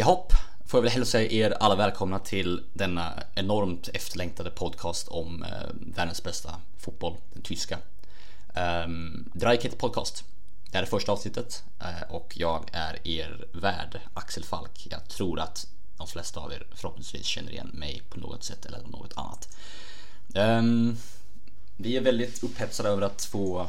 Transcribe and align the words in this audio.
Jahopp, 0.00 0.32
får 0.66 0.78
jag 0.78 0.82
väl 0.82 0.92
hälsa 0.92 1.22
er 1.22 1.50
alla 1.50 1.76
välkomna 1.76 2.18
till 2.18 2.62
denna 2.72 3.22
enormt 3.34 3.88
efterlängtade 3.88 4.50
podcast 4.50 5.08
om 5.08 5.42
eh, 5.42 5.48
världens 5.96 6.22
bästa 6.22 6.54
fotboll, 6.78 7.16
den 7.32 7.42
tyska. 7.42 7.78
Ehm, 8.54 8.90
um, 8.90 9.30
Dreikit 9.34 9.78
podcast. 9.78 10.24
Det 10.70 10.76
här 10.76 10.82
är 10.82 10.86
första 10.86 11.12
avsnittet 11.12 11.64
eh, 11.80 12.14
och 12.14 12.32
jag 12.36 12.70
är 12.72 13.08
er 13.08 13.46
värd 13.52 14.00
Axel 14.14 14.44
Falk. 14.44 14.86
Jag 14.90 15.08
tror 15.08 15.40
att 15.40 15.66
de 15.96 16.06
flesta 16.06 16.40
av 16.40 16.52
er 16.52 16.66
förhoppningsvis 16.74 17.26
känner 17.26 17.52
igen 17.52 17.70
mig 17.74 18.02
på 18.10 18.20
något 18.20 18.44
sätt 18.44 18.66
eller 18.66 18.82
något 18.82 19.12
annat. 19.16 19.56
Um, 20.34 20.96
vi 21.76 21.96
är 21.96 22.00
väldigt 22.00 22.42
upphetsade 22.42 22.88
över 22.88 23.02
att 23.02 23.24
få 23.24 23.66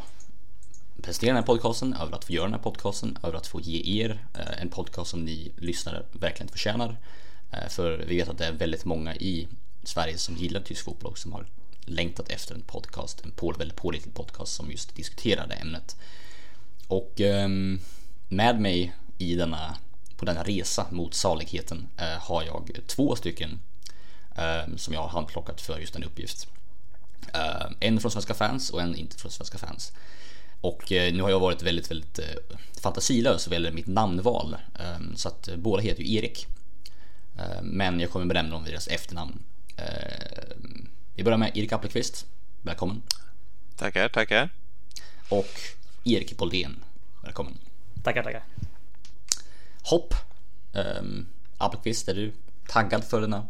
prestera 1.02 1.30
den 1.30 1.36
här 1.36 1.44
podcasten, 1.44 1.94
över 1.94 2.16
att 2.16 2.26
få 2.26 2.34
göra 2.34 2.46
den 2.46 2.54
här 2.54 2.62
podcasten, 2.62 3.18
över 3.24 3.38
att 3.38 3.48
få 3.48 3.62
ge 3.62 4.02
er 4.02 4.26
eh, 4.34 4.62
en 4.62 4.70
podcast 4.70 5.12
som 5.12 5.26
ni 5.26 5.52
lyssnare 5.58 6.04
verkligen 6.12 6.52
förtjänar. 6.52 6.98
Eh, 7.52 7.70
för 7.70 7.98
vi 7.98 8.18
vet 8.18 8.30
att 8.30 8.38
det 8.38 8.46
är 8.46 8.52
väldigt 8.52 8.86
många 8.86 9.16
i 9.16 9.48
Sverige 9.84 10.18
som 10.18 10.36
gillar 10.36 10.62
tysk 10.62 10.86
fotboll 10.86 11.12
och 11.12 11.18
som 11.18 11.34
har 11.34 11.46
längtat 11.86 12.30
efter 12.30 12.56
en 12.56 12.62
podcast, 12.62 13.22
en 13.26 13.32
på, 13.32 13.52
väldigt 13.52 13.78
pålitlig 13.78 14.14
podcast 14.14 14.54
som 14.54 14.72
just 14.72 14.96
diskuterar 14.96 15.48
det 15.48 15.56
ämnet. 15.56 15.96
Och 16.88 17.22
ehm, 17.22 17.80
med 18.30 18.60
mig 18.60 18.96
i 19.18 19.36
denna, 19.36 19.78
på 20.18 20.26
denna 20.26 20.44
resa 20.44 20.88
mot 20.92 21.14
saligheten 21.14 21.88
eh, 21.98 22.20
har 22.20 22.44
jag 22.44 22.80
två 22.88 23.16
stycken 23.16 23.60
ehm, 24.36 24.78
som 24.78 24.94
jag 24.94 25.02
har 25.02 25.10
handplockat 25.10 25.62
för 25.62 25.80
just 25.80 25.96
en 25.96 26.04
uppgift. 26.04 26.48
Ehm, 27.34 27.76
en 27.80 28.00
från 28.00 28.12
Svenska 28.12 28.34
fans 28.34 28.70
och 28.70 28.82
en 28.82 28.96
inte 28.96 29.18
från 29.18 29.32
Svenska 29.32 29.58
fans. 29.58 29.94
Och 30.62 30.92
eh, 30.92 31.14
nu 31.14 31.22
har 31.22 31.30
jag 31.30 31.40
varit 31.40 31.64
väldigt, 31.64 31.92
väldigt 31.92 32.20
eh, 32.20 32.26
fantasilös 32.82 33.48
vad 33.48 33.54
gäller 33.54 33.72
mitt 33.72 33.88
namnval. 33.88 34.58
Ehm, 34.80 35.16
så 35.16 35.28
att 35.28 35.48
eh, 35.48 35.56
båda 35.56 35.84
heter 35.84 36.04
ju 36.04 36.16
Erik. 36.16 36.48
Ehm, 37.38 37.66
men 37.66 38.00
jag 38.00 38.10
kommer 38.10 38.26
benämna 38.26 38.52
dem 38.52 38.64
vid 38.64 38.74
deras 38.74 38.88
efternamn. 38.88 39.40
Ehm, 39.78 40.88
vi 41.16 41.24
börjar 41.24 41.38
med 41.38 41.58
Erik 41.58 41.72
Appelqvist. 41.72 42.26
Välkommen. 42.62 43.02
Tackar, 43.76 44.10
tackar. 44.10 44.50
Och 45.30 45.60
Erik 46.04 46.38
Boldén. 46.38 46.84
Välkommen. 47.24 47.58
Tackar, 48.04 48.24
tackar. 48.24 48.44
Hopp. 49.84 50.14
Appelqvist, 51.58 52.08
är 52.08 52.16
du 52.16 52.32
taggad 52.68 53.04
för 53.04 53.22
denna 53.22 53.48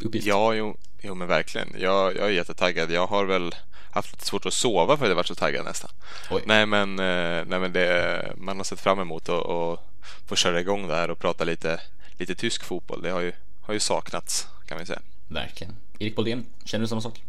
uppgift? 0.00 0.26
Ja, 0.26 0.54
jo, 0.54 0.76
jo 1.00 1.14
men 1.14 1.28
verkligen. 1.28 1.68
Jag, 1.78 2.16
jag 2.16 2.26
är 2.26 2.30
jättetaggad. 2.30 2.90
Jag 2.90 3.06
har 3.06 3.24
väl 3.24 3.54
haft 3.96 4.12
lite 4.12 4.26
svårt 4.26 4.46
att 4.46 4.54
sova 4.54 4.96
för 4.96 5.04
att 5.04 5.08
jag 5.08 5.16
varit 5.16 5.26
så 5.26 5.34
taggad 5.34 5.64
nästan. 5.64 5.90
Oj. 6.30 6.42
Nej 6.46 6.66
men, 6.66 6.98
eh, 6.98 7.44
nej, 7.46 7.60
men 7.60 7.72
det, 7.72 8.32
man 8.36 8.56
har 8.56 8.64
sett 8.64 8.80
fram 8.80 9.00
emot 9.00 9.28
att, 9.28 9.46
att 9.46 9.80
få 10.26 10.36
köra 10.36 10.60
igång 10.60 10.88
det 10.88 10.94
här 10.94 11.10
och 11.10 11.18
prata 11.18 11.44
lite, 11.44 11.80
lite 12.18 12.34
tysk 12.34 12.64
fotboll. 12.64 13.02
Det 13.02 13.10
har 13.10 13.20
ju, 13.20 13.32
har 13.60 13.74
ju 13.74 13.80
saknats 13.80 14.48
kan 14.66 14.78
vi 14.78 14.86
säga. 14.86 15.00
Verkligen. 15.28 15.76
Erik 15.98 16.16
Boldén, 16.16 16.46
känner 16.64 16.82
du 16.82 16.88
samma 16.88 17.00
sak? 17.00 17.22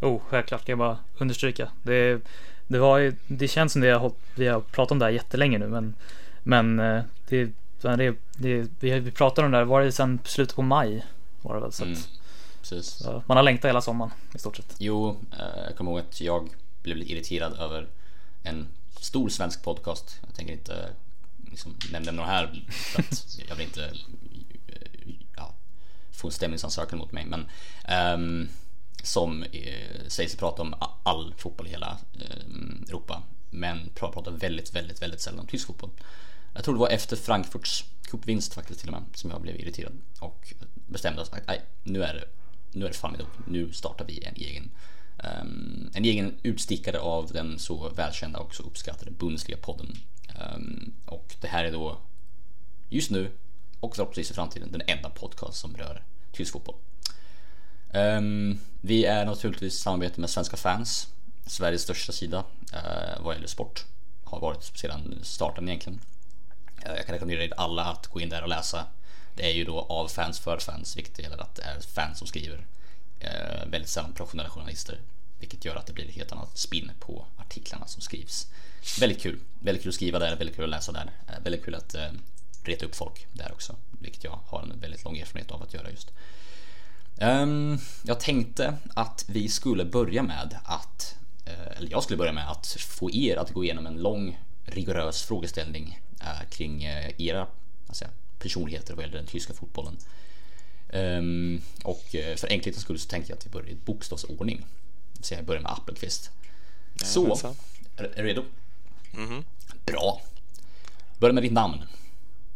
Oh, 0.00 0.20
självklart 0.28 0.64
kan 0.64 0.72
jag 0.72 0.78
bara 0.78 0.98
understryka. 1.18 1.68
Det, 1.82 2.20
det, 2.66 2.78
var 2.78 3.14
det 3.26 3.48
känns 3.48 3.72
som 3.72 3.82
det 3.82 3.90
har, 3.90 4.12
vi 4.34 4.48
har 4.48 4.60
pratat 4.60 4.92
om 4.92 4.98
det 4.98 5.04
här 5.04 5.12
jättelänge 5.12 5.58
nu 5.58 5.68
men, 5.68 5.94
men 6.42 6.78
eh, 6.78 7.02
det, 7.28 7.50
det, 7.82 8.14
det, 8.36 8.68
vi, 8.80 9.00
vi 9.00 9.10
pratade 9.10 9.46
om 9.46 9.52
det 9.52 9.58
här, 9.58 9.64
var 9.64 9.82
det 9.82 9.92
sen 9.92 10.18
slutet 10.24 10.56
på 10.56 10.62
maj? 10.62 11.06
Var 11.42 11.54
det 11.54 11.60
väl 11.60 11.72
så 11.72 11.84
mm 11.84 11.96
precis. 12.62 13.02
man 13.26 13.36
har 13.36 13.42
längtat 13.42 13.68
hela 13.68 13.80
sommaren 13.80 14.12
i 14.34 14.38
stort 14.38 14.56
sett. 14.56 14.74
Jo, 14.78 15.16
eh, 15.32 15.62
jag 15.66 15.76
kommer 15.76 15.90
ihåg 15.90 16.00
att 16.00 16.20
jag 16.20 16.48
blev 16.82 16.96
lite 16.96 17.12
irriterad 17.12 17.58
över 17.58 17.88
en 18.42 18.68
stor 19.00 19.28
svensk 19.28 19.62
podcast. 19.62 20.18
Jag 20.26 20.34
tänker 20.34 20.52
inte 20.52 20.88
liksom, 21.50 21.76
nämna 21.92 22.12
några 22.12 22.28
här 22.28 22.64
för 22.70 23.00
att 23.00 23.38
jag 23.48 23.56
vill 23.56 23.66
inte 23.66 23.84
eh, 24.66 25.14
ja, 25.36 25.54
få 26.12 26.28
en 26.28 26.32
stämningsansökan 26.32 26.98
mot 26.98 27.12
mig. 27.12 27.26
Men 27.26 27.46
um, 28.14 28.48
som 29.02 29.42
eh, 29.42 30.06
sägs 30.08 30.36
prata 30.36 30.62
om 30.62 30.74
all 31.02 31.34
fotboll 31.36 31.66
i 31.66 31.70
hela 31.70 31.98
eh, 32.20 32.88
Europa. 32.88 33.22
Men 33.50 33.90
pratar 33.94 34.30
väldigt, 34.30 34.74
väldigt, 34.74 35.02
väldigt 35.02 35.20
sällan 35.20 35.40
om 35.40 35.46
tysk 35.46 35.66
fotboll. 35.66 35.90
Jag 36.54 36.64
tror 36.64 36.74
det 36.74 36.80
var 36.80 36.88
efter 36.88 37.16
Frankfurts 37.16 37.84
cupvinst 38.02 38.54
faktiskt 38.54 38.80
till 38.80 38.88
och 38.88 38.92
med 38.92 39.02
som 39.14 39.30
jag 39.30 39.40
blev 39.40 39.60
irriterad 39.60 39.92
och 40.20 40.52
bestämde 40.86 41.22
att 41.22 41.46
nej, 41.46 41.60
nu 41.82 42.02
är 42.02 42.14
det 42.14 42.24
nu 42.72 42.84
är 42.84 42.88
det 42.88 42.96
fan 42.96 43.12
nog, 43.12 43.28
nu 43.46 43.72
startar 43.72 44.04
vi 44.04 44.24
en 44.24 44.34
egen 44.36 44.70
um, 45.22 45.90
en 45.94 46.04
egen 46.04 46.34
utstickare 46.42 46.98
av 46.98 47.32
den 47.32 47.58
så 47.58 47.88
välkända 47.88 48.38
och 48.38 48.54
så 48.54 48.62
uppskattade 48.62 49.10
Bundesliga-podden. 49.10 49.96
Um, 50.28 50.40
ehm, 50.40 50.92
och 51.06 51.34
det 51.40 51.48
här 51.48 51.64
är 51.64 51.72
då 51.72 51.98
just 52.88 53.10
nu 53.10 53.30
och 53.80 53.96
förhoppningsvis 53.96 54.30
i 54.30 54.34
framtiden 54.34 54.72
den 54.72 54.82
enda 54.86 55.10
podcast 55.10 55.58
som 55.58 55.76
rör 55.76 56.02
tysk 56.32 56.52
fotboll. 56.52 56.74
Um, 57.94 58.60
vi 58.80 59.04
är 59.04 59.26
naturligtvis 59.26 59.74
i 59.74 59.78
samarbete 59.78 60.20
med 60.20 60.30
Svenska 60.30 60.56
fans, 60.56 61.08
Sveriges 61.46 61.82
största 61.82 62.12
sida 62.12 62.44
uh, 62.74 63.24
vad 63.24 63.34
gäller 63.34 63.48
sport. 63.48 63.84
Har 64.24 64.40
varit 64.40 64.62
sedan 64.62 65.18
starten 65.22 65.68
egentligen. 65.68 66.00
Uh, 66.86 66.96
jag 66.96 67.06
kan 67.06 67.12
rekommendera 67.12 67.44
er 67.44 67.52
alla 67.56 67.84
att 67.84 68.06
gå 68.06 68.20
in 68.20 68.28
där 68.28 68.42
och 68.42 68.48
läsa 68.48 68.86
det 69.34 69.50
är 69.50 69.54
ju 69.54 69.64
då 69.64 69.80
av 69.80 70.08
fans 70.08 70.38
för 70.38 70.58
fans, 70.58 70.96
vilket 70.96 71.18
gäller 71.18 71.38
att 71.38 71.54
det 71.54 71.62
är 71.62 71.80
fans 71.80 72.18
som 72.18 72.26
skriver. 72.26 72.66
Eh, 73.20 73.66
väldigt 73.66 73.90
sällan 73.90 74.12
professionella 74.12 74.50
journalister, 74.50 74.98
vilket 75.38 75.64
gör 75.64 75.76
att 75.76 75.86
det 75.86 75.92
blir 75.92 76.08
ett 76.08 76.14
helt 76.14 76.32
annat 76.32 76.58
spinn 76.58 76.92
på 77.00 77.26
artiklarna 77.36 77.86
som 77.86 78.02
skrivs. 78.02 78.46
Väldigt 79.00 79.22
kul, 79.22 79.38
väldigt 79.60 79.82
kul 79.82 79.90
att 79.90 79.94
skriva 79.94 80.18
där, 80.18 80.36
väldigt 80.36 80.56
kul 80.56 80.64
att 80.64 80.70
läsa 80.70 80.92
där, 80.92 81.10
eh, 81.28 81.42
väldigt 81.44 81.64
kul 81.64 81.74
att 81.74 81.94
eh, 81.94 82.10
reta 82.64 82.86
upp 82.86 82.94
folk 82.94 83.26
där 83.32 83.52
också, 83.52 83.76
vilket 84.00 84.24
jag 84.24 84.38
har 84.46 84.62
en 84.62 84.80
väldigt 84.80 85.04
lång 85.04 85.18
erfarenhet 85.18 85.50
av 85.50 85.62
att 85.62 85.74
göra 85.74 85.90
just. 85.90 86.12
Um, 87.20 87.78
jag 88.02 88.20
tänkte 88.20 88.74
att 88.94 89.24
vi 89.28 89.48
skulle 89.48 89.84
börja 89.84 90.22
med 90.22 90.58
att, 90.64 91.16
eh, 91.44 91.76
eller 91.76 91.90
jag 91.90 92.02
skulle 92.02 92.16
börja 92.16 92.32
med 92.32 92.50
att 92.50 92.66
få 92.66 93.10
er 93.10 93.36
att 93.36 93.50
gå 93.50 93.64
igenom 93.64 93.86
en 93.86 93.96
lång 93.96 94.38
rigorös 94.64 95.22
frågeställning 95.22 96.00
eh, 96.20 96.48
kring 96.50 96.84
eh, 96.84 97.10
era 97.18 97.46
alltså, 97.88 98.04
personligheter 98.42 98.94
vad 98.94 99.04
gäller 99.04 99.18
den 99.18 99.26
tyska 99.26 99.54
fotbollen. 99.54 99.96
Um, 100.92 101.62
och 101.84 102.14
eh, 102.14 102.36
för 102.36 102.48
enkelhetens 102.48 102.82
skull 102.82 102.98
så 102.98 103.08
tänkte 103.08 103.32
jag 103.32 103.38
att 103.38 103.46
vi 103.46 103.50
börjar 103.50 103.68
i 103.68 103.74
bokstavsordning. 103.74 104.64
Så 105.20 105.34
jag 105.34 105.44
börjar 105.44 105.62
med 105.62 105.72
Appelqvist. 105.72 106.30
Ja, 106.94 107.06
så, 107.06 107.54
är, 107.96 108.04
är, 108.04 108.22
du 108.22 108.28
redo? 108.28 108.44
Mm 109.14 109.30
-hmm. 109.30 109.44
Bra. 109.86 110.22
Börja 111.18 111.32
med 111.32 111.42
ditt 111.42 111.52
namn. 111.52 111.82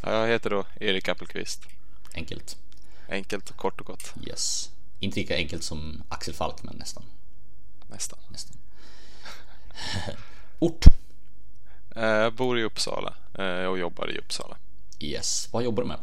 Ja, 0.00 0.12
jag 0.12 0.28
heter 0.28 0.50
då 0.50 0.64
Erik 0.80 1.08
Appelqvist. 1.08 1.62
Enkelt. 2.14 2.56
Enkelt 3.08 3.50
och 3.50 3.56
kort 3.56 3.80
och 3.80 3.86
gott. 3.86 4.14
Yes. 4.26 4.70
Inte 5.00 5.20
lika 5.20 5.36
enkelt 5.36 5.62
som 5.62 6.02
Axel 6.08 6.34
Falk, 6.34 6.62
men 6.62 6.76
nästan. 6.76 7.02
Nästan. 7.90 8.18
nästan. 8.28 8.56
Ort? 10.58 10.86
Eh, 11.96 12.04
jag 12.04 12.32
bor 12.32 12.58
i 12.58 12.62
Uppsala 12.62 13.14
eh, 13.34 13.64
och 13.64 13.78
jobbar 13.78 14.10
i 14.10 14.18
Uppsala. 14.18 14.56
Yes, 14.98 15.48
vad 15.52 15.64
jobbar 15.64 15.82
du 15.82 15.88
med? 15.88 15.98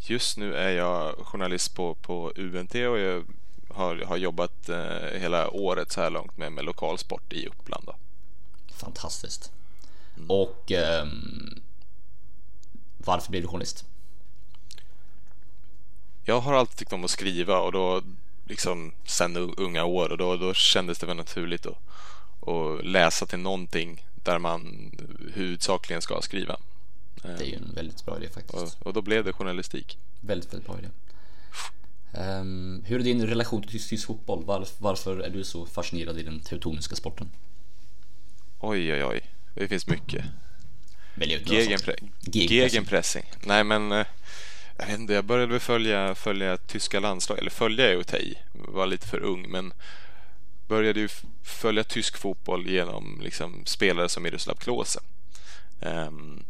Just 0.00 0.36
nu 0.36 0.54
är 0.54 0.70
jag 0.70 1.14
journalist 1.16 1.74
på, 1.74 1.94
på 1.94 2.32
UNT 2.36 2.74
och 2.74 2.98
jag 2.98 3.24
har, 3.68 3.96
har 3.96 4.16
jobbat 4.16 4.68
eh, 4.68 5.20
hela 5.20 5.50
året 5.50 5.92
så 5.92 6.00
här 6.00 6.10
långt 6.10 6.36
med, 6.36 6.52
med 6.52 6.64
lokalsport 6.64 7.32
i 7.32 7.46
Uppland. 7.46 7.84
Då. 7.86 7.96
Fantastiskt. 8.76 9.52
Mm. 10.16 10.30
Och 10.30 10.72
eh, 10.72 11.06
varför 12.98 13.30
blev 13.30 13.42
du 13.42 13.48
journalist? 13.48 13.84
Jag 16.24 16.40
har 16.40 16.54
alltid 16.54 16.76
tyckt 16.76 16.92
om 16.92 17.04
att 17.04 17.10
skriva 17.10 17.60
och 17.60 17.72
då 17.72 18.02
liksom 18.44 18.92
sen 19.04 19.36
unga 19.36 19.84
år 19.84 20.08
och 20.08 20.18
då, 20.18 20.36
då 20.36 20.54
kändes 20.54 20.98
det 20.98 21.06
väl 21.06 21.16
naturligt 21.16 21.66
att, 21.66 21.78
att 22.48 22.84
läsa 22.84 23.26
till 23.26 23.38
någonting 23.38 24.06
där 24.14 24.38
man 24.38 24.92
huvudsakligen 25.34 26.02
ska 26.02 26.22
skriva. 26.22 26.56
Det 27.24 27.44
är 27.44 27.48
ju 27.48 27.54
en 27.54 27.72
väldigt 27.74 28.04
bra 28.04 28.16
idé 28.16 28.28
faktiskt. 28.28 28.76
Och, 28.80 28.86
och 28.86 28.92
då 28.92 29.02
blev 29.02 29.24
det 29.24 29.32
journalistik. 29.32 29.98
Väldigt, 30.20 30.52
väldigt 30.52 30.68
bra 30.68 30.78
idé. 30.78 30.88
Um, 32.12 32.84
hur 32.86 33.00
är 33.00 33.04
din 33.04 33.26
relation 33.26 33.62
till 33.62 33.88
tysk 33.88 34.06
fotboll? 34.06 34.44
Varför, 34.44 34.74
varför 34.78 35.18
är 35.18 35.30
du 35.30 35.44
så 35.44 35.66
fascinerad 35.66 36.18
i 36.18 36.22
den 36.22 36.40
teutoniska 36.40 36.96
sporten? 36.96 37.30
Oj, 38.60 38.92
oj, 38.92 39.04
oj. 39.04 39.20
Det 39.54 39.68
finns 39.68 39.86
mycket. 39.86 40.24
Gegenpre 41.44 41.96
Gegenpressing. 42.22 43.24
Nej, 43.46 43.64
men 43.64 43.92
eh, 43.92 44.06
jag 44.78 44.86
vet 44.86 44.98
inte. 44.98 45.12
Jag 45.12 45.24
började 45.24 45.52
väl 45.52 45.60
följa, 45.60 46.14
följa 46.14 46.56
tyska 46.56 47.00
landslag. 47.00 47.38
Eller 47.38 47.50
följa 47.50 47.92
är 47.92 47.96
att 47.96 48.06
ta 48.06 48.16
i. 48.16 48.38
Var 48.52 48.86
lite 48.86 49.08
för 49.08 49.18
ung, 49.18 49.50
men 49.50 49.72
började 50.68 51.00
ju 51.00 51.08
följa 51.42 51.84
tysk 51.84 52.16
fotboll 52.16 52.66
genom 52.66 53.20
liksom, 53.22 53.62
spelare 53.66 54.08
som 54.08 54.22
Miroslav 54.22 54.54
Klose. 54.54 55.00
Um, 55.80 56.44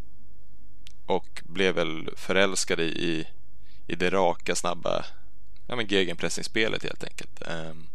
och 1.06 1.42
blev 1.44 1.74
väl 1.74 2.10
förälskad 2.16 2.80
i, 2.80 3.26
i 3.86 3.94
det 3.94 4.10
raka, 4.10 4.54
snabba 4.54 5.04
ja, 5.66 5.76
men 5.76 5.86
gegenpressingspelet 5.86 6.82
helt 6.82 7.04
enkelt. 7.04 7.42
Um, 7.48 7.88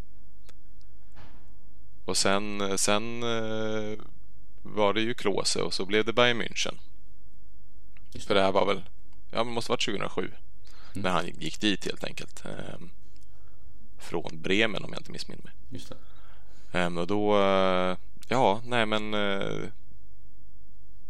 och 2.05 2.17
sen, 2.17 2.77
sen 2.77 3.23
uh, 3.23 3.99
var 4.63 4.93
det 4.93 5.01
ju 5.01 5.13
Klose 5.13 5.61
och 5.61 5.73
så 5.73 5.85
blev 5.85 6.05
det 6.05 6.13
Bayern 6.13 6.41
München. 6.41 6.77
För 8.27 8.35
det 8.35 8.41
här 8.41 8.51
var 8.51 8.65
väl 8.65 8.83
ja, 9.31 9.43
det 9.43 9.49
måste 9.49 9.71
varit 9.71 9.85
2007. 9.85 10.21
Mm. 10.21 10.33
När 10.93 11.09
han 11.09 11.25
gick 11.25 11.61
dit 11.61 11.85
helt 11.85 12.03
enkelt. 12.03 12.43
Um, 12.45 12.89
från 13.97 14.41
Bremen 14.41 14.83
om 14.83 14.93
jag 14.93 14.99
inte 14.99 15.11
missminner 15.11 15.43
mig. 15.43 15.53
Just 15.69 15.89
det. 16.71 16.85
Um, 16.85 16.97
och 16.97 17.07
då, 17.07 17.37
uh, 17.37 17.97
ja, 18.27 18.61
nej 18.65 18.85
men 18.85 19.13
uh, 19.13 19.67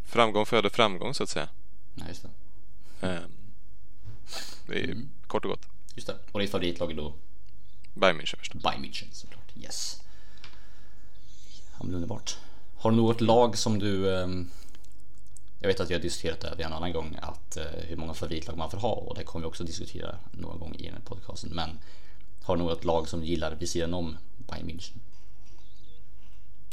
framgång 0.04 0.46
föder 0.46 0.70
framgång 0.70 1.14
så 1.14 1.24
att 1.24 1.30
säga. 1.30 1.50
Nej, 1.94 2.08
just 2.08 2.24
det. 2.24 2.30
Um, 3.08 3.32
det 4.68 4.80
är 4.80 4.84
mm. 4.84 5.10
kort 5.28 5.46
och 5.46 5.52
gott. 5.52 5.66
Just 5.96 6.08
det. 6.08 6.18
Och 6.32 6.40
ditt 6.40 6.52
favoritlag 6.52 6.92
är 6.92 6.96
då? 6.96 7.14
Bayern 7.94 8.22
München 8.22 8.38
förstås. 8.38 8.64
Bayern 8.64 8.86
München 8.86 9.08
såklart. 9.12 9.52
Yes. 9.56 10.02
Ja, 11.72 11.84
men 11.84 11.96
underbart. 11.96 12.38
Har 12.78 12.92
du 12.92 12.98
något 12.98 13.22
lag 13.22 13.58
som 13.58 13.80
du 13.80 14.06
um, 14.06 14.50
jag 15.60 15.68
vet 15.68 15.80
att 15.80 15.90
vi 15.90 15.94
har 15.94 16.02
diskuterat 16.02 16.58
det 16.58 16.64
en 16.64 16.74
annan 16.74 16.94
gång 16.94 17.18
att 17.22 17.58
uh, 17.58 17.64
hur 17.88 17.96
många 17.96 18.14
favoritlag 18.14 18.58
man 18.58 18.72
får 18.72 18.78
ha 18.78 18.92
och 18.92 19.16
det 19.16 19.24
kommer 19.24 19.46
vi 19.46 19.50
också 19.50 19.64
diskutera 19.64 20.16
någon 20.32 20.60
gång 20.60 20.76
i 20.76 20.84
den 20.84 20.94
här 20.94 21.02
podcasten. 21.02 21.50
Men 21.54 21.80
har 22.44 22.58
du 22.58 22.64
något 22.64 22.84
lag 22.84 23.10
som 23.10 23.20
du 23.20 23.26
gillar 23.26 23.56
vid 23.56 23.70
sidan 23.70 23.94
om 23.94 24.18
Bayern 24.38 24.68
München? 24.68 25.00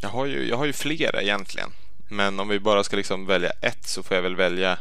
Jag 0.01 0.09
har 0.09 0.27
ju, 0.27 0.49
jag 0.49 0.57
har 0.57 0.67
ju 0.67 0.73
flera 0.73 1.23
egentligen. 1.23 1.71
Men 2.09 2.41
om 2.41 2.49
vi 2.49 2.61
bara 2.61 2.85
ska 2.85 2.97
liksom 2.97 3.27
välja 3.27 3.51
ett 3.51 3.87
så 3.87 4.03
får 4.03 4.15
jag 4.15 4.23
väl 4.23 4.37
välja 4.37 4.79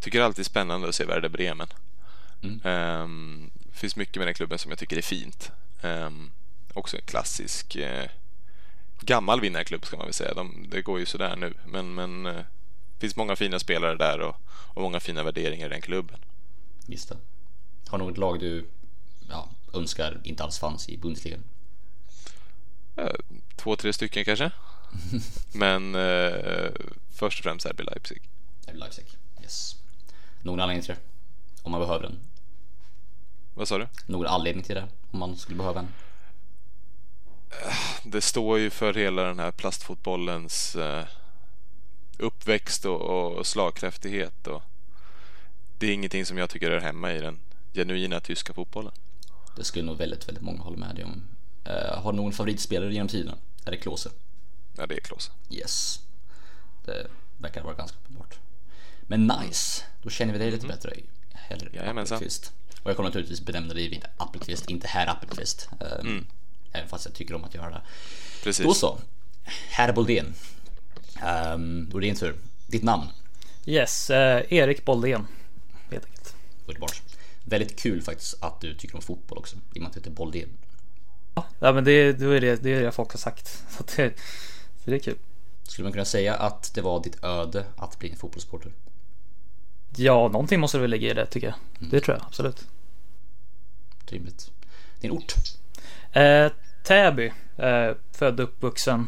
Tycker 0.00 0.20
alltid 0.20 0.46
spännande 0.46 0.88
att 0.88 0.94
se 0.94 1.04
Werder 1.04 1.28
Bremen. 1.28 1.68
Mm. 2.42 2.60
Um, 3.02 3.50
finns 3.72 3.96
mycket 3.96 4.16
med 4.16 4.26
den 4.26 4.34
klubben 4.34 4.58
som 4.58 4.70
jag 4.70 4.78
tycker 4.78 4.96
är 4.96 5.02
fint. 5.02 5.52
Um, 5.82 6.30
också 6.74 6.96
en 6.96 7.02
klassisk 7.02 7.76
uh, 7.76 8.08
gammal 9.00 9.40
vinnarklubb 9.40 9.86
ska 9.86 9.96
man 9.96 10.06
väl 10.06 10.14
säga. 10.14 10.34
De, 10.34 10.66
det 10.70 10.82
går 10.82 10.98
ju 10.98 11.06
sådär 11.06 11.36
nu 11.36 11.54
men, 11.66 11.94
men 11.94 12.26
uh, 12.26 12.40
finns 12.98 13.16
många 13.16 13.36
fina 13.36 13.58
spelare 13.58 13.96
där 13.96 14.20
och, 14.20 14.36
och 14.50 14.82
många 14.82 15.00
fina 15.00 15.22
värderingar 15.22 15.66
i 15.66 15.68
den 15.68 15.80
klubben. 15.80 16.18
Just 16.86 17.08
det. 17.08 17.16
Har 17.88 17.98
något 17.98 18.18
lag 18.18 18.40
du 18.40 18.66
ja, 19.28 19.48
önskar 19.74 20.20
inte 20.24 20.44
alls 20.44 20.58
fanns 20.58 20.88
i 20.88 20.96
Bundesliga? 20.96 21.38
Uh, 22.98 23.08
två, 23.56 23.76
tre 23.76 23.92
stycken 23.92 24.24
kanske. 24.24 24.50
men 25.52 25.92
först 27.10 27.38
och 27.38 27.44
främst 27.44 27.66
RB 27.66 27.80
Leipzig. 27.80 28.22
RB 28.66 28.76
Leipzig, 28.76 29.06
yes. 29.42 29.76
Någon 30.42 30.60
anledning 30.60 30.84
till 30.84 30.94
det? 30.94 31.00
Om 31.62 31.72
man 31.72 31.80
behöver 31.80 32.02
den? 32.02 32.20
Vad 33.54 33.68
sa 33.68 33.78
du? 33.78 33.88
Någon 34.06 34.26
anledning 34.26 34.64
till 34.64 34.74
det? 34.74 34.88
Om 35.10 35.18
man 35.18 35.36
skulle 35.36 35.58
behöva 35.58 35.80
en? 35.80 35.88
Det 38.02 38.20
står 38.20 38.58
ju 38.58 38.70
för 38.70 38.94
hela 38.94 39.22
den 39.22 39.38
här 39.38 39.50
plastfotbollens 39.50 40.76
uh, 40.76 41.02
uppväxt 42.18 42.84
och, 42.84 43.00
och 43.00 43.46
slagkräftighet. 43.46 44.46
Och 44.46 44.62
det 45.78 45.86
är 45.86 45.92
ingenting 45.92 46.26
som 46.26 46.38
jag 46.38 46.50
tycker 46.50 46.70
är 46.70 46.80
hemma 46.80 47.12
i 47.12 47.20
den 47.20 47.38
genuina 47.74 48.20
tyska 48.20 48.52
fotbollen. 48.52 48.92
Det 49.56 49.64
skulle 49.64 49.84
nog 49.84 49.96
väldigt, 49.96 50.28
väldigt 50.28 50.44
många 50.44 50.62
hålla 50.62 50.76
med 50.76 50.94
dig 50.94 51.04
om. 51.04 51.22
Uh, 51.66 52.02
har 52.02 52.12
du 52.12 52.16
någon 52.16 52.32
favoritspelare 52.32 52.92
genom 52.92 53.08
tiden? 53.08 53.34
Är 53.64 53.70
det 53.70 53.76
Klose? 53.76 54.10
Ja, 54.76 54.86
det 54.86 54.94
är 54.94 55.00
Klose. 55.00 55.32
Yes. 55.50 56.00
Det 56.84 57.06
verkar 57.38 57.62
vara 57.62 57.74
ganska 57.74 57.96
uppenbart. 57.98 58.38
Men 59.10 59.26
nice, 59.26 59.84
då 60.02 60.10
känner 60.10 60.32
vi 60.32 60.38
dig 60.38 60.50
lite 60.50 60.66
mm. 60.66 60.76
bättre. 60.76 60.92
Heller 61.32 61.70
Jajamensan. 61.72 62.22
Och 62.82 62.90
jag 62.90 62.96
kommer 62.96 63.08
naturligtvis 63.08 63.40
benämna 63.40 63.74
dig 63.74 63.88
vid 63.88 64.04
Appelqvist, 64.16 64.70
inte 64.70 64.88
herr 64.88 65.06
Appelqvist. 65.06 65.68
Um, 65.80 66.06
mm. 66.06 66.26
Även 66.72 66.88
fast 66.88 67.04
jag 67.04 67.14
tycker 67.14 67.34
om 67.34 67.44
att 67.44 67.54
göra 67.54 67.70
det. 67.70 67.80
Precis. 68.42 68.66
Då 68.66 68.74
så. 68.74 68.98
Herr 69.70 69.92
Boldén. 69.92 70.34
Um, 71.54 71.88
då 71.90 71.96
är 71.96 72.00
det 72.00 72.06
din 72.06 72.16
tur. 72.16 72.36
Ditt 72.66 72.82
namn? 72.82 73.06
Yes, 73.66 74.10
eh, 74.10 74.52
Erik 74.52 74.84
Boldén. 74.84 75.26
Helt 75.90 76.04
enkelt. 76.04 76.34
Underbart. 76.66 77.02
Väldigt 77.44 77.78
kul 77.78 78.02
faktiskt 78.02 78.36
att 78.40 78.60
du 78.60 78.74
tycker 78.74 78.96
om 78.96 79.02
fotboll 79.02 79.38
också. 79.38 79.56
I 79.56 79.78
och 79.78 79.82
med 79.82 79.86
att 79.86 79.94
du 79.94 80.00
heter 80.00 80.10
Boldén. 80.10 80.48
Ja, 81.34 81.72
men 81.72 81.84
det, 81.84 82.12
det, 82.12 82.26
är 82.26 82.40
det, 82.40 82.62
det 82.62 82.70
är 82.70 82.82
det 82.82 82.92
folk 82.92 83.10
har 83.10 83.18
sagt. 83.18 83.48
Så 83.70 83.84
det, 83.96 84.18
så 84.84 84.90
det 84.90 84.96
är 84.96 84.98
kul. 84.98 85.18
Skulle 85.62 85.84
man 85.84 85.92
kunna 85.92 86.04
säga 86.04 86.34
att 86.34 86.74
det 86.74 86.80
var 86.80 87.02
ditt 87.02 87.24
öde 87.24 87.64
att 87.76 87.98
bli 87.98 88.10
en 88.10 88.16
fotbollssporter? 88.16 88.72
Ja, 89.96 90.28
någonting 90.28 90.60
måste 90.60 90.78
du 90.78 90.80
väl 90.82 90.90
lägga 90.90 91.10
i 91.10 91.14
det 91.14 91.26
tycker 91.26 91.46
jag. 91.46 91.56
Mm. 91.78 91.90
Det 91.90 92.00
tror 92.00 92.16
jag 92.16 92.26
absolut. 92.26 92.66
Rimligt. 94.06 94.50
Din 95.00 95.10
ort? 95.10 95.34
Eh, 96.12 96.52
Täby. 96.82 97.32
Eh, 97.56 97.90
född 98.12 98.40
och 98.40 98.44
uppvuxen 98.44 99.06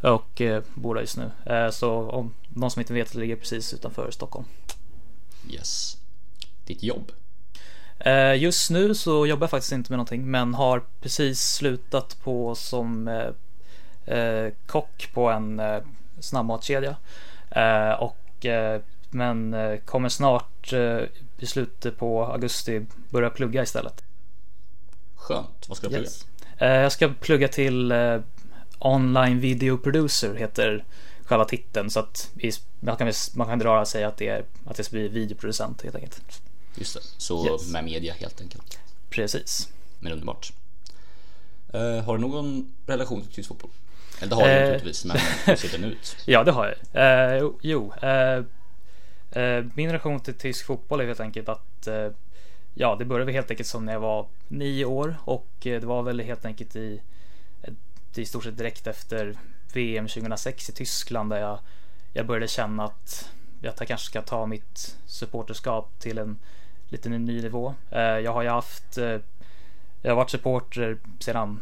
och 0.00 0.40
eh, 0.40 0.62
bor 0.74 0.94
där 0.94 1.00
just 1.00 1.16
nu. 1.16 1.30
Eh, 1.46 1.70
så 1.70 2.10
om 2.10 2.34
någon 2.48 2.70
som 2.70 2.80
inte 2.80 2.92
vet, 2.92 3.12
det 3.12 3.18
ligger 3.18 3.36
precis 3.36 3.74
utanför 3.74 4.10
Stockholm. 4.10 4.46
Yes. 5.50 5.96
Ditt 6.66 6.82
jobb? 6.82 7.12
Eh, 7.98 8.34
just 8.34 8.70
nu 8.70 8.94
så 8.94 9.26
jobbar 9.26 9.44
jag 9.44 9.50
faktiskt 9.50 9.72
inte 9.72 9.92
med 9.92 9.96
någonting, 9.96 10.30
men 10.30 10.54
har 10.54 10.82
precis 11.00 11.40
slutat 11.40 12.16
på 12.22 12.54
som 12.54 13.08
eh, 13.08 14.16
eh, 14.16 14.52
kock 14.66 15.10
på 15.14 15.30
en 15.30 15.60
eh, 15.60 15.82
snabbmatskedja. 16.20 16.96
och 17.98 18.16
men 19.10 19.56
kommer 19.84 20.08
snart 20.08 20.72
i 21.38 21.46
slutet 21.46 21.98
på 21.98 22.24
augusti 22.24 22.86
börja 23.10 23.30
plugga 23.30 23.62
istället. 23.62 24.02
Skönt. 25.14 25.68
Vad 25.68 25.76
ska 25.76 25.86
du 25.86 25.94
plugga? 25.94 26.04
Yes. 26.04 26.26
Jag 26.58 26.92
ska 26.92 27.08
plugga 27.20 27.48
till 27.48 27.92
Online 28.78 29.40
Video 29.40 29.78
Producer 29.78 30.34
heter 30.34 30.84
själva 31.24 31.44
titeln 31.44 31.90
så 31.90 32.00
att 32.00 32.30
man 32.80 32.96
kan, 32.96 33.12
man 33.34 33.46
kan 33.46 33.58
dra 33.58 33.84
sig 33.84 34.04
att 34.04 34.16
det, 34.16 34.28
är, 34.28 34.44
att 34.64 34.76
det 34.76 34.84
ska 34.84 34.92
bli 34.92 35.08
videoproducent 35.08 35.82
helt 35.82 35.94
enkelt. 35.94 36.42
Just 36.74 36.94
det, 36.94 37.00
så 37.16 37.46
yes. 37.46 37.70
med 37.70 37.84
media 37.84 38.14
helt 38.14 38.40
enkelt. 38.40 38.78
Precis. 39.10 39.68
Men 39.98 40.12
underbart. 40.12 40.52
Uh, 41.74 41.80
har 41.80 42.16
du 42.16 42.20
någon 42.20 42.72
relation 42.86 43.22
till 43.22 43.32
tysk 43.32 43.48
fotboll? 43.48 43.70
Eller 44.18 44.28
det 44.28 44.36
har 44.36 44.42
du 44.42 44.54
uh, 44.54 44.60
naturligtvis, 44.60 45.04
men 45.04 45.16
hur 45.44 45.56
ser 45.56 45.78
den 45.78 45.84
ut? 45.84 46.16
ja, 46.24 46.44
det 46.44 46.52
har 46.52 46.76
jag. 46.92 47.42
Uh, 47.42 47.52
jo, 47.62 47.92
Eh, 49.30 49.64
min 49.74 49.86
relation 49.86 50.20
till 50.20 50.34
tysk 50.34 50.66
fotboll 50.66 51.00
är 51.00 51.06
helt 51.06 51.20
enkelt 51.20 51.48
att 51.48 51.86
eh, 51.86 52.08
ja, 52.74 52.96
det 52.98 53.04
började 53.04 53.32
helt 53.32 53.50
enkelt 53.50 53.68
som 53.68 53.84
när 53.84 53.92
jag 53.92 54.00
var 54.00 54.26
nio 54.48 54.84
år 54.84 55.16
och 55.24 55.66
eh, 55.66 55.80
det 55.80 55.86
var 55.86 56.02
väl 56.02 56.20
helt 56.20 56.44
enkelt 56.44 56.76
i 56.76 57.00
i 58.14 58.24
stort 58.24 58.44
sett 58.44 58.58
direkt 58.58 58.86
efter 58.86 59.34
VM 59.72 60.08
2006 60.08 60.68
i 60.68 60.72
Tyskland 60.72 61.30
där 61.30 61.40
jag, 61.40 61.58
jag 62.12 62.26
började 62.26 62.48
känna 62.48 62.84
att 62.84 63.30
jag 63.60 63.76
kanske 63.76 64.06
ska 64.06 64.22
ta 64.22 64.46
mitt 64.46 64.96
supporterskap 65.06 65.98
till 65.98 66.18
en 66.18 66.38
lite 66.88 67.08
ny 67.08 67.42
nivå. 67.42 67.74
Jag 67.90 68.32
har 68.32 68.42
ju 68.42 68.48
haft, 68.48 68.96
jag 70.02 70.10
har 70.10 70.14
varit 70.14 70.30
supporter 70.30 70.98
sedan, 71.18 71.60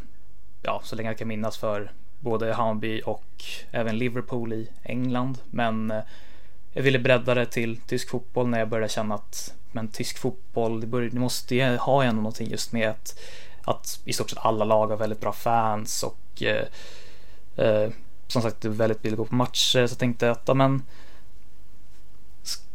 ja, 0.63 0.81
så 0.85 0.97
länge 0.97 1.09
jag 1.09 1.19
kan 1.19 1.29
minnas 1.29 1.59
för 1.59 1.93
både 2.21 2.53
Hammarby 2.53 3.03
och 3.05 3.45
även 3.71 3.99
Liverpool 3.99 4.53
i 4.53 4.71
England. 4.83 5.39
Men 5.51 5.91
eh, 5.91 6.03
jag 6.79 6.83
ville 6.83 6.99
bredda 6.99 7.35
det 7.35 7.47
till 7.47 7.77
tysk 7.77 8.11
fotboll 8.11 8.49
när 8.49 8.59
jag 8.59 8.69
började 8.69 8.93
känna 8.93 9.15
att 9.15 9.55
men 9.73 9.89
tysk 9.89 10.19
fotboll, 10.19 10.81
det, 10.81 10.87
började, 10.87 11.15
det 11.15 11.21
måste 11.21 11.79
ha 11.81 12.05
ändå 12.05 12.23
någonting 12.23 12.51
just 12.51 12.73
med 12.73 12.91
att, 12.91 13.19
att 13.65 14.01
i 14.05 14.13
stort 14.13 14.31
sett 14.31 14.39
alla 14.43 14.65
lag 14.65 14.87
har 14.87 14.97
väldigt 14.97 15.21
bra 15.21 15.33
fans 15.33 16.03
och 16.03 16.43
eh, 16.43 16.67
eh, 17.57 17.91
som 18.27 18.43
sagt 18.43 18.65
väldigt 18.65 19.03
billigt 19.03 19.21
att 19.21 19.27
gå 19.27 19.29
på 19.29 19.35
matcher 19.35 19.87
så 19.87 19.93
jag 19.93 19.99
tänkte 19.99 20.31
att 20.31 20.43
ja, 20.47 20.55
men 20.55 20.83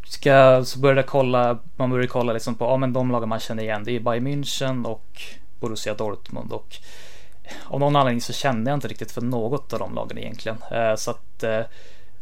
ska, 0.06 0.64
så 0.66 0.80
började 0.80 1.02
jag 1.02 1.10
kolla, 1.10 1.60
man 1.76 1.90
började 1.90 2.08
kolla 2.08 2.34
liksom 2.34 2.56
på, 2.56 2.66
ja 2.66 2.78
men 2.78 2.94
de 2.94 3.12
lagen 3.12 3.30
man 3.30 3.40
känner 3.40 3.64
igen, 3.64 3.84
det 3.84 3.96
är 3.96 4.00
Bayern 4.00 4.28
München 4.28 4.86
och 4.86 5.22
Borussia 5.60 5.94
Dortmund 5.94 6.52
och 6.52 6.78
eh, 7.44 7.74
av 7.74 7.80
någon 7.80 7.96
anledning 7.96 8.22
så 8.22 8.34
kände 8.34 8.72
jag 8.72 8.78
inte 8.78 8.88
riktigt 8.88 9.12
för 9.12 9.22
något 9.22 9.74
av 9.74 9.80
de 9.80 9.96
lagen 9.96 10.18
egentligen. 10.18 10.58
Eh, 10.72 10.96
så 10.96 11.12
att, 11.12 11.44
eh, 11.44 11.62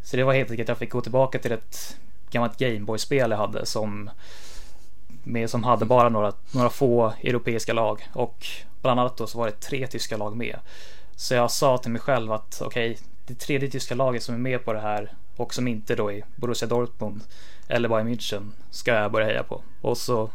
så 0.03 0.17
det 0.17 0.23
var 0.23 0.33
helt 0.33 0.51
enkelt 0.51 0.65
att 0.65 0.69
jag 0.69 0.77
fick 0.77 0.91
gå 0.91 1.01
tillbaka 1.01 1.39
till 1.39 1.51
ett 1.51 1.97
gammalt 2.31 2.57
Gameboy-spel 2.57 3.31
jag 3.31 3.37
hade 3.37 3.65
som 3.65 4.09
med, 5.23 5.49
som 5.49 5.63
hade 5.63 5.85
bara 5.85 6.09
några, 6.09 6.33
några 6.51 6.69
få 6.69 7.13
europeiska 7.23 7.73
lag 7.73 8.09
och 8.13 8.47
bland 8.81 8.99
annat 8.99 9.17
då 9.17 9.27
så 9.27 9.37
var 9.37 9.45
det 9.45 9.59
tre 9.59 9.87
tyska 9.87 10.17
lag 10.17 10.35
med. 10.35 10.59
Så 11.15 11.33
jag 11.33 11.51
sa 11.51 11.77
till 11.77 11.91
mig 11.91 12.01
själv 12.01 12.31
att 12.31 12.61
okej, 12.61 12.91
okay, 12.91 13.03
det 13.27 13.35
tredje 13.35 13.69
tyska 13.69 13.95
laget 13.95 14.23
som 14.23 14.35
är 14.35 14.39
med 14.39 14.65
på 14.65 14.73
det 14.73 14.79
här 14.79 15.13
och 15.35 15.53
som 15.53 15.67
inte 15.67 15.95
då 15.95 16.11
är 16.11 16.25
Borussia 16.35 16.67
Dortmund 16.67 17.21
eller 17.67 17.89
Bayern 17.89 18.07
München 18.07 18.51
ska 18.69 18.93
jag 18.93 19.11
börja 19.11 19.27
heja 19.27 19.43
på. 19.43 19.63
Och 19.81 19.97
så 19.97 20.29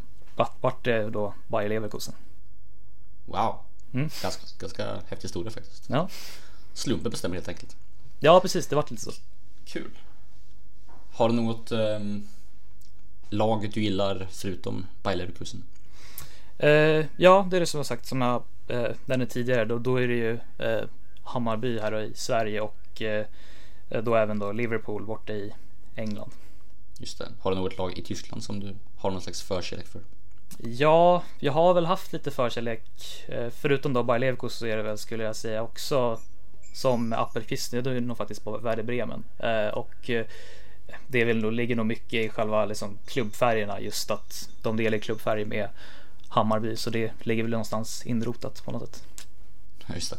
vart 0.61 0.83
det 0.83 1.09
då 1.09 1.33
Bayer 1.47 1.69
Leverkusen. 1.69 2.13
Wow, 3.25 3.55
mm. 3.93 4.09
ganska, 4.21 4.43
ganska 4.59 4.85
häftig 5.07 5.27
historia 5.27 5.51
faktiskt. 5.51 5.89
Ja. 5.89 6.09
Slumpen 6.73 7.11
bestämmer 7.11 7.35
helt 7.35 7.47
enkelt. 7.47 7.75
Ja, 8.19 8.39
precis, 8.39 8.67
det 8.67 8.75
vart 8.75 8.91
lite 8.91 9.03
så. 9.03 9.11
Kul. 9.67 9.91
Har 11.11 11.29
du 11.29 11.35
något 11.35 11.71
um, 11.71 12.27
lag 13.29 13.69
du 13.73 13.81
gillar 13.81 14.27
förutom 14.31 14.85
Bayer 15.03 15.17
Leverkusen? 15.17 15.63
Uh, 16.63 17.05
ja, 17.17 17.47
det 17.49 17.57
är 17.57 17.59
det 17.59 17.65
som 17.65 17.77
jag 17.77 17.85
sagt 17.85 18.05
som 18.05 18.21
jag 18.21 18.43
den 19.05 19.21
är 19.21 19.25
tidigare. 19.25 19.65
Då, 19.65 19.77
då 19.77 19.95
är 19.95 20.07
det 20.07 20.13
ju 20.13 20.33
uh, 20.33 20.85
Hammarby 21.23 21.79
här 21.79 22.01
i 22.01 22.13
Sverige 22.15 22.61
och 22.61 23.01
då 24.03 24.15
även 24.15 24.39
då 24.39 24.51
Liverpool 24.51 25.05
borta 25.05 25.33
i 25.33 25.53
England. 25.95 26.31
Just 26.99 27.17
det. 27.17 27.27
Har 27.41 27.51
du 27.51 27.57
något 27.57 27.77
lag 27.77 27.97
i 27.97 28.03
Tyskland 28.03 28.43
som 28.43 28.59
du 28.59 28.75
har 28.97 29.11
någon 29.11 29.21
slags 29.21 29.41
förkärlek 29.41 29.87
för? 29.87 30.01
Ja, 30.57 31.23
jag 31.39 31.53
har 31.53 31.73
väl 31.73 31.85
haft 31.85 32.13
lite 32.13 32.31
förkärlek. 32.31 32.83
Eh, 33.27 33.49
förutom 33.49 33.93
då 33.93 34.03
Bayer 34.03 34.19
Leverkusen 34.19 34.59
så 34.59 34.65
är 34.65 34.77
det 34.77 34.83
väl 34.83 34.97
skulle 34.97 35.23
jag 35.23 35.35
säga 35.35 35.63
också 35.63 36.19
som 36.77 37.13
Appelqvist, 37.13 37.71
det 37.71 37.77
är 37.77 38.01
nog 38.01 38.17
faktiskt 38.17 38.43
på 38.43 38.57
Werder 38.57 38.83
Bremen. 38.83 39.23
Eh, 39.39 39.67
och 39.67 40.09
eh, 40.09 40.25
det 41.07 41.25
väl 41.25 41.37
nog, 41.37 41.51
ligger 41.51 41.75
nog 41.75 41.85
mycket 41.85 42.13
i 42.13 42.29
själva 42.29 42.65
liksom 42.65 42.97
klubbfärgerna 43.05 43.81
just 43.81 44.11
att 44.11 44.49
de 44.61 44.77
delar 44.77 44.97
klubbfärg 44.97 45.45
med 45.45 45.69
Hammarby 46.29 46.75
så 46.75 46.89
det 46.89 47.11
ligger 47.19 47.43
väl 47.43 47.51
någonstans 47.51 48.05
inrotat 48.05 48.65
på 48.65 48.71
något 48.71 48.95
sätt. 48.95 49.03
Just 49.95 50.11
det. 50.11 50.17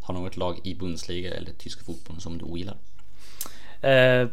Har 0.00 0.14
något 0.14 0.36
lag 0.36 0.60
i 0.64 0.74
Bundesliga 0.74 1.34
eller 1.34 1.52
tyska 1.52 1.84
fotbollen 1.84 2.20
som 2.20 2.38
du 2.38 2.44
ogillar? 2.44 2.76
Eh, 3.80 4.28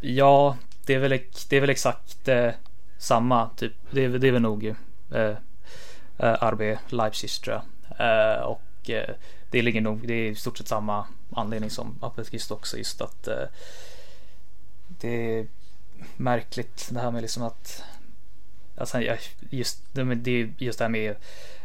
ja, 0.00 0.56
det 0.86 0.94
är 0.94 0.98
väl, 0.98 1.20
det 1.48 1.56
är 1.56 1.60
väl 1.60 1.70
exakt 1.70 2.28
eh, 2.28 2.50
samma 2.98 3.50
typ. 3.56 3.72
Det 3.90 4.04
är, 4.04 4.08
det 4.08 4.28
är 4.28 4.32
väl 4.32 4.42
nog 4.42 4.74
eh, 5.10 5.36
eh 6.18 6.42
RB 6.42 6.78
Leipzig 6.88 7.30
tror 7.30 7.56
jag. 7.56 7.62
Och 8.50 8.90
det 9.50 9.62
ligger 9.62 9.80
nog, 9.80 10.06
det 10.06 10.14
är 10.14 10.30
i 10.30 10.34
stort 10.34 10.58
sett 10.58 10.68
samma 10.68 11.06
anledning 11.32 11.70
som 11.70 11.98
Appelqvist 12.00 12.50
också 12.50 12.76
just 12.76 13.00
att 13.00 13.28
eh, 13.28 13.44
det 14.88 15.38
är 15.38 15.46
märkligt 16.16 16.88
det 16.90 17.00
här 17.00 17.10
med 17.10 17.22
liksom 17.22 17.42
att 17.42 17.82
alltså 18.76 19.00
just, 19.50 19.82
det 19.92 20.30
är 20.30 20.54
just 20.58 20.78
det 20.78 20.84
här 20.84 20.90
med 20.90 21.16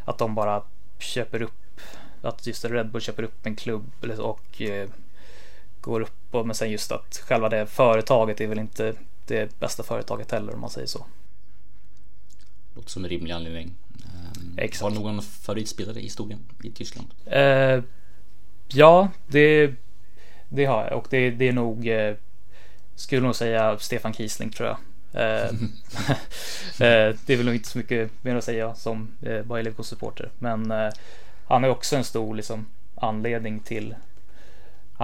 att 0.06 0.18
de 0.18 0.36
bara 0.36 0.64
köper 1.00 1.42
upp 1.42 1.82
att 2.22 2.48
just 2.48 2.66
Red 2.66 2.92
Bull 2.92 3.02
köper 3.02 3.24
upp 3.24 3.46
en 3.46 3.56
klubb 3.56 3.92
och 4.20 4.62
eh, 4.62 4.90
går 5.82 6.02
upp 6.02 6.36
och 6.36 6.48
men 6.48 6.56
sen 6.56 6.72
just 6.72 6.92
att 6.92 7.18
själva 7.28 7.50
det 7.50 7.66
företaget 7.66 8.42
är 8.42 8.48
väl 8.48 8.60
inte 8.60 8.96
det 9.28 9.60
bästa 9.60 9.84
företaget 9.84 10.32
heller 10.32 10.54
om 10.54 10.62
man 10.62 10.70
säger 10.70 10.88
så. 10.88 11.06
Låter 12.76 12.90
som 12.90 13.04
en 13.04 13.10
rimlig 13.10 13.32
anledning. 13.32 13.76
Exakt. 14.58 14.82
Har 14.82 14.90
du 14.90 14.96
någon 14.96 15.22
favoritspelare 15.22 16.00
i 16.00 16.04
historien 16.04 16.40
i 16.64 16.72
Tyskland? 16.72 17.08
Uh, 17.28 17.84
ja, 18.68 19.10
det, 19.28 19.74
det 20.50 20.66
har 20.66 20.84
jag 20.84 20.98
och 20.98 21.08
det, 21.10 21.32
det 21.32 21.48
är 21.48 21.54
nog 21.54 21.88
uh, 21.88 22.16
skulle 22.96 23.22
nog 23.22 23.36
säga 23.36 23.78
Stefan 23.80 24.14
Kiesling 24.14 24.50
tror 24.50 24.70
jag. 24.70 24.78
Uh, 25.16 25.54
det 27.26 27.30
är 27.30 27.38
väl 27.38 27.50
inte 27.50 27.70
så 27.70 27.78
mycket 27.78 28.12
mer 28.22 28.36
att 28.36 28.44
säga 28.44 28.76
som 28.76 29.08
Bayer 29.22 29.64
Leverkusen 29.64 29.84
supporter 29.84 30.32
men 30.40 30.74
han 31.48 31.64
är 31.64 31.70
också 31.70 31.96
en 31.96 32.04
stor 32.04 32.36
liksom, 32.36 32.66
anledning 32.96 33.60
till 33.60 33.96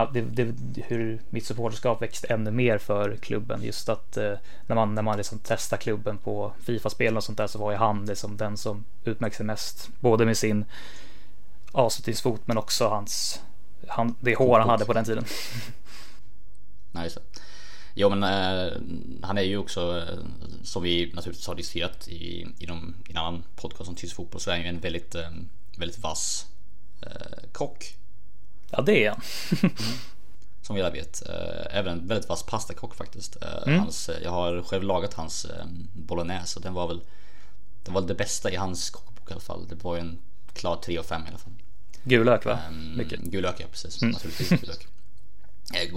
det, 0.06 0.22
det, 0.22 0.56
hur 0.88 1.22
mitt 1.30 1.46
supporterskap 1.46 2.02
växte 2.02 2.28
ännu 2.28 2.52
mer 2.52 2.78
för 2.78 3.16
klubben. 3.16 3.64
Just 3.64 3.90
att 3.90 4.18
eh, 4.18 4.34
när 4.68 4.76
man, 4.76 4.96
när 4.96 5.02
man 5.02 5.18
liksom 5.18 5.40
testar 5.44 5.78
klubben 5.78 6.18
på 6.18 6.54
Fifa-spel 6.64 7.18
och 7.18 7.24
sånt 7.24 7.38
där 7.38 7.48
så 7.48 7.60
var 7.60 7.72
ju 7.72 7.78
han 7.78 8.06
liksom 8.06 8.38
den 8.38 8.58
som 8.58 8.86
utmärkte 9.04 9.38
sig 9.38 9.46
mest. 9.46 9.90
Både 10.00 10.26
med 10.26 10.38
sin 10.38 10.66
avslutningsfot 11.72 12.42
men 12.46 12.58
också 12.58 12.88
hans, 12.88 13.42
han, 13.88 14.16
det 14.20 14.36
hår 14.36 14.60
han 14.60 14.70
hade 14.70 14.86
på 14.86 14.94
den 14.94 15.06
tiden. 15.06 15.26
Så. 17.10 17.20
Jo 17.94 18.10
men 18.10 18.24
eh, 18.24 18.74
han 19.22 19.38
är 19.38 19.42
ju 19.42 19.58
också 19.58 19.98
eh, 19.98 20.20
som 20.64 20.84
vi 20.84 21.12
naturligtvis 21.14 21.48
har 21.48 21.56
diskuterat 21.56 22.08
i, 22.08 22.48
i, 22.60 22.66
de, 22.66 22.96
i 23.08 23.12
en 23.12 23.18
annan 23.18 23.44
podcast 23.56 23.90
om 23.90 23.96
tysk 23.96 24.16
fotboll 24.16 24.42
så 24.42 24.50
är 24.50 24.56
han 24.56 24.64
ju 24.64 24.70
en 24.70 24.80
väldigt, 24.80 25.16
eh, 25.16 25.30
väldigt 25.78 26.00
vass 26.00 26.46
eh, 27.02 27.50
kock. 27.52 27.96
Ja, 28.72 28.82
det 28.82 29.06
är 29.06 29.10
han. 29.10 29.22
Som 30.62 30.76
vi 30.76 30.82
alla 30.82 30.92
vet. 30.92 31.30
Eh, 31.30 31.78
även 31.78 32.00
en 32.00 32.08
väldigt 32.08 32.30
vass 32.30 32.44
pastakock 32.44 32.96
faktiskt. 32.96 33.38
Eh, 33.42 33.68
mm. 33.68 33.80
Hans, 33.80 34.10
jag 34.24 34.32
har 34.32 34.62
själv 34.62 34.84
lagat 34.84 35.14
hans 35.14 35.46
eh, 35.46 35.66
bolognese 35.94 36.60
och 36.60 36.64
den 36.64 36.74
var 36.74 36.88
väl 36.88 37.02
Det 37.84 37.92
var 37.92 38.02
det 38.02 38.16
bästa 38.16 38.52
i 38.52 38.56
hans 38.56 38.90
kokbok 38.90 39.30
i 39.30 39.34
alla 39.34 39.42
fall. 39.42 39.68
Det 39.68 39.84
var 39.84 39.96
ju 39.96 40.02
en 40.02 40.20
klar 40.54 40.76
3 40.76 40.98
av 40.98 41.04
5 41.04 41.26
i 41.26 41.30
alla 41.30 41.38
fall. 41.38 41.54
Gulök 42.04 42.46
va? 42.46 42.60
Um, 42.70 42.98
Mycket. 42.98 43.20
Gulök 43.20 43.56
ja, 43.60 43.66
precis. 43.72 44.02
Mm. 44.02 44.12
Naturligtvis 44.12 44.50
gulök. 44.62 44.88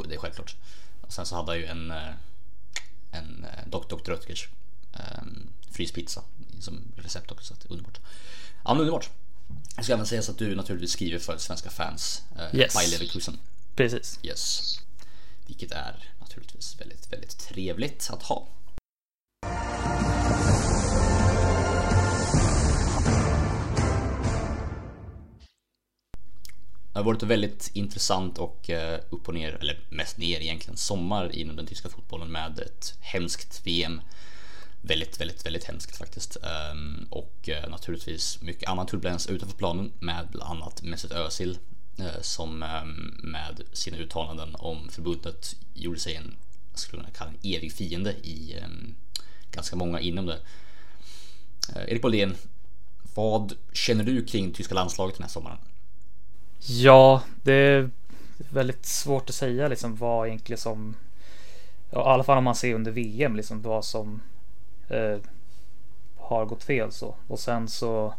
det 0.09 0.15
är 0.15 0.19
självklart. 0.19 0.57
Och 1.01 1.13
sen 1.13 1.27
så 1.27 1.37
hade 1.37 1.53
jag 1.53 1.61
ju 1.61 1.67
en 1.67 1.93
En 3.11 3.47
Dr. 3.67 4.11
Röttgers 4.11 4.49
um, 4.93 5.49
Fryspizza 5.71 6.23
som 6.61 6.93
recept 6.97 7.33
också. 7.33 7.55
Så 7.55 7.69
underbart. 7.69 8.01
Ja 8.65 8.75
men 8.75 8.81
underbart. 8.81 9.11
Jag 9.77 9.85
ska 9.85 9.93
även 9.95 10.07
säga 10.07 10.23
så 10.23 10.33
att 10.33 10.39
du 10.39 10.55
naturligtvis 10.55 10.93
skriver 10.93 11.19
för 11.19 11.39
svenska 11.39 11.71
fans. 11.71 12.23
Eh, 12.39 12.61
yes. 12.61 12.75
By 12.75 12.91
Leverkusen. 12.91 13.39
Precis. 13.77 14.19
Yes. 14.23 14.79
Vilket 15.47 15.73
är 15.73 16.13
naturligtvis 16.21 16.81
väldigt, 16.81 17.13
väldigt 17.13 17.39
trevligt 17.39 18.11
att 18.13 18.23
ha. 18.23 18.49
Det 26.93 26.99
har 26.99 27.05
varit 27.05 27.23
väldigt 27.23 27.71
intressant 27.75 28.39
och 28.39 28.71
eh, 28.71 29.01
upp 29.11 29.29
och 29.29 29.35
ner, 29.35 29.59
eller 29.61 29.81
mest 29.91 30.19
ner 30.19 30.41
egentligen, 30.41 30.77
sommar 30.77 31.37
inom 31.37 31.57
den 31.57 31.67
tyska 31.67 31.89
fotbollen 31.89 32.33
med 32.33 32.59
ett 32.59 32.95
hemskt 33.01 33.67
VM 33.67 34.01
väldigt, 34.83 35.21
väldigt, 35.21 35.47
väldigt 35.47 35.65
hemskt 35.65 35.97
faktiskt. 35.97 36.37
Ehm, 36.37 37.07
och 37.11 37.49
eh, 37.49 37.71
naturligtvis 37.71 38.43
mycket 38.43 38.69
annan 38.69 38.87
turbulens 38.87 39.27
utanför 39.27 39.57
planen 39.57 39.93
med 39.99 40.29
bland 40.33 40.51
annat 40.51 40.83
Mesut 40.83 41.13
Özil 41.13 41.59
eh, 41.99 42.21
som 42.21 42.63
ehm, 42.63 43.21
med 43.23 43.63
sina 43.73 43.97
uttalanden 43.97 44.55
om 44.55 44.89
förbundet 44.89 45.57
gjorde 45.75 46.01
sig 46.01 46.15
en, 46.15 46.35
skulle 46.75 47.03
man 47.03 47.13
kalla 47.13 47.31
en 47.31 47.55
evig 47.55 47.73
fiende 47.73 48.13
i 48.13 48.59
ehm, 48.59 48.95
ganska 49.51 49.77
många 49.77 50.01
inom 50.01 50.27
det. 50.27 50.39
Eh, 51.77 51.83
Erik 51.89 52.03
Bolén, 52.03 52.35
vad 53.15 53.55
känner 53.73 54.05
du 54.05 54.25
kring 54.25 54.53
tyska 54.53 54.75
landslaget 54.75 55.17
den 55.17 55.23
här 55.23 55.31
sommaren? 55.31 55.59
Ja, 56.67 57.23
det 57.43 57.53
är 57.53 57.91
väldigt 58.51 58.87
svårt 58.87 59.29
att 59.29 59.35
säga 59.35 59.69
liksom 59.69 59.97
vad 59.97 60.27
egentligen 60.27 60.59
som, 60.59 60.97
ja, 61.91 62.01
i 62.01 62.15
alla 62.15 62.25
fall 62.25 62.39
om 62.39 62.45
man 62.45 62.55
ser 62.55 62.75
under 62.75 62.91
VM, 62.91 63.37
liksom 63.37 63.63
vad 63.63 63.85
som 63.85 64.21
eh, 64.93 65.19
har 66.17 66.45
gått 66.45 66.63
fel 66.63 66.93
så. 66.93 67.15
Och 67.29 67.39
sen 67.39 67.69
så 67.69 68.15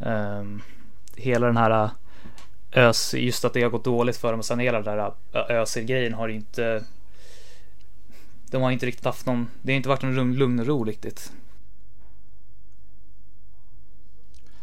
eh, 0.00 0.44
hela 1.16 1.46
den 1.46 1.56
här 1.56 1.90
ös, 2.72 3.14
just 3.14 3.44
att 3.44 3.52
det 3.52 3.62
har 3.62 3.70
gått 3.70 3.84
dåligt 3.84 4.16
för 4.16 4.30
dem 4.30 4.38
och 4.38 4.44
sen 4.44 4.58
hela 4.58 4.82
den 4.82 4.96
där 4.96 5.12
Özil-grejen 5.32 6.14
har 6.14 6.28
inte 6.28 6.84
de 8.52 8.62
har 8.62 8.70
inte 8.70 8.86
riktigt 8.86 9.04
haft 9.04 9.26
någon, 9.26 9.46
det 9.62 9.72
har 9.72 9.76
inte 9.76 9.88
varit 9.88 10.02
någon 10.02 10.34
lugn 10.34 10.60
och 10.60 10.66
ro 10.66 10.84
riktigt. 10.84 11.32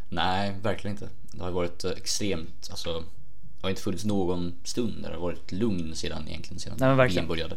Nej, 0.10 0.56
verkligen 0.62 0.96
inte. 0.96 1.10
Det 1.32 1.44
har 1.44 1.52
varit 1.52 1.86
extremt, 1.86 2.68
alltså 2.70 3.00
det 3.00 3.62
har 3.62 3.70
inte 3.70 3.82
funnits 3.82 4.06
någon 4.06 4.56
stund 4.64 5.04
där 5.04 5.10
det 5.10 5.16
har 5.16 5.22
varit 5.22 5.52
lugn 5.52 5.96
sedan 5.96 6.28
egentligen 6.28 6.60
sedan 6.60 6.78
Nej, 6.80 6.96
verkligen. 6.96 7.28
började. 7.28 7.56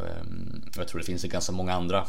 Ehm, 0.00 0.62
jag 0.76 0.88
tror 0.88 1.00
det 1.00 1.06
finns 1.06 1.24
ganska 1.24 1.52
många 1.52 1.72
andra 1.72 2.06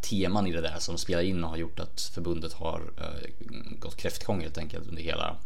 teman 0.00 0.46
i 0.46 0.52
det 0.52 0.60
där 0.60 0.78
som 0.78 0.98
spelar 0.98 1.22
in 1.22 1.44
och 1.44 1.50
har 1.50 1.56
gjort 1.56 1.80
att 1.80 2.00
förbundet 2.14 2.52
har 2.52 2.82
eh, 2.98 3.30
gått 3.78 3.96
kräftgång 3.96 4.40
helt 4.40 4.58
enkelt 4.58 4.88
under 4.88 5.02
hela 5.02 5.36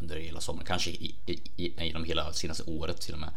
under 0.00 0.16
hela 0.16 0.40
sommaren, 0.40 0.66
kanske 0.66 0.90
i, 0.90 1.14
i, 1.56 1.84
genom 1.84 2.04
hela 2.04 2.32
senaste 2.32 2.62
året 2.62 3.00
till 3.00 3.14
och 3.14 3.20
med. 3.20 3.30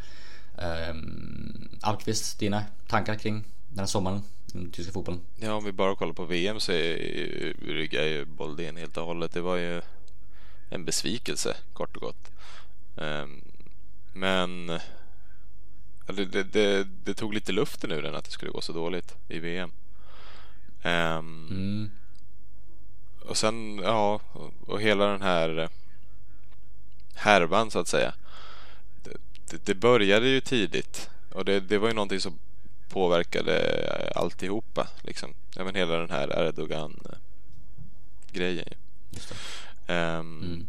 Ehm, 0.58 1.70
Alkvist, 1.82 2.40
dina 2.40 2.64
tankar 2.88 3.16
kring 3.16 3.44
den 3.70 3.80
här 3.80 3.86
sommaren 3.86 4.22
den 4.46 4.72
tyska 4.72 4.92
fotbollen? 4.94 5.22
Ja, 5.40 5.54
om 5.54 5.64
vi 5.64 5.72
bara 5.72 5.96
kollar 5.96 6.14
på 6.14 6.26
VM 6.26 6.60
så 6.60 6.72
ryggar 6.72 8.04
ju 8.04 8.26
Boldén 8.26 8.78
helt 8.78 8.98
och 8.98 9.06
hållet. 9.06 9.32
Det 9.32 9.42
var 9.42 9.56
ju 9.56 9.82
en 10.70 10.86
besvikelse 10.86 11.56
kort 11.74 11.96
och 11.96 12.02
gott. 12.02 12.32
Ehm, 12.98 13.42
men 14.14 14.80
det, 16.06 16.26
det, 16.26 16.44
det, 16.44 16.88
det, 17.04 17.14
tog 17.14 17.34
lite 17.34 17.52
luften 17.52 17.92
ur 17.92 18.02
den 18.02 18.16
att 18.16 18.26
det 18.26 18.32
skulle 18.32 18.52
gå 18.52 18.62
så 18.62 18.74
dåligt 18.74 19.16
i 19.28 19.40
VM. 19.40 19.70
Um, 19.70 20.92
ehm, 20.92 21.48
mm. 21.50 21.92
Och 23.22 23.38
sen, 23.38 23.80
ja, 23.84 24.22
och 24.66 24.82
hela 24.82 25.06
den 25.06 25.22
här 25.22 25.70
härvan 27.16 27.72
så 27.72 27.80
att 27.80 27.88
säga. 27.88 28.14
Det, 29.50 29.66
det 29.66 29.76
började 29.76 30.28
ju 30.28 30.42
tidigt 30.42 31.10
och 31.32 31.46
det, 31.46 31.60
det 31.60 31.78
var 31.78 31.88
ju 31.88 31.94
någonting 31.94 32.20
som 32.20 32.40
påverkade 32.90 34.12
alltihopa. 34.16 34.88
Liksom. 35.02 35.34
Även 35.58 35.76
hela 35.76 35.98
den 35.98 36.10
här 36.10 36.48
Erdogan-grejen. 36.48 38.68
Um, 39.88 40.44
mm. 40.44 40.68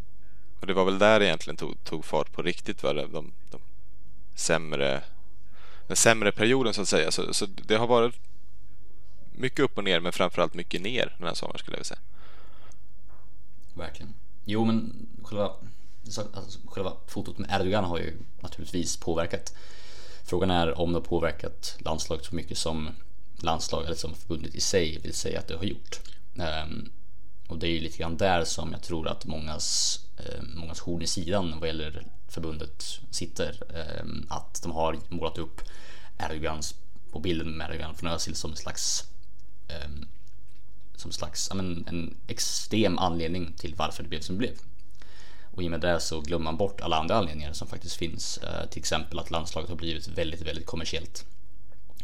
Och 0.60 0.66
det 0.66 0.74
var 0.74 0.84
väl 0.84 0.98
där 0.98 1.22
egentligen 1.22 1.56
tog, 1.56 1.84
tog 1.84 2.04
fart 2.04 2.32
på 2.32 2.42
riktigt. 2.42 2.82
Va? 2.82 2.92
De, 2.92 3.32
de 3.50 3.60
sämre 4.34 5.02
den 5.86 5.96
sämre 5.96 6.32
perioden 6.32 6.74
så 6.74 6.82
att 6.82 6.88
säga. 6.88 7.10
Så, 7.10 7.34
så, 7.34 7.46
det 7.46 7.76
har 7.76 7.86
varit 7.86 8.14
mycket 9.32 9.60
upp 9.60 9.78
och 9.78 9.84
ner 9.84 10.00
men 10.00 10.12
framförallt 10.12 10.54
mycket 10.54 10.82
ner 10.82 11.14
den 11.18 11.26
här 11.26 11.34
sommaren 11.34 11.58
skulle 11.58 11.74
jag 11.74 11.78
vilja 11.78 11.84
säga. 11.84 12.00
Verkligen. 13.74 14.14
Jo 14.44 14.64
men 14.64 15.06
själva, 15.22 15.50
alltså, 16.34 16.58
själva 16.66 16.92
fotot 17.06 17.38
med 17.38 17.50
Erdogan 17.60 17.84
har 17.84 17.98
ju 17.98 18.16
naturligtvis 18.40 18.96
påverkat 18.96 19.52
Frågan 20.26 20.50
är 20.50 20.78
om 20.80 20.92
det 20.92 20.98
har 20.98 21.04
påverkat 21.04 21.76
landslaget 21.78 22.24
så 22.24 22.34
mycket 22.34 22.58
som 22.58 22.88
landslag 23.42 23.84
eller 23.84 23.94
som 23.94 24.14
förbundet 24.14 24.54
i 24.54 24.60
sig 24.60 24.98
vill 25.02 25.14
säga 25.14 25.38
att 25.38 25.48
det 25.48 25.56
har 25.56 25.64
gjort. 25.64 26.00
Um, 26.34 26.92
och 27.48 27.58
det 27.58 27.66
är 27.66 27.70
ju 27.70 27.80
lite 27.80 27.98
grann 27.98 28.16
där 28.16 28.44
som 28.44 28.72
jag 28.72 28.82
tror 28.82 29.08
att 29.08 29.26
mångas, 29.26 29.98
eh, 30.16 30.42
mångas 30.42 30.80
horn 30.80 31.02
i 31.02 31.06
sidan 31.06 31.60
vad 31.60 31.68
gäller 31.68 32.06
förbundet 32.28 33.00
sitter. 33.10 33.62
Ehm, 33.76 34.26
att 34.30 34.62
de 34.62 34.72
har 34.72 34.98
målat 35.08 35.38
upp 35.38 35.60
Erdogans 36.18 36.74
på 37.12 37.18
bilden 37.18 37.56
med 37.56 37.70
Erdogan 37.70 37.94
från 37.94 38.10
Özil 38.10 38.34
som 38.34 38.50
en 38.50 38.56
slags 38.56 39.04
Som 39.68 40.06
som 40.96 41.12
slags, 41.12 41.54
men, 41.54 41.84
en 41.88 42.16
extrem 42.26 42.98
anledning 42.98 43.52
till 43.52 43.74
varför 43.74 44.02
det 44.02 44.08
blev 44.08 44.20
som 44.20 44.34
det 44.34 44.38
blev. 44.38 44.54
Och 45.56 45.62
i 45.62 45.66
och 45.66 45.70
med 45.70 45.80
det 45.80 46.00
så 46.00 46.20
glömmer 46.20 46.44
man 46.44 46.56
bort 46.56 46.80
alla 46.80 46.96
andra 46.96 47.16
anledningar 47.16 47.52
som 47.52 47.68
faktiskt 47.68 47.96
finns. 47.96 48.38
Eh, 48.38 48.68
till 48.68 48.78
exempel 48.78 49.18
att 49.18 49.30
landslaget 49.30 49.70
har 49.70 49.76
blivit 49.76 50.08
väldigt, 50.08 50.40
väldigt 50.40 50.66
kommersiellt. 50.66 51.24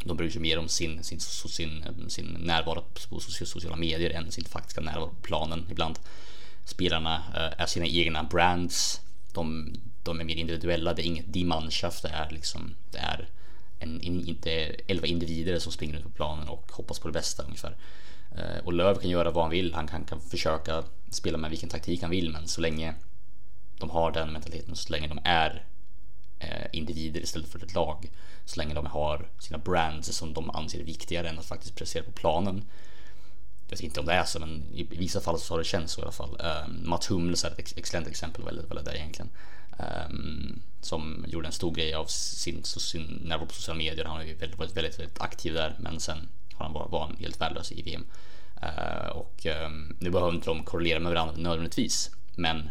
De 0.03 0.17
bryr 0.17 0.29
sig 0.29 0.41
mer 0.41 0.59
om 0.59 0.67
sin, 0.67 1.03
sin, 1.03 1.19
sin, 1.19 1.83
ehm, 1.83 2.09
sin 2.09 2.25
närvaro 2.25 2.83
på 3.09 3.19
sociala 3.19 3.75
medier 3.75 4.09
än 4.09 4.31
sin 4.31 4.45
faktiska 4.45 4.81
närvaro 4.81 5.09
på 5.09 5.21
planen 5.21 5.65
ibland. 5.71 5.99
Spelarna 6.65 7.15
eh, 7.15 7.61
är 7.61 7.65
sina 7.65 7.85
egna 7.85 8.23
brands. 8.23 9.01
De, 9.33 9.73
de 10.03 10.19
är 10.19 10.23
mer 10.23 10.35
individuella, 10.35 10.93
det 10.93 11.01
är 11.01 11.05
inget 11.05 11.33
dimanschaft, 11.33 12.03
det 12.03 12.09
är 12.09 12.29
liksom, 12.29 12.75
det 12.91 12.97
är 12.97 13.29
en, 13.79 14.01
inte 14.01 14.51
elva 14.87 15.07
individer 15.07 15.59
som 15.59 15.71
springer 15.71 15.97
ut 15.97 16.03
på 16.03 16.09
planen 16.09 16.47
och 16.47 16.71
hoppas 16.71 16.99
på 16.99 17.07
det 17.07 17.13
bästa 17.13 17.43
ungefär. 17.43 17.75
Eh, 18.37 18.65
och 18.65 18.73
Löv 18.73 18.95
kan 18.95 19.09
göra 19.09 19.31
vad 19.31 19.43
han 19.43 19.51
vill, 19.51 19.73
han 19.73 19.87
kan, 19.87 20.05
kan 20.05 20.21
försöka 20.21 20.83
spela 21.09 21.37
med 21.37 21.49
vilken 21.49 21.69
taktik 21.69 22.01
han 22.01 22.11
vill, 22.11 22.29
men 22.29 22.47
så 22.47 22.61
länge 22.61 22.95
de 23.79 23.89
har 23.89 24.11
den 24.11 24.33
mentaliteten, 24.33 24.75
så 24.75 24.91
länge 24.91 25.07
de 25.07 25.19
är 25.23 25.65
eh, 26.39 26.67
individer 26.71 27.21
istället 27.21 27.49
för 27.49 27.63
ett 27.63 27.73
lag, 27.73 28.09
så 28.45 28.57
länge 28.57 28.73
de 28.73 28.85
har 28.85 29.29
sina 29.39 29.57
brands 29.57 30.07
som 30.07 30.33
de 30.33 30.49
anser 30.49 30.79
är 30.79 30.83
viktigare 30.83 31.29
än 31.29 31.39
att 31.39 31.45
faktiskt 31.45 31.75
prestera 31.75 32.03
på 32.03 32.11
planen. 32.11 32.65
Jag 33.67 33.77
vet 33.77 33.81
inte 33.81 33.99
om 33.99 34.05
det 34.05 34.13
är 34.13 34.23
så, 34.23 34.39
men 34.39 34.63
i 34.73 34.83
vissa 34.83 35.21
fall 35.21 35.39
så 35.39 35.53
har 35.53 35.59
det 35.59 35.65
känts 35.65 35.93
så 35.93 36.01
i 36.01 36.03
alla 36.03 36.11
fall. 36.11 36.41
Um, 36.65 36.89
Mats 36.89 37.11
Hummels 37.11 37.43
är 37.43 37.51
ett 37.51 37.77
excellent 37.77 38.07
exempel 38.07 38.45
väl, 38.45 38.65
väl 38.67 38.83
där 38.83 38.95
egentligen. 38.95 39.29
Ehm, 39.79 40.61
som 40.81 41.25
gjorde 41.27 41.47
en 41.47 41.53
stor 41.53 41.71
grej 41.71 41.93
av 41.93 42.05
sin, 42.05 42.63
sin 42.63 43.21
närvaro 43.23 43.47
på 43.47 43.53
sociala 43.53 43.77
medier. 43.77 44.05
Han 44.05 44.17
har 44.17 44.23
ju 44.23 44.35
varit 44.57 44.77
väldigt, 44.77 44.99
väldigt 44.99 45.21
aktiv 45.21 45.53
där, 45.53 45.75
men 45.79 45.99
sen 45.99 46.29
har 46.53 46.65
han 46.65 46.73
varit 46.73 47.19
helt 47.19 47.41
värdelös 47.41 47.71
i 47.71 47.81
VM. 47.81 48.05
Ehm, 48.61 49.11
och 49.11 49.45
ehm, 49.45 49.95
nu 49.99 50.09
behöver 50.09 50.33
inte 50.33 50.49
de 50.49 50.63
korrelera 50.63 50.99
med 50.99 51.11
varandra 51.11 51.35
nödvändigtvis, 51.37 52.11
men 52.35 52.69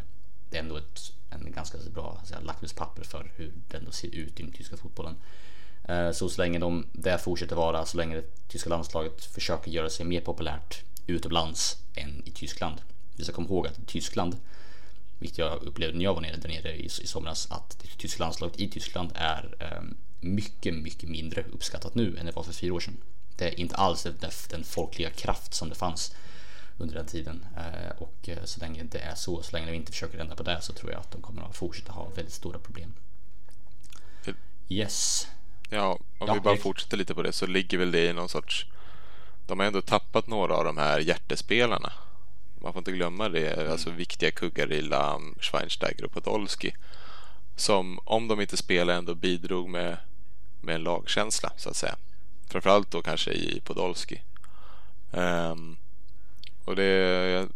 det 0.50 0.56
är 0.56 0.62
ändå 0.62 0.76
ett 0.76 1.12
en 1.34 1.52
ganska 1.52 1.78
bra 1.94 2.22
lackmuspapper 2.42 3.04
för 3.04 3.32
hur 3.36 3.52
det 3.68 3.76
ändå 3.76 3.90
ser 3.90 4.14
ut 4.14 4.40
i 4.40 4.42
den 4.42 4.52
tyska 4.52 4.76
fotbollen. 4.76 5.14
Så 6.12 6.28
så 6.28 6.42
länge 6.42 6.58
de 6.58 6.86
det 6.92 7.18
fortsätter 7.18 7.56
vara, 7.56 7.86
så 7.86 7.96
länge 7.96 8.16
det 8.16 8.48
tyska 8.48 8.70
landslaget 8.70 9.24
försöker 9.24 9.70
göra 9.70 9.90
sig 9.90 10.06
mer 10.06 10.20
populärt 10.20 10.82
utomlands 11.06 11.76
än 11.94 12.22
i 12.24 12.30
Tyskland. 12.30 12.80
Vi 13.16 13.24
ska 13.24 13.32
komma 13.32 13.48
ihåg 13.48 13.66
att 13.66 13.86
Tyskland, 13.86 14.36
vilket 15.22 15.38
jag 15.38 15.62
upplevde 15.62 15.96
när 15.96 16.04
jag 16.04 16.14
var 16.14 16.20
nere 16.20 16.36
där 16.36 16.48
nere 16.48 16.76
i, 16.76 16.84
i 16.84 17.06
somras, 17.06 17.50
att 17.50 17.78
det 17.82 17.88
tyska 17.98 18.22
landslaget 18.22 18.60
i 18.60 18.68
Tyskland 18.68 19.12
är 19.14 19.54
um, 19.78 19.96
mycket, 20.20 20.74
mycket 20.74 21.08
mindre 21.08 21.44
uppskattat 21.52 21.94
nu 21.94 22.16
än 22.16 22.26
det 22.26 22.32
var 22.32 22.42
för 22.42 22.52
fyra 22.52 22.74
år 22.74 22.80
sedan 22.80 22.96
det 23.36 23.48
är 23.48 23.60
inte 23.60 23.76
alls 23.76 24.06
den 24.50 24.64
folkliga 24.64 25.10
kraft 25.10 25.54
som 25.54 25.68
det 25.68 25.74
fanns 25.74 26.14
under 26.78 26.94
den 26.94 27.06
tiden. 27.06 27.44
Eh, 27.56 28.02
och 28.02 28.28
eh, 28.28 28.44
så 28.44 28.60
länge 28.60 28.82
det 28.82 28.98
är 28.98 29.14
så, 29.14 29.42
så 29.42 29.56
länge 29.56 29.70
vi 29.70 29.76
inte 29.76 29.92
försöker 29.92 30.18
ändra 30.18 30.36
på 30.36 30.42
det 30.42 30.60
så 30.60 30.72
tror 30.72 30.92
jag 30.92 31.00
att 31.00 31.10
de 31.10 31.22
kommer 31.22 31.42
att 31.42 31.56
fortsätta 31.56 31.92
ha 31.92 32.08
väldigt 32.14 32.34
stora 32.34 32.58
problem. 32.58 32.94
Yes. 34.68 35.26
Ja, 35.70 35.98
om 36.18 36.28
ja, 36.28 36.34
vi 36.34 36.40
bara 36.40 36.56
fortsätter 36.56 36.96
lite 36.96 37.14
på 37.14 37.22
det 37.22 37.32
så 37.32 37.46
ligger 37.46 37.78
väl 37.78 37.92
det 37.92 38.06
i 38.06 38.12
någon 38.12 38.28
sorts... 38.28 38.66
De 39.46 39.58
har 39.58 39.66
ändå 39.66 39.80
tappat 39.82 40.26
några 40.26 40.54
av 40.54 40.64
de 40.64 40.76
här 40.76 40.98
hjärtespelarna. 40.98 41.92
Man 42.62 42.72
får 42.72 42.80
inte 42.80 42.92
glömma 42.92 43.28
det, 43.28 43.50
mm. 43.50 43.72
alltså 43.72 43.90
viktiga 43.90 44.30
kuggar 44.30 44.72
i 44.72 44.82
Lam, 44.82 45.34
Schweinsteiger 45.40 46.04
och 46.04 46.12
Podolski. 46.12 46.74
Som, 47.56 47.98
om 48.04 48.28
de 48.28 48.40
inte 48.40 48.56
spelar, 48.56 48.94
ändå 48.94 49.14
bidrog 49.14 49.68
med, 49.68 49.96
med 50.60 50.74
en 50.74 50.82
lagkänsla, 50.82 51.52
så 51.56 51.70
att 51.70 51.76
säga. 51.76 51.96
Framförallt 52.46 52.90
då 52.90 53.02
kanske 53.02 53.32
i 53.32 53.60
Podolski. 53.64 54.22
Um, 55.10 55.76
och 56.64 56.76
det, 56.76 56.84
jag 57.30 57.48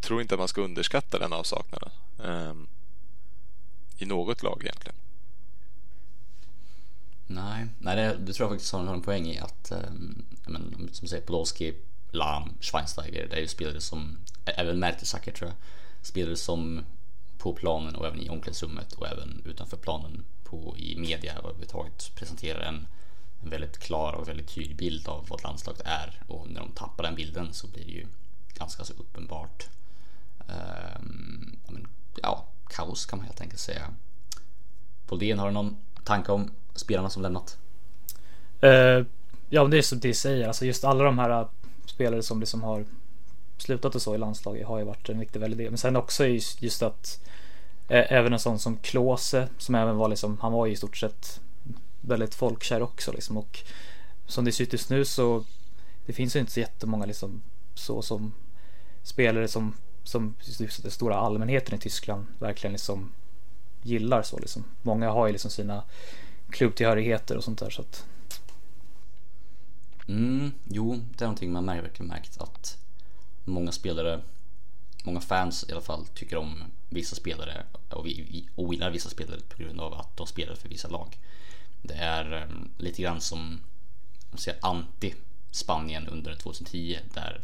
tror 0.00 0.22
inte 0.22 0.34
att 0.34 0.38
man 0.38 0.48
ska 0.48 0.60
underskatta 0.60 1.18
den 1.18 1.32
avsaknaden. 1.32 1.90
Um, 2.18 2.68
I 3.98 4.06
något 4.06 4.42
lag 4.42 4.62
egentligen. 4.62 4.96
Nej, 7.26 7.66
nej 7.78 7.96
det, 7.96 8.16
det 8.16 8.32
tror 8.32 8.44
jag 8.44 8.50
faktiskt 8.50 8.72
har 8.72 8.94
en 8.94 9.02
poäng 9.02 9.26
i 9.26 9.38
att, 9.38 9.72
um, 9.72 10.24
men, 10.46 10.88
som 10.92 11.08
säger 11.08 11.26
Podolski, 11.26 11.74
Lam, 12.14 12.54
Schweinsteiger, 12.60 13.26
det 13.30 13.36
är 13.36 13.40
ju 13.40 13.48
spelare 13.48 13.80
som, 13.80 14.18
även 14.44 14.78
Mertesacker 14.78 15.32
tror 15.32 15.50
jag, 15.50 15.56
spelare 16.06 16.36
som 16.36 16.84
på 17.38 17.52
planen 17.52 17.96
och 17.96 18.06
även 18.06 18.20
i 18.20 18.28
omklädningsrummet 18.28 18.92
och 18.92 19.08
även 19.08 19.42
utanför 19.44 19.76
planen 19.76 20.24
på, 20.44 20.74
i 20.78 20.98
media 20.98 21.34
överhuvudtaget 21.38 22.10
presenterar 22.14 22.60
en 22.60 22.86
en 23.44 23.50
väldigt 23.50 23.78
klar 23.78 24.12
och 24.12 24.28
väldigt 24.28 24.54
tydlig 24.54 24.76
bild 24.76 25.08
av 25.08 25.26
vad 25.28 25.42
landslaget 25.42 25.82
är 25.84 26.22
och 26.26 26.50
när 26.50 26.60
de 26.60 26.70
tappar 26.72 27.04
den 27.04 27.14
bilden 27.14 27.52
så 27.52 27.66
blir 27.66 27.84
det 27.84 27.92
ju 27.92 28.06
ganska 28.54 28.84
så 28.84 28.92
uppenbart 28.92 29.66
um, 30.38 31.56
ja, 32.22 32.46
kaos 32.68 33.06
kan 33.06 33.18
man 33.18 33.26
helt 33.26 33.40
enkelt 33.40 33.60
säga. 33.60 33.94
Poldén, 35.06 35.38
har 35.38 35.46
du 35.46 35.52
någon 35.52 35.76
tanke 36.04 36.32
om 36.32 36.50
spelarna 36.74 37.10
som 37.10 37.22
lämnat? 37.22 37.58
Uh, 38.64 39.06
ja, 39.48 39.64
det 39.64 39.78
är 39.78 39.82
som 39.82 40.00
du 40.00 40.14
säger, 40.14 40.46
alltså 40.46 40.66
just 40.66 40.84
alla 40.84 41.04
de 41.04 41.18
här 41.18 41.48
spelare 41.86 42.22
som 42.22 42.40
liksom 42.40 42.62
har 42.62 42.84
slutat 43.58 43.94
och 43.94 44.02
så 44.02 44.14
i 44.14 44.18
landslaget 44.18 44.66
har 44.66 44.78
ju 44.78 44.84
varit 44.84 45.08
en 45.08 45.18
viktig 45.18 45.40
väldig 45.40 45.58
del. 45.58 45.70
Men 45.70 45.78
sen 45.78 45.96
också 45.96 46.26
just 46.58 46.82
att 46.82 47.20
eh, 47.88 48.12
även 48.12 48.32
en 48.32 48.38
sån 48.38 48.58
som 48.58 48.76
Klose 48.76 49.48
som 49.58 49.74
även 49.74 49.96
var 49.96 50.08
liksom, 50.08 50.38
han 50.40 50.52
var 50.52 50.66
ju 50.66 50.72
i 50.72 50.76
stort 50.76 50.96
sett 50.96 51.40
väldigt 52.00 52.34
folkkär 52.34 52.82
också 52.82 53.12
liksom. 53.12 53.36
Och 53.36 53.60
som 54.26 54.44
det 54.44 54.52
ser 54.52 54.64
ut 54.64 54.72
just 54.72 54.90
nu 54.90 55.04
så 55.04 55.44
det 56.06 56.12
finns 56.12 56.36
ju 56.36 56.40
inte 56.40 56.52
så 56.52 56.60
jättemånga 56.60 57.06
liksom 57.06 57.42
så 57.74 58.02
som 58.02 58.32
spelare 59.02 59.48
som, 59.48 59.74
som 60.02 60.34
den 60.82 60.90
stora 60.90 61.16
allmänheten 61.16 61.74
i 61.74 61.78
Tyskland 61.78 62.26
verkligen 62.38 62.72
liksom 62.72 63.12
gillar 63.82 64.22
så 64.22 64.38
liksom. 64.38 64.64
Många 64.82 65.10
har 65.10 65.26
ju 65.26 65.32
liksom 65.32 65.50
sina 65.50 65.82
klubbtillhörigheter 66.50 67.36
och 67.36 67.44
sånt 67.44 67.58
där 67.58 67.70
så 67.70 67.82
att 67.82 68.06
Mm, 70.06 70.52
jo, 70.64 71.00
det 71.16 71.24
är 71.24 71.26
någonting 71.26 71.52
man 71.52 71.66
verkligen 71.66 72.08
märkt 72.08 72.40
att 72.40 72.78
många 73.44 73.72
spelare, 73.72 74.20
många 75.04 75.20
fans 75.20 75.64
i 75.68 75.72
alla 75.72 75.80
fall 75.80 76.06
tycker 76.06 76.36
om 76.36 76.62
vissa 76.88 77.16
spelare 77.16 77.64
och 77.90 78.06
ogillar 78.54 78.90
vissa 78.90 79.08
spelare 79.08 79.40
på 79.48 79.62
grund 79.62 79.80
av 79.80 79.94
att 79.94 80.16
de 80.16 80.26
spelar 80.26 80.54
för 80.54 80.68
vissa 80.68 80.88
lag. 80.88 81.18
Det 81.82 81.94
är 81.94 82.32
ehm, 82.32 82.70
lite 82.78 83.02
grann 83.02 83.20
som 83.20 83.60
säga, 84.34 84.56
anti-Spanien 84.60 86.08
under 86.08 86.34
2010 86.34 86.98
där 87.14 87.40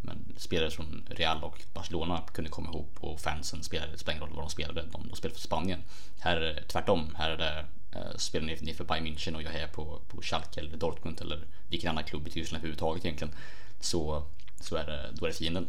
men 0.00 0.34
spelare 0.36 0.70
som 0.70 1.02
Real 1.08 1.44
och 1.44 1.62
Barcelona 1.72 2.22
kunde 2.32 2.50
komma 2.50 2.68
ihop 2.68 2.96
och 3.00 3.20
fansen 3.20 3.62
spelade, 3.62 3.92
det 3.92 3.98
spelar 3.98 4.16
ingen 4.16 4.28
roll 4.28 4.36
vad 4.36 4.44
de 4.44 4.50
spelade, 4.50 4.82
de, 4.92 5.08
de 5.08 5.16
spelade 5.16 5.34
för 5.34 5.46
Spanien. 5.46 5.82
Här 6.18 6.36
är 6.36 6.54
det 6.54 6.62
tvärtom, 6.62 7.14
här 7.18 7.30
är 7.30 7.36
det 7.36 7.64
Eh, 7.92 8.16
spelar 8.16 8.46
ni, 8.46 8.58
ni 8.60 8.74
för 8.74 8.84
Bayern 8.84 9.06
München 9.06 9.34
och 9.34 9.42
jag 9.42 9.54
är 9.54 9.66
på, 9.66 10.00
på 10.08 10.22
Schalke 10.22 10.60
eller 10.60 10.76
Dortmund 10.76 11.20
eller 11.20 11.46
vilken 11.68 11.90
annan 11.90 12.04
klubb 12.04 12.28
i 12.28 12.30
Tyskland 12.30 12.60
överhuvudtaget 12.60 13.04
egentligen 13.04 13.34
så, 13.80 14.22
så 14.60 14.76
är 14.76 14.86
det, 14.86 15.10
då 15.12 15.26
är 15.26 15.30
det 15.30 15.36
fienden. 15.36 15.66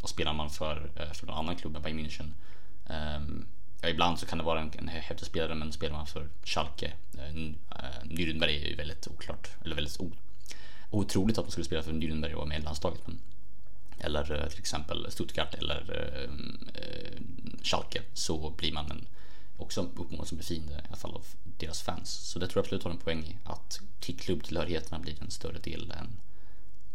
Och 0.00 0.08
spelar 0.08 0.32
man 0.32 0.50
för, 0.50 0.90
eh, 0.96 1.12
för 1.12 1.26
någon 1.26 1.38
annan 1.38 1.56
klubb 1.56 1.76
än 1.76 1.82
Bayern 1.82 1.98
München 1.98 2.30
um, 3.16 3.46
ja, 3.84 3.88
ibland 3.88 4.18
så 4.18 4.26
kan 4.26 4.38
det 4.38 4.44
vara 4.44 4.60
en, 4.60 4.72
en 4.78 4.88
häftig 4.88 5.26
spelare 5.26 5.54
men 5.54 5.72
spelar 5.72 5.96
man 5.96 6.06
för 6.06 6.28
Schalke, 6.44 6.92
eh, 7.18 7.28
eh, 7.28 8.02
Nürnberg 8.04 8.64
är 8.64 8.68
ju 8.68 8.74
väldigt 8.74 9.08
oklart, 9.08 9.48
eller 9.64 9.74
väldigt 9.74 10.00
o, 10.00 10.12
otroligt 10.90 11.38
att 11.38 11.44
man 11.44 11.50
skulle 11.50 11.64
spela 11.64 11.82
för 11.82 11.92
Nürnberg 11.92 12.32
och 12.32 12.38
vara 12.38 12.48
med 12.48 12.58
i 12.58 12.62
landslaget. 12.62 13.00
Men, 13.06 13.20
eller 13.98 14.48
till 14.50 14.58
exempel 14.58 15.06
Stuttgart 15.10 15.54
eller 15.54 16.08
ehm, 16.24 16.68
eh, 16.74 17.20
Schalke 17.62 18.02
så 18.14 18.50
blir 18.50 18.72
man 18.72 18.90
en, 18.90 19.06
också 19.56 19.80
uppmålad 19.80 20.28
som 20.28 20.38
en 20.38 20.44
fiende 20.44 20.72
i 20.72 20.88
alla 20.88 20.96
fall 20.96 21.14
av 21.14 21.26
deras 21.58 21.82
fans. 21.82 22.10
Så 22.10 22.38
det 22.38 22.46
tror 22.46 22.56
jag 22.58 22.64
absolut 22.64 22.84
har 22.84 22.90
en 22.90 22.98
poäng 22.98 23.24
i 23.24 23.36
att 23.44 23.80
klubbtillhörigheterna 24.00 24.98
blir 24.98 25.22
en 25.22 25.30
större 25.30 25.58
del 25.58 25.90
än 25.90 26.16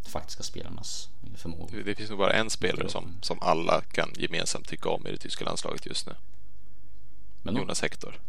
faktiska 0.10 0.44
spelarnas 0.44 1.10
förmåga. 1.36 1.84
Det 1.84 1.96
finns 1.96 2.10
nog 2.10 2.20
bara 2.20 2.34
en 2.34 2.50
spelare 2.50 2.90
som, 2.90 3.18
som 3.22 3.38
alla 3.42 3.82
kan 3.82 4.14
gemensamt 4.18 4.68
tycka 4.68 4.90
om 4.90 5.08
i 5.08 5.12
det 5.12 5.18
tyska 5.18 5.46
landslaget 5.46 5.86
just 5.86 6.08
nu. 6.08 6.16
Men 7.42 7.56
Jonas 7.56 7.82
Hector. 7.82 8.20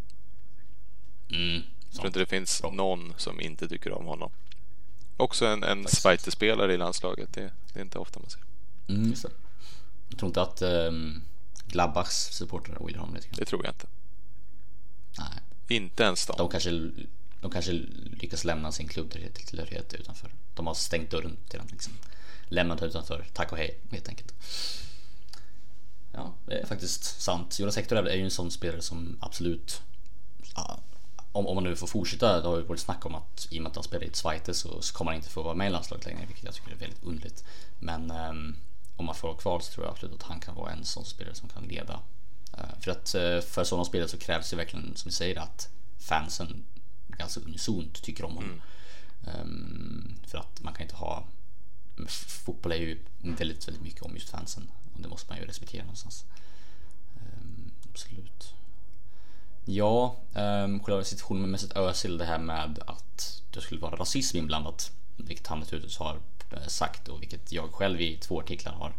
Mm, 1.31 1.63
jag 1.85 1.95
tror 1.95 2.07
inte 2.07 2.19
det 2.19 2.27
finns 2.27 2.61
Bra. 2.61 2.71
någon 2.71 3.15
som 3.17 3.41
inte 3.41 3.69
tycker 3.69 3.93
om 3.93 4.07
honom. 4.07 4.31
Också 5.17 5.47
en, 5.47 5.63
en 5.63 5.87
Zweite-spelare 5.89 6.75
i 6.75 6.77
landslaget. 6.77 7.33
Det, 7.33 7.53
det, 7.73 7.81
är 7.81 7.83
inte 7.83 7.99
ofta 7.99 8.21
man 8.21 8.31
ser. 8.31 8.41
Mm, 8.89 9.15
jag 10.09 10.19
tror 10.19 10.29
inte 10.29 10.43
att 10.43 10.63
um, 10.63 11.23
Gladbachs 11.67 12.17
supportrar 12.33 12.83
ogillar 12.83 13.01
honom 13.01 13.17
Det 13.31 13.45
tror 13.45 13.65
jag 13.65 13.71
inte. 13.71 13.87
Nej. 15.19 15.29
Inte 15.69 16.03
ens 16.03 16.27
de. 16.27 16.37
De 16.39 16.49
kanske, 16.49 16.91
de 17.41 17.51
kanske 17.51 17.73
lyckas 18.21 18.45
lämna 18.45 18.73
sin 18.73 18.89
klubbtillhörighet 18.89 19.95
utanför. 19.95 20.31
De 20.55 20.67
har 20.67 20.75
stängt 20.75 21.11
dörren 21.11 21.37
till 21.49 21.59
den 21.59 21.69
liksom. 21.71 21.93
Lämnat 22.49 22.83
utanför, 22.83 23.27
tack 23.33 23.53
och 23.53 23.59
hej 23.59 23.79
helt 23.91 24.09
enkelt. 24.09 24.35
Ja, 26.13 26.35
det 26.47 26.55
är 26.59 26.67
faktiskt 26.67 27.21
sant. 27.21 27.59
Jonas 27.59 27.77
Hector 27.77 28.09
är 28.09 28.17
ju 28.17 28.25
en 28.25 28.31
sån 28.31 28.51
spelare 28.51 28.83
som 28.83 29.17
absolut 29.21 29.83
om, 31.33 31.47
om 31.47 31.55
man 31.55 31.65
nu 31.65 31.77
får 31.77 31.87
fortsätta, 31.87 32.41
det 32.41 32.49
har 32.49 32.57
ju 32.57 32.63
varit 32.63 32.81
snack 32.81 33.07
om 33.07 33.15
att 33.15 33.49
i 33.51 33.59
och 33.59 33.63
med 33.63 33.71
att 33.71 33.77
han 33.77 33.85
spelar 33.85 34.05
i 34.05 34.11
Zweite 34.13 34.55
så, 34.55 34.83
så 34.83 34.95
kommer 34.95 35.11
han 35.11 35.17
inte 35.17 35.31
få 35.31 35.43
vara 35.43 35.55
med 35.55 35.67
i 35.67 35.71
landslaget 35.71 36.07
längre, 36.07 36.27
vilket 36.27 36.45
jag 36.45 36.55
tycker 36.55 36.71
är 36.71 36.77
väldigt 36.77 37.05
underligt. 37.05 37.45
Men 37.79 38.11
um, 38.11 38.57
om 38.97 39.05
man 39.05 39.15
får 39.15 39.29
vara 39.29 39.39
kvar 39.39 39.61
så 39.61 39.73
tror 39.73 39.87
jag 39.87 39.93
absolut 39.93 40.15
att 40.15 40.23
han 40.23 40.41
kan 40.41 40.55
vara 40.55 40.73
en 40.73 40.85
sån 40.85 41.05
spelare 41.05 41.35
som 41.35 41.49
kan 41.49 41.63
leda. 41.63 42.01
Eh, 42.61 42.81
för 42.81 42.91
att 42.91 43.15
eh, 43.15 43.41
för 43.41 43.65
sådana 43.65 43.85
spelare 43.85 44.09
så 44.09 44.19
krävs 44.19 44.51
det 44.51 44.57
verkligen, 44.57 44.97
som 44.97 45.09
vi 45.09 45.13
säger, 45.13 45.41
att 45.41 45.69
fansen 45.99 46.65
ganska 47.09 47.41
unisont 47.41 48.03
tycker 48.03 48.25
om 48.25 48.35
honom. 48.35 48.63
Mm. 49.27 50.15
För 50.27 50.39
att 50.39 50.63
man 50.63 50.75
kan 50.75 50.83
inte 50.83 50.97
ha 50.97 51.25
Fotboll 52.07 52.73
är 52.73 52.77
ju 52.77 52.99
väldigt, 53.19 53.69
väldigt 53.69 53.83
mycket 53.83 54.03
om 54.03 54.15
just 54.15 54.31
fansen 54.31 54.71
och 54.95 55.01
det 55.01 55.09
måste 55.09 55.33
man 55.33 55.39
ju 55.39 55.47
respektera 55.47 55.83
någonstans. 55.83 56.25
Ehm, 57.17 57.71
absolut. 57.91 58.55
Ja, 59.65 60.17
um, 60.35 60.81
själva 60.81 61.05
situationen 61.05 61.41
med 61.41 61.51
Mesut 61.51 61.73
Özil, 61.77 62.19
det 62.19 62.25
här 62.25 62.39
med 62.39 62.79
att 62.87 63.43
det 63.51 63.61
skulle 63.61 63.81
vara 63.81 63.97
rasism 63.97 64.37
inblandat, 64.37 64.93
vilket 65.17 65.47
han 65.47 65.59
naturligtvis 65.59 65.99
har 65.99 66.19
eh, 66.51 66.67
sagt 66.67 67.09
och 67.09 67.23
vilket 67.23 67.53
jag 67.53 67.73
själv 67.73 68.01
i 68.01 68.17
två 68.17 68.41
artiklar 68.41 68.73
har 68.73 68.93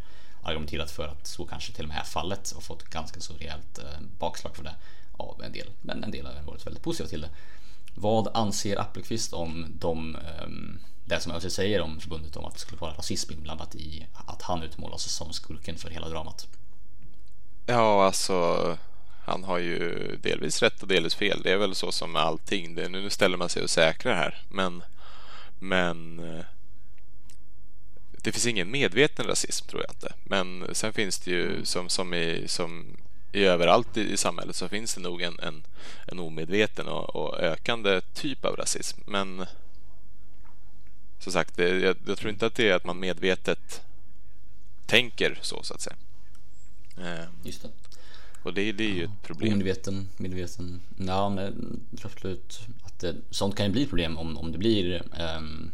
argumenterat 0.44 0.92
för 0.92 1.08
att 1.08 1.28
så 1.28 1.46
kanske 1.46 1.74
till 1.74 1.86
och 1.86 1.90
med 1.90 1.98
är 1.98 2.04
fallet 2.04 2.52
och 2.52 2.64
fått 2.64 2.84
ganska 2.84 3.20
så 3.20 3.34
rejält 3.34 3.80
eh, 3.80 4.02
bakslag 4.20 4.56
för 4.56 4.64
det 4.64 4.76
av 5.18 5.42
en 5.44 5.54
del, 5.54 5.68
men 5.82 6.04
en 6.04 6.12
del 6.12 6.26
har 6.26 6.34
varit 6.44 6.68
väldigt 6.68 6.84
positiva 6.84 7.10
till 7.10 7.22
det. 7.22 7.30
Vad 7.96 8.28
anser 8.34 8.80
Appelqvist 8.80 9.34
om 9.34 9.66
de, 9.80 10.16
ehm, 10.16 10.80
det 11.06 11.20
som 11.20 11.32
ÖC 11.32 11.54
säger 11.54 11.82
om 11.82 12.00
förbundet 12.00 12.36
om 12.36 12.46
att 12.46 12.54
det 12.54 12.60
skulle 12.60 12.80
vara 12.82 12.94
rasism 12.94 13.34
inblandat 13.34 13.76
i 13.76 14.08
att 14.28 14.42
han 14.42 14.64
utmålas 14.64 15.04
som 15.04 15.34
skurken 15.34 15.78
för 15.78 15.90
hela 15.90 16.10
dramat? 16.10 16.48
Ja, 17.66 18.06
alltså 18.06 18.78
han 19.26 19.44
har 19.44 19.58
ju 19.58 20.16
delvis 20.24 20.62
rätt 20.62 20.82
och 20.82 20.88
delvis 20.88 21.16
fel. 21.16 21.42
Det 21.44 21.52
är 21.52 21.58
väl 21.58 21.76
så 21.76 21.92
som 21.92 22.12
med 22.12 22.22
allting. 22.22 22.76
Det, 22.76 22.90
nu 22.90 23.10
ställer 23.10 23.38
man 23.38 23.50
sig 23.50 23.64
och 23.64 23.70
säkrar 23.70 24.16
här. 24.16 24.42
Men, 24.50 24.84
men 25.60 26.20
eh, 26.20 26.46
det 28.22 28.32
finns 28.32 28.48
ingen 28.48 28.72
medveten 28.72 29.28
rasism 29.28 29.68
tror 29.68 29.82
jag 29.82 29.92
inte. 29.92 30.14
Men 30.24 30.76
sen 30.76 30.94
finns 30.94 31.20
det 31.20 31.32
ju 31.32 31.66
som, 31.66 31.90
som, 31.90 32.14
i, 32.14 32.44
som 32.48 32.86
i 33.32 33.44
överallt 33.44 33.98
i, 33.98 34.12
i 34.12 34.18
samhället 34.18 34.56
så 34.56 34.70
finns 34.70 34.96
det 34.96 35.02
nog 35.02 35.22
en, 35.22 35.40
en, 35.40 35.64
en 36.08 36.20
omedveten 36.20 36.88
och, 36.88 37.16
och 37.16 37.40
ökande 37.40 38.02
typ 38.14 38.46
av 38.46 38.56
rasism. 38.56 39.02
Men 39.06 39.46
som 41.20 41.34
sagt, 41.34 41.58
det, 41.58 41.70
jag, 41.70 41.96
jag, 42.08 42.18
tror 42.18 42.32
inte 42.32 42.46
att 42.46 42.56
det 42.56 42.70
är 42.70 42.76
att 42.76 42.86
man 42.86 43.00
medvetet 43.00 43.82
tänker 44.86 45.40
så, 45.42 45.64
så 45.64 45.74
att 45.74 45.82
säga. 45.82 45.96
Just 47.44 47.62
det. 47.62 47.70
Och 48.44 48.54
det, 48.54 48.72
det 48.72 48.84
är 48.84 48.94
ju 48.94 49.04
ett 49.04 49.22
problem. 49.24 49.54
Omedveten, 49.54 50.10
medveten. 50.18 50.82
Ja, 50.98 51.30
men 51.30 51.80
absolut. 52.04 52.60
Att 52.84 53.00
det, 53.00 53.16
sånt 53.30 53.56
kan 53.56 53.66
ju 53.66 53.72
bli 53.72 53.86
problem 53.86 54.18
om, 54.18 54.38
om 54.38 54.52
det 54.52 54.58
blir 54.58 55.04
um, 55.38 55.72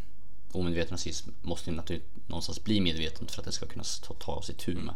omedveten 0.52 0.90
rasism. 0.90 1.30
Måste 1.42 1.70
ju 1.70 1.76
naturligtvis 1.76 2.17
någonstans 2.28 2.64
bli 2.64 2.80
medveten 2.80 3.26
för 3.26 3.40
att 3.40 3.46
det 3.46 3.52
ska 3.52 3.66
kunna 3.66 3.84
ta, 4.02 4.14
ta 4.14 4.42
sig 4.42 4.54
tur 4.54 4.80
med. 4.80 4.94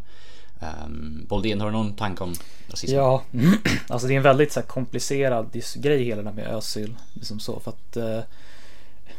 Um, 0.84 1.26
Boldén, 1.28 1.60
har 1.60 1.66
du 1.66 1.72
någon 1.72 1.94
tanke 1.94 2.24
om 2.24 2.34
rasism? 2.68 2.94
Ja, 2.94 3.22
alltså 3.88 4.08
det 4.08 4.14
är 4.14 4.16
en 4.16 4.22
väldigt 4.22 4.52
så 4.52 4.60
här, 4.60 4.66
komplicerad 4.66 5.62
grej 5.76 6.04
hela 6.04 6.22
det 6.22 6.28
där 6.28 6.34
med 6.36 6.46
Özil. 6.46 6.94
Liksom 7.14 7.40
så, 7.40 7.60
för 7.60 7.70
att 7.70 7.96
uh, 7.96 8.20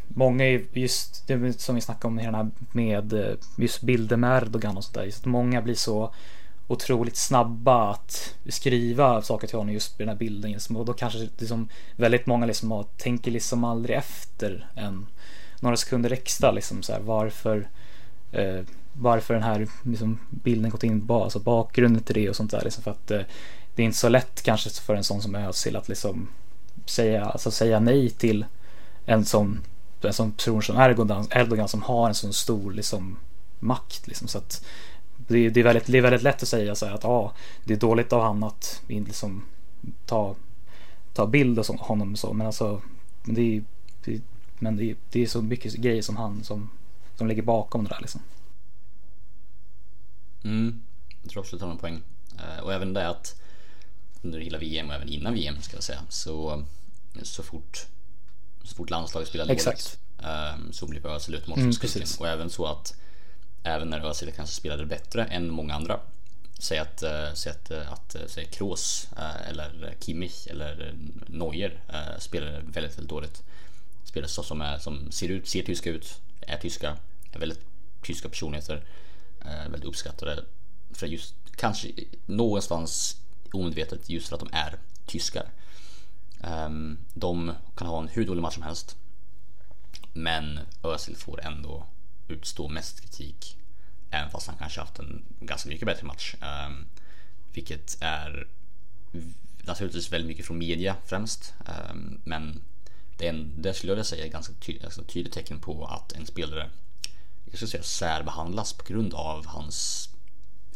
många 0.08 0.44
är 0.44 0.64
just 0.72 1.26
det 1.26 1.60
som 1.60 1.74
vi 1.74 1.80
snackade 1.80 2.06
om 2.06 2.18
här 2.18 2.50
med 2.72 3.12
eh, 3.12 3.34
just 3.56 3.82
bilder 3.82 4.16
med 4.16 4.42
Erdogan 4.42 4.76
och 4.76 4.84
sådär. 4.84 5.04
Just 5.04 5.24
många 5.24 5.62
blir 5.62 5.74
så 5.74 6.14
otroligt 6.66 7.16
snabba 7.16 7.90
att 7.90 8.34
skriva 8.48 9.22
saker 9.22 9.46
till 9.46 9.58
honom 9.58 9.74
just 9.74 9.96
på 9.96 10.02
den 10.02 10.08
här 10.08 10.16
bilden. 10.16 10.52
Liksom. 10.52 10.76
Och 10.76 10.84
då 10.84 10.92
kanske 10.92 11.28
liksom 11.38 11.68
väldigt 11.96 12.26
många 12.26 12.46
liksom 12.46 12.84
tänker 12.96 13.30
liksom 13.30 13.64
aldrig 13.64 13.96
efter 13.96 14.70
en 14.74 15.06
några 15.60 15.76
sekunder 15.76 16.12
extra 16.12 16.50
liksom 16.50 16.82
så 16.82 16.92
här, 16.92 17.00
varför 17.00 17.68
eh, 18.34 18.64
varför 18.92 19.34
den 19.34 19.42
här 19.42 19.68
liksom, 19.82 20.18
bilden 20.30 20.70
gått 20.70 20.84
in, 20.84 21.06
alltså 21.08 21.38
bakgrunden 21.38 22.02
till 22.02 22.14
det 22.14 22.28
och 22.28 22.36
sånt 22.36 22.50
där. 22.50 22.60
Liksom, 22.64 22.82
för 22.82 22.90
att 22.90 23.10
eh, 23.10 23.20
det 23.74 23.82
är 23.82 23.84
inte 23.84 23.98
så 23.98 24.08
lätt 24.08 24.42
kanske 24.42 24.70
för 24.70 24.94
en 24.94 25.04
sån 25.04 25.22
som 25.22 25.34
Özil 25.34 25.76
att 25.76 25.88
liksom 25.88 26.28
säga, 26.86 27.24
alltså, 27.24 27.50
säga 27.50 27.80
nej 27.80 28.10
till 28.10 28.44
en 29.06 29.24
sån, 29.24 29.60
en 30.02 30.12
sån 30.12 30.32
person 30.32 30.62
som 30.62 30.80
Erdogan, 30.80 31.26
Erdogan 31.30 31.68
som 31.68 31.82
har 31.82 32.08
en 32.08 32.14
sån 32.14 32.32
stor 32.32 32.72
liksom, 32.72 33.16
makt. 33.60 34.06
Liksom, 34.06 34.28
så 34.28 34.38
att 34.38 34.64
det, 35.16 35.48
det, 35.48 35.60
är 35.60 35.64
väldigt, 35.64 35.86
det 35.86 35.98
är 35.98 36.02
väldigt 36.02 36.22
lätt 36.22 36.42
att 36.42 36.48
säga 36.48 36.74
så 36.74 36.86
här 36.86 36.94
att 36.94 37.04
ah, 37.04 37.32
det 37.64 37.74
är 37.74 37.78
dåligt 37.78 38.12
av 38.12 38.22
han 38.22 38.44
att 38.44 38.82
liksom, 38.86 39.42
ta, 40.06 40.34
ta 41.12 41.26
bild 41.26 41.58
av 41.58 41.78
honom 41.78 42.16
så. 42.16 42.32
Men 42.32 42.46
alltså 42.46 42.82
det 43.24 43.56
är, 43.56 43.64
det, 44.04 44.20
men 44.58 44.76
det 44.76 44.90
är, 44.90 44.96
det 45.10 45.22
är 45.22 45.26
så 45.26 45.42
mycket 45.42 45.74
grejer 45.74 46.02
som 46.02 46.16
han 46.16 46.44
som, 46.44 46.70
som 47.16 47.26
ligger 47.26 47.42
bakom 47.42 47.84
det 47.84 47.90
där 47.90 48.00
liksom. 48.00 48.20
Mm, 50.44 50.82
jag 51.22 51.30
tror 51.30 51.42
absolut 51.42 51.62
att 51.62 51.66
har 51.66 51.72
en 51.72 51.78
poäng. 51.78 52.02
Eh, 52.38 52.64
och 52.64 52.72
även 52.72 52.92
det 52.92 53.08
att 53.08 53.40
under 54.22 54.40
hela 54.40 54.58
VM 54.58 54.88
och 54.88 54.94
även 54.94 55.08
innan 55.08 55.34
VM 55.34 55.62
ska 55.62 55.76
jag 55.76 55.84
säga 55.84 56.00
så, 56.08 56.64
så 57.22 57.42
fort 57.42 57.86
så 58.64 58.74
fort 58.74 58.90
landslaget 58.90 59.28
spelar 59.28 59.46
dåligt 59.46 59.98
ehm, 60.22 60.72
så 60.72 60.86
blir 60.86 61.06
Özil 61.06 61.34
utmålad 61.34 61.62
mm, 61.62 61.72
Och 62.20 62.28
även 62.28 62.50
så 62.50 62.66
att 62.66 62.94
även 63.62 63.90
när 63.90 64.00
Özil 64.00 64.32
kanske 64.32 64.54
spelade 64.54 64.86
bättre 64.86 65.24
än 65.24 65.50
många 65.50 65.74
andra. 65.74 66.00
Säg 66.58 66.78
att, 66.78 67.02
äh, 67.02 67.32
säg 67.34 67.52
att, 67.52 67.70
äh, 67.70 67.92
att 67.92 68.16
säg 68.26 68.46
Kroos 68.46 69.08
eller 69.48 69.94
Kimmich 70.00 70.46
eller 70.46 70.94
Neuer 71.26 71.80
spelade 72.18 72.52
väldigt, 72.52 72.74
väldigt 72.74 73.08
dåligt. 73.08 73.42
Spelare 74.04 74.28
som, 74.28 74.60
är, 74.60 74.78
som 74.78 75.12
ser 75.12 75.28
ut, 75.28 75.48
ser 75.48 75.62
tyska 75.62 75.90
ut, 75.90 76.20
är 76.40 76.56
tyska, 76.56 76.96
är 77.32 77.38
väldigt 77.38 77.60
tyska 78.02 78.28
personligheter. 78.28 78.84
Äh, 79.40 79.70
väldigt 79.70 79.84
uppskattade 79.84 80.44
för 80.92 81.06
just 81.06 81.34
kanske 81.56 81.88
någonstans 82.26 83.16
omedvetet 83.52 84.10
just 84.10 84.28
för 84.28 84.34
att 84.36 84.40
de 84.40 84.48
är 84.52 84.78
tyskar. 85.06 85.50
Um, 86.40 86.98
de 87.14 87.52
kan 87.76 87.86
ha 87.86 88.02
en 88.02 88.08
hur 88.08 88.26
dålig 88.26 88.42
match 88.42 88.54
som 88.54 88.62
helst. 88.62 88.96
Men 90.12 90.60
Özil 90.82 91.16
får 91.16 91.40
ändå 91.40 91.86
utstå 92.28 92.68
mest 92.68 93.00
kritik. 93.00 93.56
Även 94.10 94.30
fast 94.30 94.46
han 94.46 94.56
kanske 94.56 94.80
haft 94.80 94.98
en 94.98 95.24
ganska 95.40 95.68
mycket 95.68 95.86
bättre 95.86 96.06
match. 96.06 96.34
Um, 96.34 96.86
vilket 97.52 97.96
är 98.00 98.46
naturligtvis 99.62 100.12
väldigt 100.12 100.28
mycket 100.28 100.46
från 100.46 100.58
media 100.58 100.96
främst. 101.06 101.54
Um, 101.90 102.20
men 102.24 102.60
det, 103.16 103.26
är 103.26 103.28
en, 103.28 103.62
det 103.62 103.74
skulle 103.74 103.92
jag 103.92 104.06
säga 104.06 104.24
är 104.24 104.28
ganska 104.28 104.52
ty 104.60 104.78
alltså 104.84 105.02
tydligt 105.02 105.32
tecken 105.32 105.60
på 105.60 105.86
att 105.86 106.12
en 106.12 106.26
spelare 106.26 106.70
jag 107.44 107.56
skulle 107.56 107.70
säga 107.70 107.82
särbehandlas 107.82 108.72
på 108.72 108.84
grund 108.84 109.14
av 109.14 109.46
hans 109.46 110.08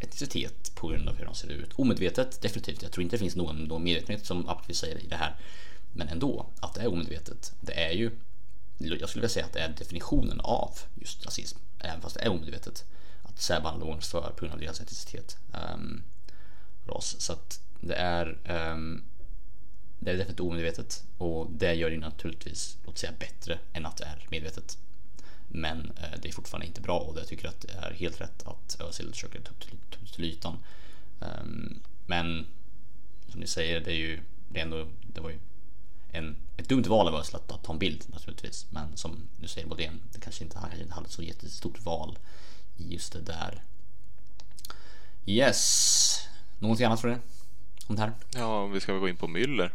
etnicitet 0.00 0.74
på 0.74 0.88
grund 0.88 1.08
av 1.08 1.16
hur 1.16 1.24
han 1.24 1.34
ser 1.34 1.48
ut. 1.48 1.72
Omedvetet 1.72 2.42
definitivt. 2.42 2.82
Jag 2.82 2.92
tror 2.92 3.02
inte 3.02 3.16
det 3.16 3.20
finns 3.20 3.36
någon, 3.36 3.64
någon 3.64 3.84
medvetenhet 3.84 4.26
som 4.26 4.48
Apelqvist 4.48 4.80
säger 4.80 5.04
i 5.04 5.06
det 5.06 5.16
här. 5.16 5.36
Men 5.92 6.08
ändå, 6.08 6.46
att 6.60 6.74
det 6.74 6.80
är 6.80 6.86
omedvetet. 6.86 7.52
Det 7.60 7.84
är 7.84 7.92
ju 7.92 8.10
jag 8.78 9.08
skulle 9.08 9.20
vilja 9.20 9.28
säga 9.28 9.46
att 9.46 9.52
det 9.52 9.60
är 9.60 9.68
definitionen 9.68 10.40
av 10.40 10.78
just 10.94 11.26
rasism, 11.26 11.58
även 11.78 12.00
fast 12.00 12.14
det 12.14 12.20
är 12.20 12.28
omedvetet. 12.28 12.84
Att 13.22 13.40
särbehandla 13.40 13.86
någon 13.86 14.00
för 14.00 14.32
på 14.36 14.40
grund 14.40 14.52
av 14.52 14.60
deras 14.60 14.80
etnicitet. 14.80 15.36
Um, 15.74 16.02
ras. 16.86 17.20
Så 17.20 17.32
att 17.32 17.60
det 17.80 17.94
är 17.94 18.38
um, 18.72 19.04
det 19.98 20.10
är 20.10 20.16
definitivt 20.16 20.40
omedvetet 20.40 21.04
och 21.18 21.50
det 21.50 21.74
gör 21.74 21.90
det 21.90 21.98
naturligtvis, 21.98 22.76
låt 22.86 22.98
säga 22.98 23.12
bättre 23.18 23.58
än 23.72 23.86
att 23.86 23.96
det 23.96 24.04
är 24.04 24.26
medvetet. 24.30 24.78
Men 25.48 25.92
eh, 25.96 26.20
det 26.22 26.28
är 26.28 26.32
fortfarande 26.32 26.66
inte 26.66 26.80
bra 26.80 26.98
och 26.98 27.18
jag 27.18 27.26
tycker 27.26 27.48
att 27.48 27.60
det 27.60 27.72
är 27.72 27.90
helt 27.90 28.20
rätt 28.20 28.46
att 28.46 28.80
Özil 28.80 29.10
försöker 29.10 29.40
ta 29.40 29.50
upp 29.50 29.60
till, 29.60 29.78
till 30.12 30.24
ytan. 30.24 30.58
Um, 31.20 31.80
men 32.06 32.46
som 33.28 33.40
ni 33.40 33.46
säger, 33.46 33.80
det 33.80 33.90
är 33.90 33.96
ju 33.96 34.20
det, 34.48 34.60
är 34.60 34.64
ändå, 34.64 34.86
det 35.02 35.20
var 35.20 35.30
ju 35.30 35.38
en, 36.12 36.36
ett 36.56 36.68
dumt 36.68 36.84
val 36.86 37.08
av 37.08 37.14
Özil 37.14 37.36
att, 37.36 37.52
att 37.52 37.64
ta 37.64 37.72
en 37.72 37.78
bild 37.78 38.04
naturligtvis. 38.08 38.66
Men 38.70 38.96
som 38.96 39.28
du 39.40 39.48
säger 39.48 39.66
Bodén, 39.66 40.00
det 40.12 40.20
kanske 40.20 40.44
inte, 40.44 40.58
han 40.58 40.68
kanske 40.68 40.82
inte 40.82 40.94
hade 40.94 41.08
så 41.08 41.22
jättestort 41.22 41.84
val 41.84 42.18
i 42.76 42.92
just 42.92 43.12
det 43.12 43.20
där. 43.20 43.62
Yes, 45.26 46.28
någonting 46.58 46.86
annat 46.86 47.00
för 47.00 47.08
det? 47.08 47.18
Om 47.86 47.96
det 47.96 48.02
här? 48.02 48.12
Ja, 48.34 48.66
vi 48.66 48.80
ska 48.80 48.92
väl 48.92 49.00
gå 49.00 49.08
in 49.08 49.16
på 49.16 49.26
Müller. 49.26 49.70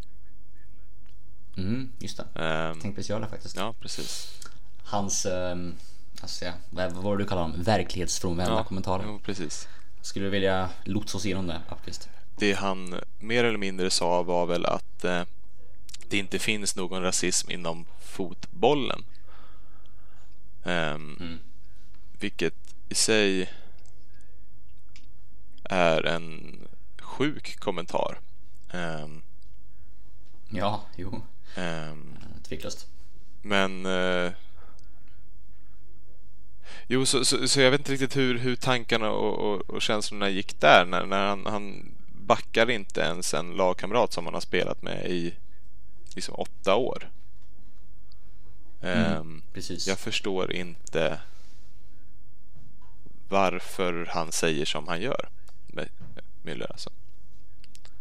Mm, 1.58 1.92
just 2.00 2.18
det. 2.18 2.24
Um, 2.42 2.96
göra 2.98 3.20
det 3.20 3.28
faktiskt. 3.28 3.56
Ja, 3.56 3.74
precis. 3.82 4.40
Hans, 4.84 5.26
um, 5.26 5.76
alltså, 6.22 6.46
vad 6.70 6.92
var 6.92 7.18
det 7.18 7.24
du 7.24 7.28
kallar 7.28 7.42
dem? 7.42 7.54
Verklighetsfrånvända 7.58 8.54
ja, 8.54 8.64
kommentarer. 8.64 9.04
Ja, 9.04 9.20
precis. 9.26 9.68
Skulle 10.02 10.26
du 10.26 10.30
vilja 10.30 10.70
lotsa 10.84 11.18
oss 11.18 11.26
igenom 11.26 11.48
det, 11.48 11.62
Appqvist? 11.70 12.10
Det 12.38 12.54
han 12.54 13.00
mer 13.20 13.44
eller 13.44 13.58
mindre 13.58 13.90
sa 13.90 14.24
var 14.24 14.46
väl 14.46 14.66
att 14.66 15.04
eh, 15.04 15.24
det 16.10 16.18
inte 16.18 16.40
finns 16.40 16.76
någon 16.76 17.02
rasism 17.02 17.52
inom 17.52 17.86
fotbollen. 18.00 19.06
Um, 20.64 21.18
mm. 21.20 21.40
Vilket 22.20 22.54
i 22.90 22.96
sig 22.96 23.50
är 25.64 26.04
en 26.04 26.58
sjuk 27.00 27.60
kommentar. 27.60 28.20
Um, 28.74 29.22
ja, 30.50 30.84
jo. 30.96 31.22
Um, 31.58 32.18
Tveklöst. 32.44 32.88
Men 33.42 33.86
uh, 33.86 34.32
Jo, 36.88 37.06
så, 37.06 37.26
så, 37.26 37.48
så, 37.48 37.62
jag 37.62 37.72
vet 37.72 37.80
inte 37.80 37.92
riktigt 37.92 38.16
hur, 38.16 38.38
hur 38.38 38.56
tankarna 38.56 39.12
och, 39.12 39.54
och, 39.54 39.70
och 39.70 39.82
känslorna 39.82 40.30
gick 40.30 40.60
där 40.60 40.86
när, 40.86 41.06
när 41.06 41.28
han, 41.28 41.46
han 41.46 41.92
backar 42.14 42.70
inte 42.70 43.02
ens 43.02 43.34
en 43.34 43.52
lagkamrat 43.52 44.14
som 44.14 44.26
han 44.26 44.34
har 44.34 44.42
spelat 44.42 44.82
med 44.82 45.06
i 45.06 45.34
liksom 46.16 46.36
åtta 46.36 46.76
år. 46.76 47.12
Mm, 48.82 49.18
um, 49.18 49.44
precis. 49.54 49.88
Jag 49.88 50.00
förstår 50.00 50.52
inte 50.52 51.20
varför 53.30 54.10
han 54.10 54.32
säger 54.32 54.66
som 54.66 54.88
han 54.88 55.02
gör 55.02 55.30
Müller 56.44 56.72
alltså. 56.72 56.90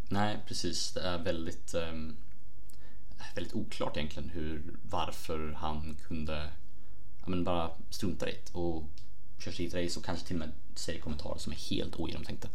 Nej, 0.08 0.38
precis. 0.48 0.92
Det 0.92 1.00
är 1.00 1.18
väldigt, 1.18 1.74
um, 1.74 2.16
väldigt 3.34 3.54
oklart 3.54 3.96
egentligen 3.96 4.28
hur, 4.28 4.62
varför 4.82 5.52
han 5.58 5.96
kunde 6.06 6.50
ja, 7.20 7.28
men 7.28 7.44
bara 7.44 7.70
strunta 7.90 8.28
i 8.28 8.32
det 8.32 8.58
och 8.58 8.84
köra 9.38 9.54
sitt 9.54 9.74
race 9.74 9.98
och 9.98 10.04
kanske 10.04 10.26
till 10.26 10.36
och 10.36 10.40
med 10.40 10.52
säger 10.74 11.00
kommentarer 11.00 11.38
som 11.38 11.52
är 11.52 11.70
helt 11.70 11.96
ogenomtänkta. 11.96 12.48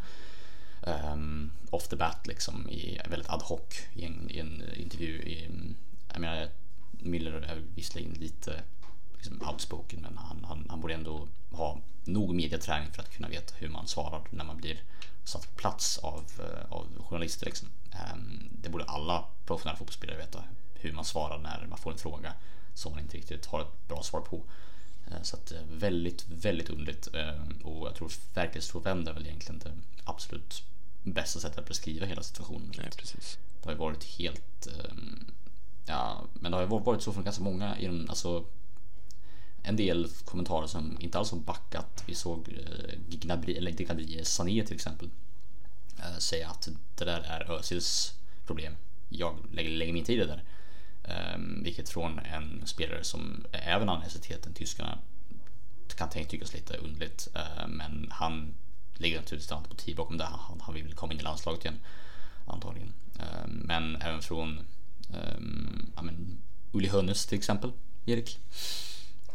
Um, 1.13 1.51
off 1.69 1.87
the 1.87 1.95
bat 1.95 2.27
liksom 2.27 2.69
i 2.69 2.99
väldigt 3.09 3.29
ad 3.29 3.43
hoc 3.43 3.61
i 3.93 4.05
en, 4.05 4.31
i 4.31 4.39
en 4.39 4.63
intervju. 4.75 5.21
I, 5.21 5.49
jag 6.11 6.21
menar, 6.21 6.49
Miller 6.91 7.31
är 7.31 7.63
visserligen 7.75 8.13
lite 8.13 8.63
liksom 9.13 9.41
outspoken 9.49 10.01
men 10.01 10.17
han, 10.17 10.43
han, 10.43 10.65
han 10.69 10.81
borde 10.81 10.93
ändå 10.93 11.27
ha 11.51 11.81
nog 12.05 12.35
mediaträning 12.35 12.91
för 12.91 13.01
att 13.01 13.11
kunna 13.11 13.27
veta 13.27 13.53
hur 13.57 13.69
man 13.69 13.87
svarar 13.87 14.21
när 14.29 14.45
man 14.45 14.57
blir 14.57 14.81
satt 15.23 15.55
på 15.55 15.61
plats 15.61 15.97
av, 15.97 16.23
eh, 16.39 16.71
av 16.71 16.87
journalister. 16.99 17.45
Liksom. 17.45 17.67
Um, 18.13 18.49
det 18.51 18.69
borde 18.69 18.83
alla 18.83 19.25
professionella 19.45 19.77
fotbollsspelare 19.77 20.17
veta 20.17 20.43
hur 20.73 20.91
man 20.91 21.05
svarar 21.05 21.37
när 21.37 21.65
man 21.69 21.77
får 21.77 21.91
en 21.91 21.97
fråga 21.97 22.33
som 22.73 22.91
man 22.91 23.01
inte 23.01 23.17
riktigt 23.17 23.45
har 23.45 23.61
ett 23.61 23.87
bra 23.87 24.03
svar 24.03 24.21
på. 24.21 24.35
Uh, 25.07 25.21
så 25.21 25.35
att 25.35 25.51
uh, 25.51 25.57
väldigt, 25.71 26.25
väldigt 26.29 26.69
underligt 26.69 27.07
och 27.63 27.87
jag 27.87 27.95
tror 27.95 28.11
verklighetsfrånvänd 28.33 29.07
är 29.07 29.13
väl 29.13 29.25
egentligen 29.25 29.59
det 29.59 29.71
absolut 30.03 30.63
bästa 31.03 31.39
sättet 31.39 31.59
att 31.59 31.67
beskriva 31.67 32.05
hela 32.05 32.23
situationen. 32.23 32.71
Nej, 32.77 32.89
precis. 32.97 33.37
Det 33.61 33.69
har 33.69 33.73
ju 33.73 33.79
varit 33.79 34.03
helt 34.03 34.67
Ja, 35.89 36.23
men 36.33 36.51
det 36.51 36.57
har 36.57 36.63
ju 36.63 36.69
varit 36.69 37.01
så 37.01 37.13
från 37.13 37.23
ganska 37.23 37.43
många, 37.43 37.77
alltså 38.09 38.45
en 39.63 39.75
del 39.75 40.07
kommentarer 40.25 40.67
som 40.67 40.97
inte 40.99 41.17
alls 41.17 41.31
har 41.31 41.39
backat. 41.39 42.03
Vi 42.05 42.15
såg 42.15 42.49
eh, 42.49 42.99
Gnabry, 43.09 43.57
eller 43.57 43.71
Gnabry 43.71 44.25
Sané 44.25 44.65
till 44.65 44.75
exempel 44.75 45.07
eh, 45.07 45.11
Eh, 45.99 46.17
säga 46.17 46.49
att 46.49 46.69
det 46.95 47.05
där 47.05 47.19
är 47.21 47.51
Özils 47.51 48.13
problem. 48.45 48.77
Jag 49.09 49.37
lägger, 49.51 49.69
lägger 49.69 49.93
min 49.93 50.05
tid 50.05 50.19
i 50.19 50.25
det 50.25 50.27
där. 50.27 50.43
Um, 51.35 51.63
vilket 51.63 51.89
från 51.89 52.19
en 52.19 52.61
spelare 52.65 53.03
som 53.03 53.45
även 53.51 53.87
har 53.87 53.95
än 54.45 54.53
tyskarna 54.53 54.99
kan 55.95 56.09
tyckas 56.09 56.53
lite 56.53 56.77
underligt. 56.77 57.27
Uh, 57.35 57.67
men 57.67 58.07
han 58.11 58.55
ligger 58.93 59.17
naturligtvis 59.17 59.51
inte 59.51 59.69
på 59.69 59.75
tid 59.75 59.95
bakom 59.95 60.17
det. 60.17 60.23
Han, 60.23 60.61
han 60.61 60.75
vill 60.75 60.93
komma 60.93 61.13
in 61.13 61.19
i 61.19 61.23
landslaget 61.23 61.65
igen 61.65 61.79
antagligen. 62.45 62.93
Uh, 63.19 63.47
men 63.47 63.95
även 63.95 64.21
från 64.21 64.59
um, 65.37 65.91
ja, 65.95 66.01
men, 66.01 66.37
Uli 66.71 66.87
Hönnes 66.87 67.25
till 67.25 67.37
exempel, 67.37 67.71
Erik. 68.05 68.39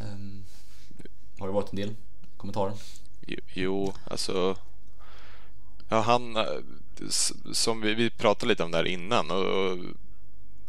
Um, 0.01 0.44
har 1.38 1.46
det 1.46 1.53
varit 1.53 1.70
en 1.70 1.77
del 1.77 1.94
kommentarer? 2.37 2.75
Jo, 3.55 3.94
alltså. 4.05 4.57
Ja, 5.92 6.00
han 6.00 6.37
eh, 6.37 6.44
som 7.52 7.81
vi, 7.81 7.94
vi 7.94 8.11
pratade 8.11 8.48
lite 8.48 8.62
om 8.62 8.70
där 8.70 8.85
innan 8.85 9.31
och 9.31 9.78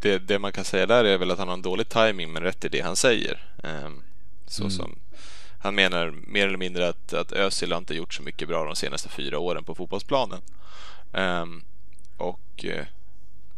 det, 0.02 0.20
det, 0.20 0.40
man 0.40 0.52
kan 0.52 0.66
säga 0.66 0.86
där 0.86 1.04
är 1.04 1.18
väl 1.18 1.32
att 1.32 1.40
han 1.40 1.48
har 1.48 1.54
en 1.54 1.62
dålig 1.62 1.90
timing 1.90 2.34
men 2.34 2.44
rätt 2.44 2.66
i 2.66 2.70
det 2.70 2.82
han 2.82 2.96
säger. 2.96 3.54
Um, 3.64 4.04
så 4.48 4.64
mm. 4.64 4.72
som 4.72 5.00
han 5.60 5.76
menar 5.76 6.14
mer 6.28 6.48
eller 6.48 6.58
mindre 6.58 6.90
att, 6.90 7.14
att 7.14 7.32
Özil 7.32 7.72
har 7.72 7.78
inte 7.78 7.96
gjort 7.96 8.14
så 8.14 8.24
mycket 8.24 8.48
bra 8.48 8.66
de 8.66 8.76
senaste 8.76 9.10
fyra 9.10 9.40
åren 9.40 9.64
på 9.64 9.76
fotbollsplanen. 9.76 10.42
Um, 11.12 11.64
och 12.18 12.66
uh, 12.66 12.86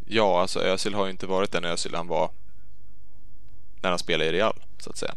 ja, 0.08 0.42
alltså 0.42 0.60
Özil 0.60 0.94
har 0.94 1.06
ju 1.06 1.12
inte 1.12 1.28
varit 1.28 1.52
den 1.52 1.66
Özil 1.66 1.96
han 1.96 2.08
var 2.08 2.32
när 3.82 3.90
han 3.90 4.00
spelade 4.00 4.30
i 4.30 4.34
Real, 4.34 4.64
så 4.80 4.90
att 4.90 4.98
säga. 4.98 5.16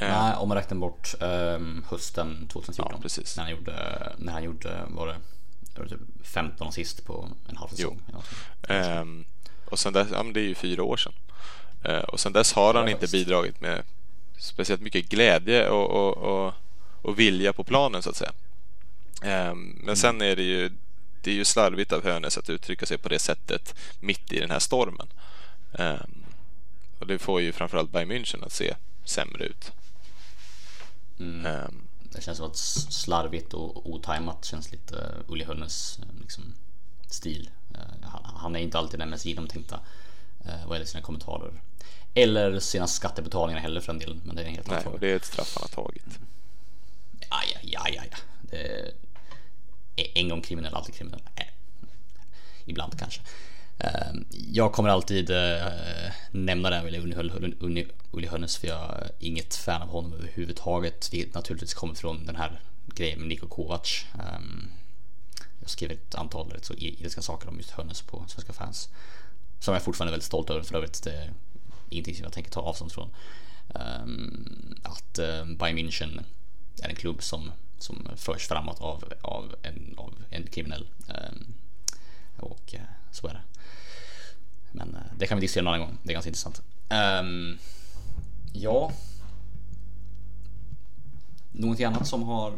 Nej, 0.00 0.36
om 0.36 0.48
man 0.48 0.56
räknar 0.56 0.78
bort 0.78 1.14
hösten 1.90 2.48
2014. 2.52 2.92
Ja, 2.94 3.02
precis. 3.02 3.36
När 3.36 3.44
han 3.44 3.52
gjorde, 3.52 3.72
när 4.18 4.32
han 4.32 4.44
gjorde 4.44 4.84
var 4.88 5.06
det, 5.06 5.16
var 5.78 5.84
det 5.84 5.90
typ 5.90 6.26
15 6.26 6.68
assist 6.68 7.04
på 7.04 7.28
en 7.48 7.56
halv 7.56 7.68
säsong. 7.68 8.02
Um, 8.68 9.24
och 9.64 9.78
sen 9.78 9.92
dess, 9.92 10.08
ja 10.12 10.22
men 10.22 10.32
det 10.32 10.40
är 10.40 10.48
ju 10.48 10.54
fyra 10.54 10.82
år 10.82 10.96
sedan. 10.96 11.12
Uh, 11.88 11.98
och 11.98 12.20
sen 12.20 12.32
dess 12.32 12.52
har 12.52 12.74
han 12.74 12.84
ja, 12.84 12.90
inte 12.90 13.00
visst. 13.00 13.12
bidragit 13.12 13.60
med 13.60 13.82
speciellt 14.38 14.82
mycket 14.82 15.08
glädje 15.08 15.68
och, 15.68 15.90
och, 15.90 16.16
och, 16.16 16.54
och 17.02 17.18
vilja 17.18 17.52
på 17.52 17.64
planen 17.64 18.02
så 18.02 18.10
att 18.10 18.16
säga. 18.16 18.32
Um, 19.22 19.58
men 19.58 19.82
mm. 19.82 19.96
sen 19.96 20.22
är 20.22 20.36
det 20.36 20.42
ju 20.42 20.70
det 21.22 21.30
är 21.30 21.34
ju 21.34 21.44
slarvigt 21.44 21.92
av 21.92 22.04
Hönes 22.04 22.38
att 22.38 22.50
uttrycka 22.50 22.86
sig 22.86 22.98
på 22.98 23.08
det 23.08 23.18
sättet 23.18 23.74
mitt 24.00 24.32
i 24.32 24.40
den 24.40 24.50
här 24.50 24.58
stormen. 24.58 25.06
Um, 25.72 26.24
och 26.98 27.06
det 27.06 27.18
får 27.18 27.40
ju 27.40 27.52
framförallt 27.52 27.90
Bayern 27.90 28.12
München 28.12 28.44
att 28.44 28.52
se 28.52 28.74
sämre 29.04 29.44
ut. 29.44 29.72
Mm. 31.20 31.87
Det 32.12 32.20
känns 32.20 32.38
som 32.38 32.46
att 32.46 32.56
slarvigt 32.56 33.54
och 33.54 33.90
otajmat 33.90 34.44
känns 34.44 34.72
lite 34.72 35.14
Uli 35.28 35.44
Hönnes 35.44 35.98
uh, 36.02 36.20
liksom, 36.20 36.54
stil. 37.08 37.50
Uh, 37.74 38.08
han, 38.34 38.56
är 38.56 38.60
inte 38.60 38.78
alltid 38.78 39.00
den 39.00 39.10
mest 39.10 39.24
genomtänkta 39.24 39.80
uh, 40.46 40.66
vad 40.66 40.76
gäller 40.76 40.86
sina 40.86 41.02
kommentarer. 41.02 41.62
Eller 42.14 42.60
sina 42.60 42.86
skattebetalningar 42.86 43.60
heller 43.60 43.80
för 43.80 43.92
en 43.92 43.98
del. 43.98 44.20
Men 44.24 44.36
det 44.36 44.42
är 44.42 44.46
en 44.46 44.54
helt 44.54 44.68
annan 44.68 44.82
fråga. 44.82 44.98
det 44.98 45.10
är 45.12 45.16
ett 45.16 45.24
straff 45.24 45.56
han 45.56 45.68
har 45.70 45.84
tagit. 45.84 46.18
Ja, 47.30 47.36
ja, 47.54 47.60
ja, 47.62 47.88
ja. 47.88 48.02
ja. 48.10 48.16
Det 48.50 48.96
är 49.96 50.18
en 50.18 50.28
gång 50.28 50.42
kriminell, 50.42 50.74
alltid 50.74 50.94
kriminell. 50.94 51.22
Ibland 52.64 52.98
kanske. 52.98 53.20
Ehm, 53.78 54.24
jag 54.30 54.72
kommer 54.72 54.88
alltid 54.88 55.30
eh, 55.30 56.12
nämna 56.30 56.70
det 56.70 56.76
här, 56.76 56.86
Uli, 57.60 57.86
Uli 58.12 58.26
Hönnes, 58.26 58.56
för 58.56 58.68
jag 58.68 58.80
är 58.80 59.10
inget 59.18 59.54
fan 59.54 59.82
av 59.82 59.88
honom 59.88 60.12
överhuvudtaget. 60.12 61.12
Vilket 61.12 61.34
naturligtvis 61.34 61.74
kommer 61.74 61.94
från 61.94 62.26
den 62.26 62.36
här 62.36 62.60
grejen 62.86 63.18
med 63.18 63.28
Niko 63.28 63.48
Kovac. 63.48 64.04
Ehm, 64.14 64.70
jag 65.60 65.70
skrev 65.70 65.90
ett 65.90 66.14
antal 66.14 66.50
rätt 66.50 66.64
så 66.64 66.74
ilska 66.74 67.22
saker 67.22 67.48
om 67.48 67.56
just 67.56 67.70
Hönnes 67.70 68.02
på 68.02 68.24
Svenska 68.28 68.52
fans. 68.52 68.88
Som 69.60 69.74
jag 69.74 69.82
fortfarande 69.82 70.10
är 70.10 70.12
väldigt 70.12 70.26
stolt 70.26 70.50
över 70.50 70.62
för 70.62 70.76
övrigt. 70.76 71.02
Det 71.02 71.12
är 71.12 71.32
ingenting 71.88 72.14
som 72.14 72.24
jag 72.24 72.32
tänker 72.32 72.50
ta 72.50 72.60
avstånd 72.60 72.92
från. 72.92 73.10
Ehm, 73.74 74.74
att 74.82 75.18
eh, 75.18 75.44
Bayern 75.44 75.78
München 75.78 76.24
är 76.82 76.88
en 76.88 76.96
klubb 76.96 77.22
som, 77.22 77.52
som 77.78 78.08
förs 78.16 78.46
framåt 78.46 78.80
av, 78.80 79.12
av, 79.20 79.54
en, 79.62 79.94
av 79.96 80.14
en 80.30 80.46
kriminell. 80.46 80.86
Och 82.36 82.74
eh, 82.74 82.80
så 83.12 83.28
är 83.28 83.32
det. 83.32 83.40
Men 84.72 84.94
eh, 84.94 85.00
det 85.16 85.26
kan 85.26 85.38
vi 85.38 85.40
diskutera 85.40 85.62
en 85.62 85.68
annan 85.68 85.80
gång. 85.80 85.98
Det 86.02 86.10
är 86.10 86.14
ganska 86.14 86.28
intressant. 86.28 86.62
Um, 87.20 87.58
ja. 88.52 88.92
Någonting 91.52 91.86
annat 91.86 92.06
som 92.06 92.22
har 92.22 92.54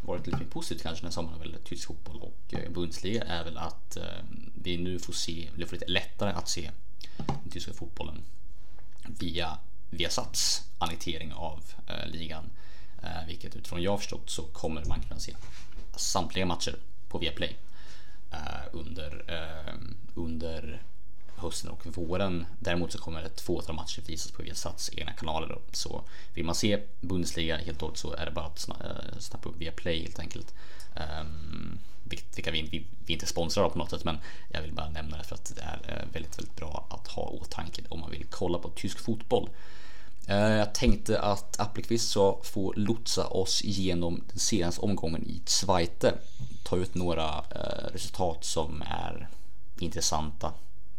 varit 0.00 0.26
lite 0.26 0.38
mer 0.38 0.46
positivt 0.46 0.82
kanske 0.82 1.04
när 1.04 1.10
sommaren 1.10 1.38
väl 1.38 1.56
tysk 1.64 1.86
fotboll 1.86 2.20
och 2.20 2.54
eh, 2.54 2.70
Bundesliga 2.70 3.22
är 3.22 3.44
väl 3.44 3.58
att 3.58 3.96
eh, 3.96 4.02
vi 4.54 4.76
nu 4.76 4.98
får 4.98 5.12
se, 5.12 5.48
eller 5.54 5.66
får 5.66 5.76
lite 5.76 5.88
lättare 5.92 6.32
att 6.32 6.48
se 6.48 6.70
den 7.16 7.50
tyska 7.50 7.72
fotbollen 7.72 8.22
via 9.18 9.58
Viasats 9.90 10.62
annektering 10.78 11.32
av 11.32 11.64
eh, 11.86 12.06
ligan. 12.10 12.50
Eh, 13.02 13.26
vilket 13.26 13.56
utifrån 13.56 13.82
jag 13.82 13.98
förstått 13.98 14.30
så 14.30 14.42
kommer 14.42 14.84
man 14.84 15.00
kunna 15.00 15.20
se 15.20 15.36
samtliga 15.96 16.46
matcher 16.46 16.78
på 17.08 17.18
Viaplay 17.18 17.56
eh, 18.30 18.38
under, 18.72 19.24
eh, 19.28 19.74
under 20.14 20.82
hösten 21.40 21.70
och 21.70 21.86
våren. 21.86 22.46
Däremot 22.58 22.92
så 22.92 22.98
kommer 22.98 23.22
ett 23.22 23.40
fåtal 23.40 23.76
matcher 23.76 24.02
visas 24.06 24.32
på 24.32 24.42
Viasats 24.42 24.90
egna 24.96 25.12
kanaler. 25.12 25.58
Så 25.72 26.04
vill 26.34 26.44
man 26.44 26.54
se 26.54 26.82
Bundesliga 27.00 27.56
helt 27.56 27.76
och 27.76 27.82
hållet 27.82 27.98
så 27.98 28.12
är 28.12 28.24
det 28.24 28.30
bara 28.30 28.44
att 28.44 28.68
eh, 28.68 29.18
snappa 29.18 29.48
upp 29.48 29.56
via 29.58 29.72
Play 29.72 30.02
helt 30.02 30.18
enkelt. 30.18 30.54
Ehm, 30.96 31.26
um, 31.26 31.78
vilka 32.34 32.50
vi, 32.50 32.62
vi, 32.62 32.86
vi 33.06 33.12
inte 33.12 33.26
sponsrar 33.26 33.68
på 33.68 33.78
något 33.78 33.90
sätt 33.90 34.04
men 34.04 34.18
jag 34.48 34.62
vill 34.62 34.72
bara 34.72 34.88
nämna 34.88 35.16
det 35.16 35.24
för 35.24 35.34
att 35.34 35.52
det 35.56 35.62
är 35.62 35.80
eh, 35.88 36.12
väldigt, 36.12 36.38
väldigt 36.38 36.56
bra 36.56 36.86
att 36.90 37.08
ha 37.08 37.22
åtanke 37.22 37.82
om 37.88 38.00
man 38.00 38.10
vill 38.10 38.26
kolla 38.30 38.58
på 38.58 38.70
tysk 38.70 38.98
fotboll. 38.98 39.48
Eh, 40.26 40.36
jag 40.36 40.74
tänkte 40.74 41.20
att 41.20 41.60
Appelqvist 41.60 42.10
ska 42.10 42.40
få 42.42 42.72
lotsa 42.76 43.26
oss 43.26 43.62
igenom 43.64 44.22
den 44.28 44.38
senaste 44.38 44.80
omgången 44.80 45.22
i 45.22 45.42
Zweite. 45.46 46.14
Ta 46.62 46.76
ut 46.76 46.94
några 46.94 47.44
resultat 47.92 48.44
som 48.44 48.82
är 48.82 49.28
intressanta 49.78 50.52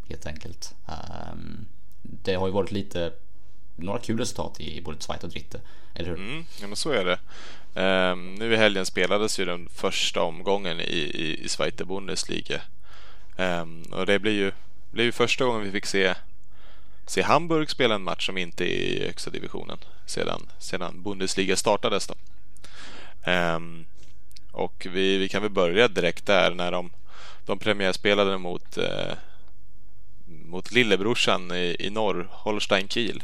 helt 0.09 0.25
enkelt. 0.25 0.75
Um, 0.85 1.65
det 2.01 2.35
har 2.35 2.47
ju 2.47 2.53
varit 2.53 2.71
lite 2.71 3.11
några 3.75 3.99
kul 3.99 4.19
resultat 4.19 4.59
i 4.59 4.81
både 4.81 5.01
Zweite 5.01 5.25
och 5.25 5.31
Dritte, 5.31 5.61
eller 5.93 6.09
hur? 6.09 6.17
Mm, 6.17 6.45
ja, 6.61 6.67
men 6.67 6.75
så 6.75 6.91
är 6.91 7.05
det. 7.05 7.19
Um, 7.81 8.35
nu 8.35 8.53
i 8.53 8.57
helgen 8.57 8.85
spelades 8.85 9.39
ju 9.39 9.45
den 9.45 9.69
första 9.69 10.21
omgången 10.21 10.79
i, 10.79 10.83
i, 10.83 11.43
i 11.45 11.49
Zweite 11.49 11.85
Bundesliga. 11.85 12.61
Um, 13.37 13.83
och 13.91 14.05
det 14.05 14.19
blir 14.19 14.31
ju, 14.31 14.51
blir 14.91 15.05
ju 15.05 15.11
första 15.11 15.45
gången 15.45 15.63
vi 15.63 15.71
fick 15.71 15.85
se, 15.85 16.13
se 17.05 17.21
Hamburg 17.21 17.69
spela 17.69 17.95
en 17.95 18.03
match 18.03 18.25
som 18.25 18.37
inte 18.37 18.63
är 18.63 19.01
i 19.01 19.05
högsta 19.05 19.29
divisionen 19.29 19.77
sedan, 20.05 20.41
sedan 20.59 21.03
Bundesliga 21.03 21.55
startades. 21.55 22.07
Då. 22.07 22.15
Um, 23.31 23.85
och 24.51 24.87
vi, 24.89 25.17
vi 25.17 25.29
kan 25.29 25.41
väl 25.41 25.51
börja 25.51 25.87
direkt 25.87 26.25
där 26.25 26.51
när 26.51 26.71
de, 26.71 26.91
de 27.45 27.59
premiärspelade 27.59 28.37
mot, 28.37 28.77
eh, 28.77 29.13
mot 30.45 30.71
lillebrorsan 30.71 31.51
i, 31.51 31.75
i 31.79 31.89
norr, 31.89 32.27
Holstein 32.31 32.87
Kiel. 32.87 33.23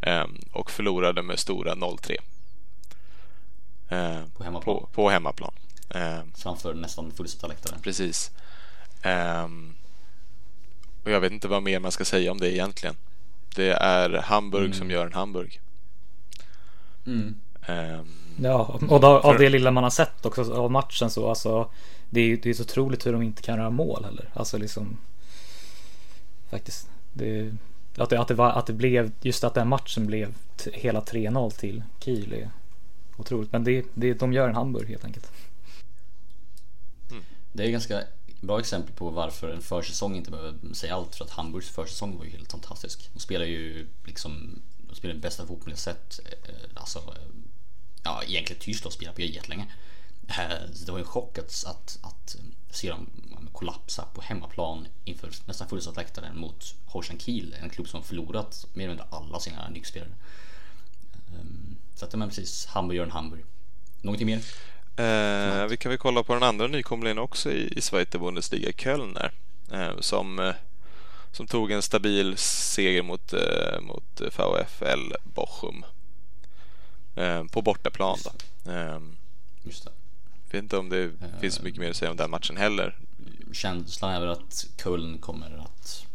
Ehm, 0.00 0.38
och 0.52 0.70
förlorade 0.70 1.22
med 1.22 1.38
stora 1.38 1.74
0-3. 1.74 2.16
Ehm, 3.88 4.30
på 4.30 4.44
hemmaplan? 4.44 4.78
På, 4.80 4.88
på 4.92 5.10
hemmaplan. 5.10 5.52
Ehm, 5.90 6.32
Framför 6.36 6.74
nästan 6.74 7.12
fullsatta 7.16 7.46
läktare? 7.46 7.78
Precis. 7.82 8.30
och 11.04 11.10
jag 11.10 11.20
vet 11.20 11.32
inte 11.32 11.48
vad 11.48 11.62
mer 11.62 11.80
man 11.80 11.92
ska 11.92 12.04
säga 12.04 12.32
om 12.32 12.38
det 12.38 12.54
egentligen. 12.54 12.96
Det 13.56 13.72
är 13.72 14.10
Hamburg 14.10 14.64
mm. 14.64 14.78
som 14.78 14.90
gör 14.90 15.06
en 15.06 15.12
Hamburg. 15.12 15.60
Mm. 17.06 17.34
ja, 18.42 18.78
och 18.88 19.00
då, 19.00 19.06
av 19.06 19.38
det 19.38 19.48
lilla 19.48 19.70
man 19.70 19.82
har 19.82 19.90
sett 19.90 20.26
också 20.26 20.54
av 20.54 20.70
matchen 20.70 21.10
så 21.10 21.28
alltså 21.28 21.70
det 22.10 22.20
är, 22.20 22.46
är 22.46 22.52
så 22.52 22.62
otroligt 22.62 23.06
hur 23.06 23.12
de 23.12 23.22
inte 23.22 23.42
kan 23.42 23.58
göra 23.58 23.70
mål 23.70 24.04
heller. 24.04 24.30
Alltså 24.34 24.58
liksom 24.58 24.98
faktiskt. 26.50 26.90
Det, 27.12 27.52
att 27.96 28.10
det, 28.10 28.20
att, 28.20 28.28
det 28.28 28.34
var, 28.34 28.50
att 28.50 28.66
det 28.66 28.72
blev, 28.72 29.12
just 29.20 29.44
att 29.44 29.54
den 29.54 29.68
matchen 29.68 30.06
blev 30.06 30.34
hela 30.72 31.00
3-0 31.00 31.50
till 31.50 31.82
Kiel 32.00 32.32
är 32.32 32.50
otroligt. 33.16 33.52
Men 33.52 33.64
det, 33.64 33.84
det, 33.94 34.14
de 34.14 34.32
gör 34.32 34.48
en 34.48 34.54
Hamburg 34.54 34.88
helt 34.88 35.04
enkelt. 35.04 35.32
Mm. 37.10 37.22
Det 37.52 37.66
är 37.66 37.70
ganska 37.70 38.02
bra 38.40 38.60
exempel 38.60 38.94
på 38.94 39.10
varför 39.10 39.50
en 39.50 39.62
försäsong 39.62 40.16
inte 40.16 40.30
behöver 40.30 40.74
säga 40.74 40.94
allt. 40.94 41.16
För 41.16 41.24
att 41.24 41.30
Hamburgs 41.30 41.70
försäsong 41.70 42.18
var 42.18 42.24
ju 42.24 42.30
helt 42.30 42.52
fantastisk. 42.52 43.10
De 43.12 43.20
spelar 43.20 43.46
ju 43.46 43.86
liksom, 44.04 44.62
de 44.88 44.94
spelar 44.94 45.14
den 45.14 45.20
bästa 45.20 45.46
fotbollen 45.46 45.70
jag 45.70 45.78
sett. 45.78 46.20
Eh, 46.24 46.54
alltså, 46.74 47.14
ja 48.02 48.22
egentligen 48.26 48.60
Tyskland 48.60 48.92
spelar 48.92 49.12
på 49.12 49.20
jättelänge. 49.20 49.66
Eh, 50.28 50.72
så 50.74 50.84
det 50.84 50.92
var 50.92 50.98
en 50.98 51.04
chock 51.04 51.38
att, 51.38 51.64
att, 51.66 51.98
att 52.02 52.36
se 52.70 52.88
dem 52.88 53.06
kollapsa 53.58 54.04
på 54.14 54.22
hemmaplan 54.22 54.88
inför 55.04 55.30
nästan 55.44 55.68
fullsatt 55.68 55.96
läktare 55.96 56.32
mot 56.34 56.74
Holstein 56.86 57.18
Kiel, 57.18 57.56
en 57.62 57.70
klubb 57.70 57.88
som 57.88 58.02
förlorat 58.02 58.66
mer 58.72 58.84
eller 58.84 58.94
mindre 58.94 59.06
alla 59.10 59.40
sina 59.40 59.68
nyckelspelare. 59.68 60.10
Ehm, 61.40 61.76
så 61.94 62.04
att, 62.04 62.14
men 62.14 62.28
precis, 62.28 62.66
Hamburg 62.66 62.96
gör 62.96 63.04
en 63.04 63.10
Hamburg. 63.10 63.44
Någonting 64.02 64.26
mer? 64.26 64.38
Eh, 64.96 65.66
vi 65.66 65.76
kan 65.76 65.90
väl 65.90 65.98
kolla 65.98 66.22
på 66.22 66.34
den 66.34 66.42
andra 66.42 66.66
nykomlingen 66.66 67.18
också 67.18 67.50
i, 67.50 67.72
i 67.76 67.80
Zweite 67.80 68.18
Bundesliga, 68.18 68.72
Köln 68.72 69.16
eh, 69.72 70.00
som, 70.00 70.38
eh, 70.38 70.54
som 71.32 71.46
tog 71.46 71.70
en 71.70 71.82
stabil 71.82 72.36
seger 72.36 73.02
mot, 73.02 73.32
eh, 73.32 73.80
mot 73.80 74.20
VfL 74.20 75.12
Bochum 75.24 75.84
eh, 77.14 77.44
på 77.44 77.62
bortaplan. 77.62 78.18
Då. 78.24 78.72
Ehm, 78.72 79.16
Just 79.62 79.84
det. 79.84 79.90
Vet 80.50 80.62
inte 80.62 80.76
om 80.76 80.88
det 80.88 81.12
finns 81.40 81.54
så 81.54 81.62
mycket 81.62 81.80
mer 81.80 81.90
att 81.90 81.96
säga 81.96 82.10
om 82.10 82.16
den 82.16 82.30
matchen 82.30 82.56
heller 82.56 82.96
känslan 83.52 84.14
är 84.14 84.20
väl 84.20 84.28
att 84.28 84.66
Köln 84.82 85.18
kommer 85.18 85.58
att 85.58 86.06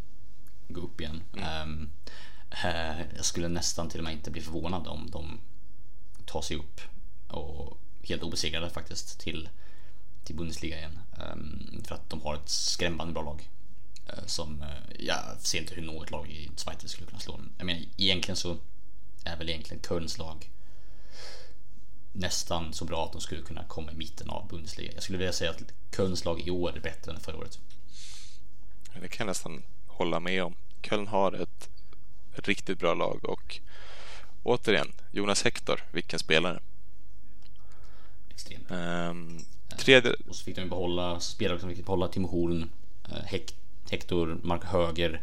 gå 0.68 0.82
upp 0.82 1.02
igen. 1.02 1.24
Mm. 1.34 1.90
Uh, 2.66 3.02
jag 3.16 3.26
skulle 3.26 3.48
nästan 3.48 3.90
till 3.90 4.00
och 4.00 4.04
med 4.04 4.14
inte 4.14 4.32
bli 4.32 4.42
förvånad 4.42 4.88
om 4.88 5.10
de 5.12 5.40
tar 6.26 6.42
sig 6.42 6.58
upp 6.58 6.82
och 7.28 7.78
helt 8.04 8.24
obesegrade 8.24 8.70
faktiskt 8.70 9.20
till, 9.20 9.50
till 10.24 10.36
Bundesliga 10.36 10.78
igen. 10.78 11.00
Um, 11.34 11.84
för 11.88 11.96
att 11.96 12.10
de 12.10 12.22
har 12.22 12.36
ett 12.36 12.50
skrämmande 12.50 13.14
bra 13.14 13.24
lag. 13.24 13.50
Uh, 14.10 14.26
som 14.26 14.62
uh, 14.62 14.68
jag 15.00 15.18
ser 15.40 15.60
inte 15.60 15.76
hur 15.76 15.86
något 15.86 16.12
lag 16.12 16.30
i 16.30 16.50
Schweiz 16.58 16.92
skulle 16.92 17.08
kunna 17.08 17.20
slå. 17.20 17.40
Jag 17.58 17.66
menar 17.66 17.82
egentligen 17.98 18.36
så 18.36 18.58
är 19.24 19.38
väl 19.38 19.50
egentligen 19.50 19.84
Kölns 19.84 20.18
lag 20.18 20.50
nästan 22.14 22.74
så 22.74 22.86
bra 22.86 23.06
att 23.06 23.12
de 23.12 23.22
skulle 23.22 23.42
kunna 23.42 23.64
komma 23.64 23.92
i 23.92 23.96
mitten 23.96 24.30
av 24.30 24.48
Bundesliga. 24.48 24.92
Jag 24.94 25.04
skulle 25.04 25.18
vilja 25.18 25.34
säga 25.34 25.52
att 25.52 25.64
Kölns 25.96 26.26
lag 26.26 26.42
i 26.42 26.52
år 26.52 26.76
är 26.76 26.80
bättre 26.80 27.12
än 27.12 27.20
förra 27.20 27.38
året. 27.38 27.60
Det 29.02 29.08
kan 29.08 29.26
jag 29.26 29.32
nästan 29.32 29.64
hålla 29.88 30.20
med 30.20 30.44
om. 30.44 30.56
Köln 30.82 31.08
har 31.08 31.34
ett 31.34 31.70
riktigt 32.34 32.80
bra 32.80 32.94
lag 32.94 33.26
och 33.26 33.60
återigen, 34.44 34.92
Jonas 35.12 35.44
Hector, 35.44 35.84
vilken 35.92 36.20
spelare. 36.20 36.60
Extremt. 38.30 38.72
Um, 38.72 39.46
tredje... 39.78 40.14
Och 40.28 40.36
så 40.36 40.44
fick 40.44 40.56
de 40.56 40.70
behålla 40.70 41.20
spelare 41.20 41.60
som 41.60 41.70
fick 41.70 41.86
behålla 41.86 42.08
Timo 42.08 42.28
Horn, 42.28 42.70
uh, 43.10 43.40
Hector, 43.90 44.40
Mark 44.44 44.64
Höger, 44.64 45.22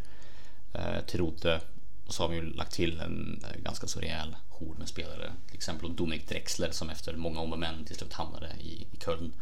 uh, 0.74 1.00
Terote 1.06 1.60
och 2.06 2.14
så 2.14 2.22
har 2.22 2.28
vi 2.28 2.36
ju 2.36 2.52
lagt 2.52 2.72
till 2.72 3.00
en 3.00 3.44
ganska 3.62 3.86
så 3.86 4.00
rejäl 4.00 4.36
jour 4.60 4.74
med 4.78 4.88
spelare. 4.88 5.32
Till 5.46 5.56
exempel 5.56 5.96
Dominik 5.96 6.28
Drexler 6.28 6.70
som 6.70 6.90
efter 6.90 7.16
många 7.16 7.40
om 7.40 7.52
och 7.52 7.58
men 7.58 7.84
till 7.84 7.96
slut 7.96 8.12
hamnade 8.12 8.48
i, 8.60 8.86
i 8.92 8.96
Köln. 9.04 9.32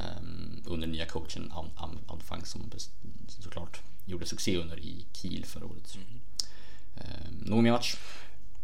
Um, 0.00 0.62
under 0.66 0.86
nya 0.86 1.06
coachen 1.06 1.52
Anfang 2.08 2.44
som 2.44 2.70
såklart 3.28 3.80
gjorde 4.04 4.26
succé 4.26 4.56
under 4.56 4.78
i 4.78 5.06
Kiel 5.12 5.44
förra 5.44 5.64
året. 5.64 5.94
Mm. 5.94 6.06
Um, 6.94 7.50
någon 7.50 7.64
mer 7.64 7.72
match? 7.72 7.96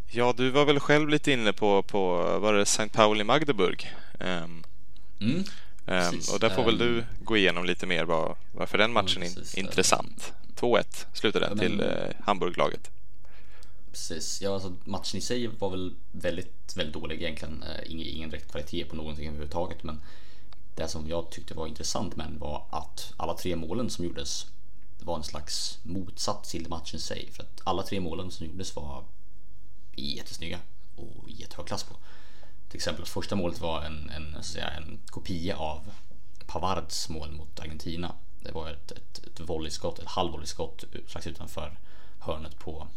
Ja, 0.07 0.33
du 0.37 0.49
var 0.49 0.65
väl 0.65 0.79
själv 0.79 1.09
lite 1.09 1.31
inne 1.31 1.53
på, 1.53 1.83
på 1.83 2.15
var 2.39 2.53
det 2.53 2.61
St. 2.61 2.89
Pauli 2.89 3.23
Magdeburg? 3.23 3.93
Um, 4.19 4.63
mm, 5.19 5.43
um, 5.85 6.21
och 6.33 6.39
där 6.39 6.49
får 6.49 6.65
väl 6.65 6.77
du 6.77 7.05
gå 7.23 7.37
igenom 7.37 7.65
lite 7.65 7.85
mer 7.85 8.05
var, 8.05 8.35
varför 8.51 8.77
den 8.77 8.93
matchen 8.93 9.23
är 9.23 9.59
intressant. 9.59 10.33
2-1 10.55 11.05
slutade 11.13 11.47
den 11.47 11.59
till 11.59 11.81
uh, 11.81 11.87
Hamburglaget. 12.19 12.89
Precis, 13.91 14.41
ja 14.41 14.53
alltså 14.53 14.75
matchen 14.83 15.17
i 15.17 15.21
sig 15.21 15.47
var 15.47 15.69
väl 15.69 15.95
väldigt, 16.11 16.77
väldigt 16.77 16.93
dålig 16.93 17.21
egentligen. 17.21 17.63
Eh, 17.63 17.91
ingen, 17.91 18.07
ingen 18.07 18.29
direkt 18.29 18.51
kvalitet 18.51 18.85
på 18.85 18.95
någonting 18.95 19.27
överhuvudtaget 19.27 19.83
men 19.83 20.01
det 20.75 20.87
som 20.87 21.07
jag 21.07 21.29
tyckte 21.29 21.53
var 21.53 21.67
intressant 21.67 22.15
men 22.15 22.39
var 22.39 22.65
att 22.69 23.13
alla 23.17 23.33
tre 23.33 23.55
målen 23.55 23.89
som 23.89 24.05
gjordes 24.05 24.45
var 24.99 25.15
en 25.15 25.23
slags 25.23 25.79
motsats 25.83 26.51
till 26.51 26.69
matchen 26.69 26.95
i 26.95 26.99
sig. 26.99 27.29
För 27.31 27.43
att 27.43 27.61
alla 27.63 27.83
tre 27.83 27.99
målen 27.99 28.31
som 28.31 28.45
gjordes 28.45 28.75
var 28.75 29.03
jättesnygga 29.95 30.59
och 30.95 31.29
jättehög 31.29 31.67
klass 31.67 31.83
på. 31.83 31.95
Till 32.69 32.77
exempel 32.77 33.05
första 33.05 33.35
målet 33.35 33.61
var 33.61 33.81
en, 33.81 34.09
en, 34.09 34.31
så 34.33 34.39
att 34.39 34.45
säga, 34.45 34.69
en 34.69 34.99
kopia 35.05 35.57
av 35.57 35.93
Pavards 36.45 37.09
mål 37.09 37.31
mot 37.31 37.59
Argentina. 37.59 38.15
Det 38.43 38.51
var 38.51 38.69
ett, 38.69 38.91
ett, 38.91 39.27
ett 39.27 39.39
volleyskott, 39.39 39.99
ett 39.99 40.07
halvvolleyskott 40.07 40.83
eh, 40.83 41.01
strax 41.07 41.27
utanför 41.27 41.77
hörnet 42.19 42.59
på 42.59 42.87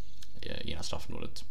eh, 0.40 0.70
ena 0.72 0.82
straffområdet. 0.82 1.44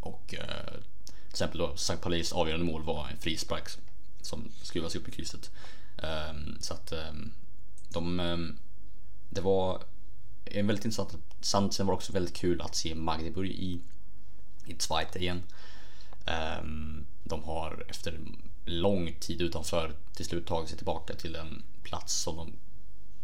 Och 0.00 0.34
eh, 0.34 0.72
till 1.08 1.30
exempel 1.30 1.58
då 1.58 1.74
St. 1.74 1.96
Paulis 1.96 2.32
avgörande 2.32 2.66
mål 2.66 2.82
var 2.82 3.08
en 3.08 3.18
frispark 3.18 3.68
som 4.22 4.48
skruvas 4.62 4.96
upp 4.96 5.08
i 5.08 5.10
krysset. 5.10 5.50
Um, 5.96 6.58
så 6.60 6.74
att 6.74 6.92
um, 6.92 7.32
de, 7.88 8.20
um, 8.20 8.58
det 9.30 9.40
var 9.40 9.82
en 10.44 10.66
väldigt 10.66 10.84
intressant, 10.84 11.74
sen 11.74 11.86
var 11.86 11.92
det 11.92 11.96
också 11.96 12.12
väldigt 12.12 12.36
kul 12.36 12.60
att 12.60 12.74
se 12.74 12.94
Magdeburg 12.94 13.50
i, 13.50 13.80
i 14.66 14.76
Zweite 14.78 15.18
igen. 15.18 15.42
de 17.24 17.44
har 17.44 17.84
efter 17.88 18.18
lång 18.64 19.12
tid 19.20 19.42
utanför 19.42 19.92
till 20.14 20.24
slut 20.24 20.46
tagit 20.46 20.68
sig 20.68 20.78
tillbaka 20.78 21.14
till 21.14 21.36
en 21.36 21.62
plats 21.82 22.14
som 22.14 22.36
de, 22.36 22.52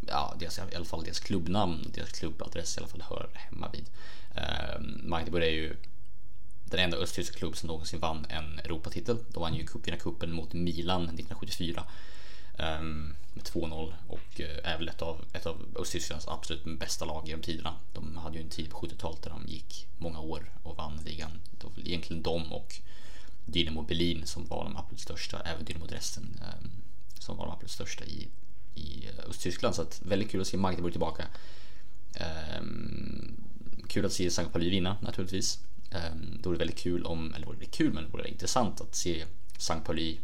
ja, 0.07 0.35
deras, 0.38 0.59
i 0.59 0.76
alla 0.76 0.85
fall 0.85 1.05
deras 1.05 1.20
klubbnamn, 1.20 1.90
deras 1.94 2.12
klubbadress 2.12 2.76
i 2.76 2.81
alla 2.81 2.88
fall 2.88 3.02
hör 3.09 3.31
hemma 3.35 3.70
vid. 3.72 3.90
Ehm, 4.35 5.01
Magdeburg 5.05 5.45
är 5.45 5.51
ju 5.51 5.76
den 6.64 6.80
enda 6.80 6.97
östtyska 6.97 7.39
klubb 7.39 7.57
som 7.57 7.66
någonsin 7.66 8.01
vann 8.01 8.26
en 8.28 8.59
Europatitel. 8.59 9.18
De 9.28 9.41
vann 9.41 9.55
ju 9.55 9.66
cupvinnarcupen 9.66 10.33
mot 10.33 10.53
Milan 10.53 11.03
1974 11.03 11.85
ehm, 12.59 13.14
med 13.35 13.45
2-0 13.45 13.93
och 14.09 14.41
eh, 14.41 14.72
är 14.72 14.78
väl 14.78 14.89
ett 14.89 15.03
av, 15.03 15.24
ett 15.33 15.47
av 15.47 15.66
Östtysklands 15.76 16.28
absolut 16.28 16.64
bästa 16.64 17.05
lag 17.05 17.28
genom 17.28 17.43
tiderna. 17.43 17.74
De 17.93 18.16
hade 18.16 18.37
ju 18.37 18.43
en 18.43 18.51
tid 18.51 18.70
på 18.70 18.87
70-talet 18.87 19.22
där 19.22 19.30
de 19.30 19.53
gick 19.53 19.87
många 19.99 20.20
år 20.20 20.51
och 20.62 20.76
vann 20.76 21.01
ligan. 21.05 21.30
Det 21.51 21.64
var 21.64 21.72
egentligen 21.85 22.22
de 22.22 22.53
och 22.53 22.80
Dynamo 23.47 23.83
Berlin 23.83 24.26
som 24.26 24.47
var 24.47 24.64
de 24.64 24.76
absolut 24.76 25.01
största, 25.01 25.41
även 25.41 25.64
Dynamo 25.64 25.87
Dresden 25.87 26.41
ehm, 26.43 26.70
som 27.18 27.37
var 27.37 27.47
de 27.47 27.53
absolut 27.53 27.70
största 27.70 28.05
i, 28.05 28.28
i 28.74 29.07
eh, 29.07 29.30
Östtyskland. 29.30 29.74
Så 29.74 29.83
att 29.83 30.03
väldigt 30.03 30.30
kul 30.30 30.41
att 30.41 30.47
se 30.47 30.57
Magdeburg 30.57 30.93
tillbaka. 30.93 31.24
Um, 32.61 33.43
kul 33.89 34.07
att 34.07 34.12
se 34.12 34.31
Sankt 34.31 34.53
Pauli 34.53 34.70
vinna 34.70 34.97
naturligtvis. 35.01 35.59
Då 36.41 36.51
är 36.51 36.53
det 36.53 36.59
väldigt 36.59 36.79
kul 36.79 37.07
om, 37.07 37.35
eller 37.35 37.47
det 37.61 37.66
kul 37.66 37.93
men 37.93 38.05
det 38.05 38.11
vore 38.11 38.29
intressant 38.29 38.81
att 38.81 38.95
se 38.95 39.25
Sankt 39.59 39.87
Pauli 39.87 40.20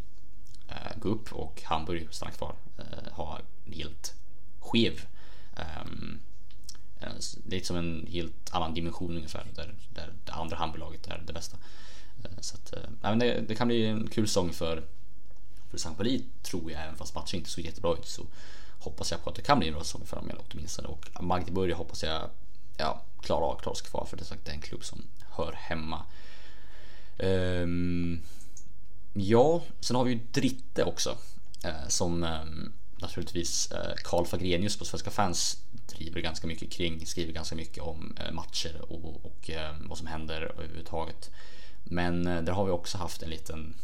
eh, 0.69 0.99
gå 1.01 1.09
upp 1.09 1.33
och 1.33 1.63
Hamburg 1.65 2.09
stanna 2.11 2.33
kvar. 2.33 2.55
Eh, 2.79 3.13
ha 3.13 3.41
en 3.67 3.73
helt 3.73 4.15
skev 4.61 5.01
ehm, 5.57 6.21
eh, 7.01 7.09
det 7.45 7.57
är 7.57 7.59
liksom 7.59 7.77
en 7.77 8.07
helt 8.11 8.55
annan 8.55 8.75
dimension 8.75 9.17
ungefär 9.17 9.47
där, 9.55 9.75
där 9.95 10.13
det 10.25 10.33
andra 10.33 10.57
Hamburg-laget 10.57 11.07
är 11.07 11.23
det 11.27 11.33
bästa. 11.33 11.57
Så 12.41 12.57
att, 12.57 12.75
nej, 12.83 12.97
men 13.01 13.19
det, 13.19 13.41
det, 13.41 13.55
kan 13.55 13.69
bli 13.69 13.87
en 13.87 14.09
kul 14.09 14.29
säsong 14.29 14.53
för, 14.53 14.85
för 15.71 15.77
St. 15.77 15.95
Pauli 15.97 16.25
tror 16.43 16.73
jag, 16.73 16.83
även 16.83 16.97
fast 16.97 17.15
matchen 17.15 17.39
inte 17.39 17.51
såg 17.51 17.65
jättebra 17.65 17.93
ut 17.93 18.07
så 18.07 18.27
hoppas 18.79 19.11
jag 19.11 19.25
på 19.25 19.31
att 19.31 19.37
det 19.37 19.43
kan 19.43 19.59
bli 19.59 19.69
en 19.69 19.75
bra 19.75 19.85
säsong 19.85 20.07
för 20.07 20.17
dem 20.17 20.31
åtminstone. 20.51 20.89
Och 20.89 21.25
Magdeburg 21.25 21.75
hoppas 21.75 22.03
jag 22.03 22.31
ja, 22.79 23.03
klara 23.23 23.45
av 23.45 23.75
sig 23.75 23.87
kvar 23.87 24.07
för 24.11 24.17
det 24.17 24.23
är, 24.23 24.25
sagt, 24.25 24.45
det 24.45 24.51
är 24.51 24.55
en 24.55 24.61
klubb 24.61 24.85
som 24.85 25.03
hör 25.31 25.53
hemma. 25.53 26.03
Um, 27.19 28.23
ja, 29.13 29.63
sen 29.81 29.97
har 29.97 30.05
vi 30.05 30.13
ju 30.13 30.21
Dritte 30.33 30.85
också 30.85 31.11
uh, 31.65 31.89
som 31.89 32.23
um, 32.23 32.73
naturligtvis 32.97 33.73
uh, 33.73 34.25
Fagrenius 34.25 34.77
på 34.77 34.85
Svenska 34.85 35.11
fans 35.11 35.59
driver 35.87 36.21
ganska 36.21 36.47
mycket 36.47 36.73
kring, 36.73 37.07
skriver 37.07 37.33
ganska 37.33 37.57
mycket 37.57 37.83
om 37.83 38.17
uh, 38.27 38.35
matcher 38.35 38.81
och, 38.89 39.25
och 39.25 39.51
ehm, 39.51 39.89
vad 39.89 39.99
som 39.99 40.07
händer 40.07 40.43
överhuvudtaget. 40.43 41.31
Men 41.85 42.25
där 42.25 42.53
har 42.53 42.65
vi 42.65 42.71
också 42.71 42.99
haft 42.99 43.23
en 43.23 43.31
liten, 43.31 43.75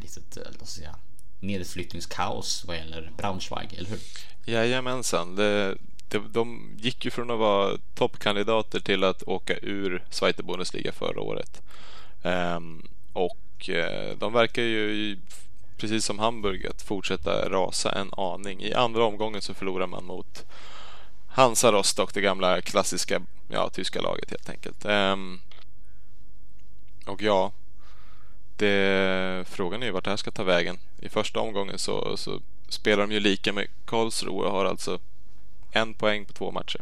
litet, 0.00 0.36
låt 0.46 0.54
ska 0.54 0.66
säga, 0.66 0.96
nedflyttningskaos 1.40 2.64
vad 2.66 2.76
gäller 2.76 3.12
Braunschweig, 3.16 3.74
eller 3.74 3.90
hur? 3.90 4.00
Jajamensan. 4.44 5.36
Det, 5.36 5.78
det, 6.14 6.28
de 6.28 6.70
gick 6.76 7.04
ju 7.04 7.10
från 7.10 7.30
att 7.30 7.38
vara 7.38 7.78
toppkandidater 7.94 8.80
till 8.80 9.04
att 9.04 9.22
åka 9.22 9.56
ur 9.56 10.04
Zweite 10.10 10.42
Bundesliga 10.42 10.92
förra 10.92 11.20
året. 11.20 11.62
Um, 12.22 12.88
och 13.12 13.68
uh, 13.68 14.18
de 14.18 14.32
verkar 14.32 14.62
ju, 14.62 15.18
precis 15.76 16.04
som 16.04 16.18
Hamburg, 16.18 16.66
att 16.66 16.82
fortsätta 16.82 17.48
rasa 17.48 17.92
en 17.92 18.10
aning. 18.16 18.62
I 18.62 18.74
andra 18.74 19.04
omgången 19.04 19.42
så 19.42 19.54
förlorar 19.54 19.86
man 19.86 20.04
mot 20.04 20.44
Hansa 21.28 21.72
Rostock, 21.72 22.14
det 22.14 22.20
gamla 22.20 22.60
klassiska 22.60 23.22
ja, 23.48 23.70
tyska 23.70 24.00
laget 24.00 24.30
helt 24.30 24.50
enkelt. 24.50 24.84
Um, 24.84 25.40
och 27.06 27.22
ja, 27.22 27.52
det, 28.56 29.44
frågan 29.48 29.82
är 29.82 29.86
ju 29.86 29.92
vart 29.92 30.04
det 30.04 30.10
här 30.10 30.16
ska 30.16 30.30
ta 30.30 30.44
vägen. 30.44 30.78
I 31.00 31.08
första 31.08 31.40
omgången 31.40 31.78
så, 31.78 32.16
så 32.16 32.40
spelar 32.68 33.06
de 33.06 33.12
ju 33.12 33.20
lika 33.20 33.52
med 33.52 33.66
Karlsruhe 33.84 34.46
och 34.46 34.52
har 34.52 34.64
alltså 34.64 34.98
en 35.74 35.94
poäng 35.94 36.24
på 36.24 36.32
två 36.32 36.50
matcher. 36.50 36.80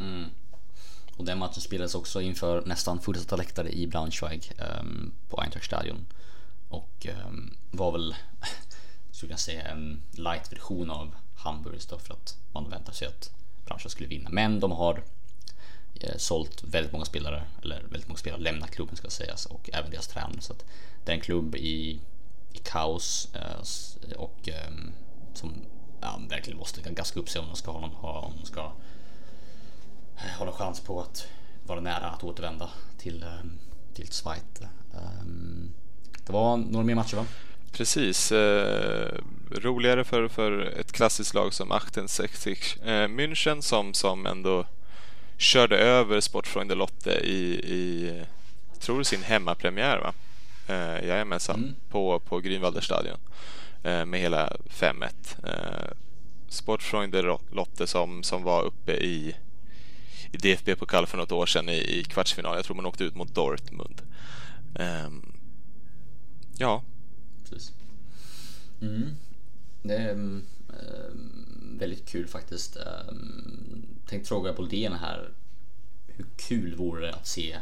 Mm. 0.00 0.30
Och 1.16 1.24
den 1.24 1.38
matchen 1.38 1.60
spelades 1.60 1.94
också 1.94 2.20
inför 2.20 2.62
nästan 2.66 3.00
fullsatta 3.00 3.36
läktare 3.36 3.70
i 3.70 3.86
Braunschweig 3.86 4.52
um, 4.80 5.12
på 5.28 5.40
Eintrachtstadion. 5.40 6.06
Och 6.68 7.06
um, 7.26 7.56
var 7.70 7.92
väl, 7.92 8.14
skulle 9.12 9.32
jag 9.32 9.40
säga, 9.40 9.62
en 9.62 10.02
light 10.10 10.52
version 10.52 10.90
av 10.90 11.14
Hamburgs 11.36 11.86
då 11.86 11.98
för 11.98 12.14
att 12.14 12.36
man 12.52 12.70
väntar 12.70 12.92
sig 12.92 13.08
att 13.08 13.30
Braunschweig 13.64 13.90
skulle 13.92 14.08
vinna. 14.08 14.30
Men 14.30 14.60
de 14.60 14.72
har 14.72 15.02
eh, 16.00 16.16
sålt 16.16 16.64
väldigt 16.64 16.92
många 16.92 17.04
spelare, 17.04 17.42
eller 17.62 17.82
väldigt 17.82 18.08
många 18.08 18.18
spelare 18.18 18.40
lämnat 18.40 18.70
klubben 18.70 18.96
ska 18.96 19.10
sägas 19.10 19.46
och 19.46 19.70
även 19.72 19.90
deras 19.90 20.08
tränare. 20.08 20.40
Så 20.40 20.52
att 20.52 20.64
det 21.04 21.12
är 21.12 21.16
en 21.16 21.22
klubb 21.22 21.54
i, 21.54 22.00
i 22.52 22.58
kaos 22.58 23.28
eh, 23.34 24.16
och 24.16 24.48
eh, 24.48 24.70
som 25.34 25.54
ja, 26.00 26.20
verkligen 26.28 26.58
måste 26.58 26.90
gaska 26.90 27.20
upp 27.20 27.28
sig 27.28 27.40
om 27.40 27.46
de 27.46 27.56
ska 27.56 27.70
ha 27.70 27.80
någon, 27.80 27.94
om 28.24 28.32
de 28.40 28.46
ska 28.46 28.60
eh, 30.16 30.38
ha 30.38 30.44
någon 30.44 30.54
chans 30.54 30.80
på 30.80 31.00
att 31.00 31.26
vara 31.66 31.80
nära 31.80 32.06
att 32.06 32.24
återvända 32.24 32.68
till, 32.98 33.22
eh, 33.22 33.28
till 33.94 34.12
Schweiz. 34.12 34.42
Um, 35.22 35.72
det 36.26 36.32
var 36.32 36.56
några 36.56 36.86
mer 36.86 36.94
matcher 36.94 37.16
va? 37.16 37.26
Precis. 37.72 38.32
Eh, 38.32 39.14
roligare 39.50 40.04
för, 40.04 40.28
för 40.28 40.60
ett 40.60 40.92
klassiskt 40.92 41.34
lag 41.34 41.54
som 41.54 41.80
68 42.06 42.50
eh, 42.84 43.08
München 43.08 43.60
som, 43.60 43.94
som 43.94 44.26
ändå 44.26 44.66
körde 45.36 45.78
över 45.78 46.20
Sportfreunde 46.20 46.74
Lotte 46.74 47.10
i, 47.10 47.54
i 47.54 48.12
tror 48.80 49.02
sin 49.02 49.22
hemmapremiär 49.22 49.98
va? 49.98 50.12
Eh, 50.66 51.08
jajamensan, 51.08 51.56
mm. 51.56 51.74
på, 51.88 52.18
på 52.18 52.40
Grünwalder 52.40 52.80
stadion 52.80 53.12
eh, 53.12 53.59
Eh, 53.82 54.04
med 54.04 54.20
hela 54.20 54.56
5-1. 54.66 55.10
Eh, 55.44 55.92
Sportfreunde 56.48 57.38
Lotte 57.50 57.86
som, 57.86 58.22
som 58.22 58.42
var 58.42 58.62
uppe 58.62 58.92
i, 58.92 59.36
i 60.32 60.36
DFB-pokal 60.36 61.06
för 61.06 61.18
något 61.18 61.32
år 61.32 61.46
sedan 61.46 61.68
i, 61.68 61.98
i 61.98 62.04
kvartsfinal. 62.04 62.56
Jag 62.56 62.64
tror 62.64 62.76
man 62.76 62.86
åkte 62.86 63.04
ut 63.04 63.14
mot 63.14 63.34
Dortmund. 63.34 64.02
Eh, 64.74 65.10
ja. 66.58 66.82
Precis. 67.42 67.72
Mm. 68.80 69.14
Det 69.82 69.94
är 69.94 70.12
um, 70.12 70.46
väldigt 71.78 72.08
kul 72.08 72.28
faktiskt. 72.28 72.76
Ehm, 72.76 73.08
um, 73.08 73.86
tänkte 74.06 74.28
fråga 74.28 74.52
Boldén 74.52 74.92
här. 74.92 75.30
Hur 76.06 76.26
kul 76.36 76.74
vore 76.74 77.06
det 77.06 77.14
att 77.14 77.26
se, 77.26 77.56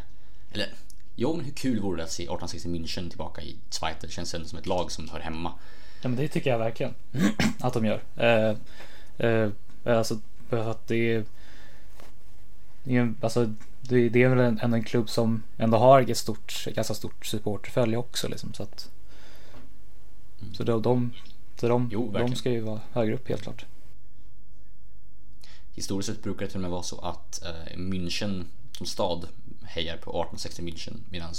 eller 0.53 0.75
Jo, 1.21 1.37
men 1.37 1.45
hur 1.45 1.53
kul 1.53 1.81
vore 1.81 1.97
det 1.97 2.05
att 2.05 2.13
se 2.13 2.23
1860 2.23 2.69
München 2.69 3.09
tillbaka 3.09 3.43
i 3.43 3.57
Schweiz? 3.71 3.97
Det 4.01 4.11
känns 4.11 4.35
ändå 4.35 4.49
som 4.49 4.59
ett 4.59 4.67
lag 4.67 4.93
som 4.93 5.09
hör 5.09 5.21
hemma. 5.21 5.53
Ja, 6.01 6.09
men 6.09 6.17
det 6.17 6.29
tycker 6.29 6.51
jag 6.51 6.59
verkligen 6.59 6.95
att 7.61 7.75
de 7.75 7.85
gör. 7.85 8.03
Eh, 8.17 8.57
eh, 9.29 9.51
alltså, 9.85 10.21
för 10.49 10.71
att 10.71 10.89
det 10.89 11.25
är, 12.87 13.15
alltså, 13.21 13.55
det, 13.81 14.09
det 14.09 14.23
är 14.23 14.29
väl 14.29 14.59
ändå 14.61 14.77
en 14.77 14.85
klubb 14.85 15.11
som 15.11 15.43
ändå 15.57 15.79
har 15.79 16.11
ett 16.11 16.19
stort, 16.19 16.67
ganska 16.75 16.95
stort 16.95 17.27
supporterfölje 17.27 17.97
också 17.97 18.29
liksom, 18.29 18.55
så 18.55 18.63
att 18.63 18.91
mm. 20.41 20.55
så 20.55 20.65
de, 20.65 20.83
de, 20.83 21.13
så 21.61 21.69
de, 21.69 21.89
jo, 21.93 22.13
de 22.13 22.35
ska 22.35 22.51
ju 22.51 22.61
vara 22.61 22.81
högre 22.93 23.15
upp 23.15 23.29
helt 23.29 23.43
klart. 23.43 23.65
Historiskt 25.75 26.09
sett 26.09 26.23
brukar 26.23 26.41
det 26.41 26.47
till 26.47 26.57
och 26.57 26.63
med 26.63 26.71
vara 26.71 26.83
så 26.83 27.01
att 27.01 27.43
eh, 27.45 27.77
München 27.77 28.45
som 28.73 28.87
stad 28.87 29.29
hejar 29.63 29.97
på 29.97 30.11
1860 30.11 30.63
München 30.63 30.97
medan 31.11 31.35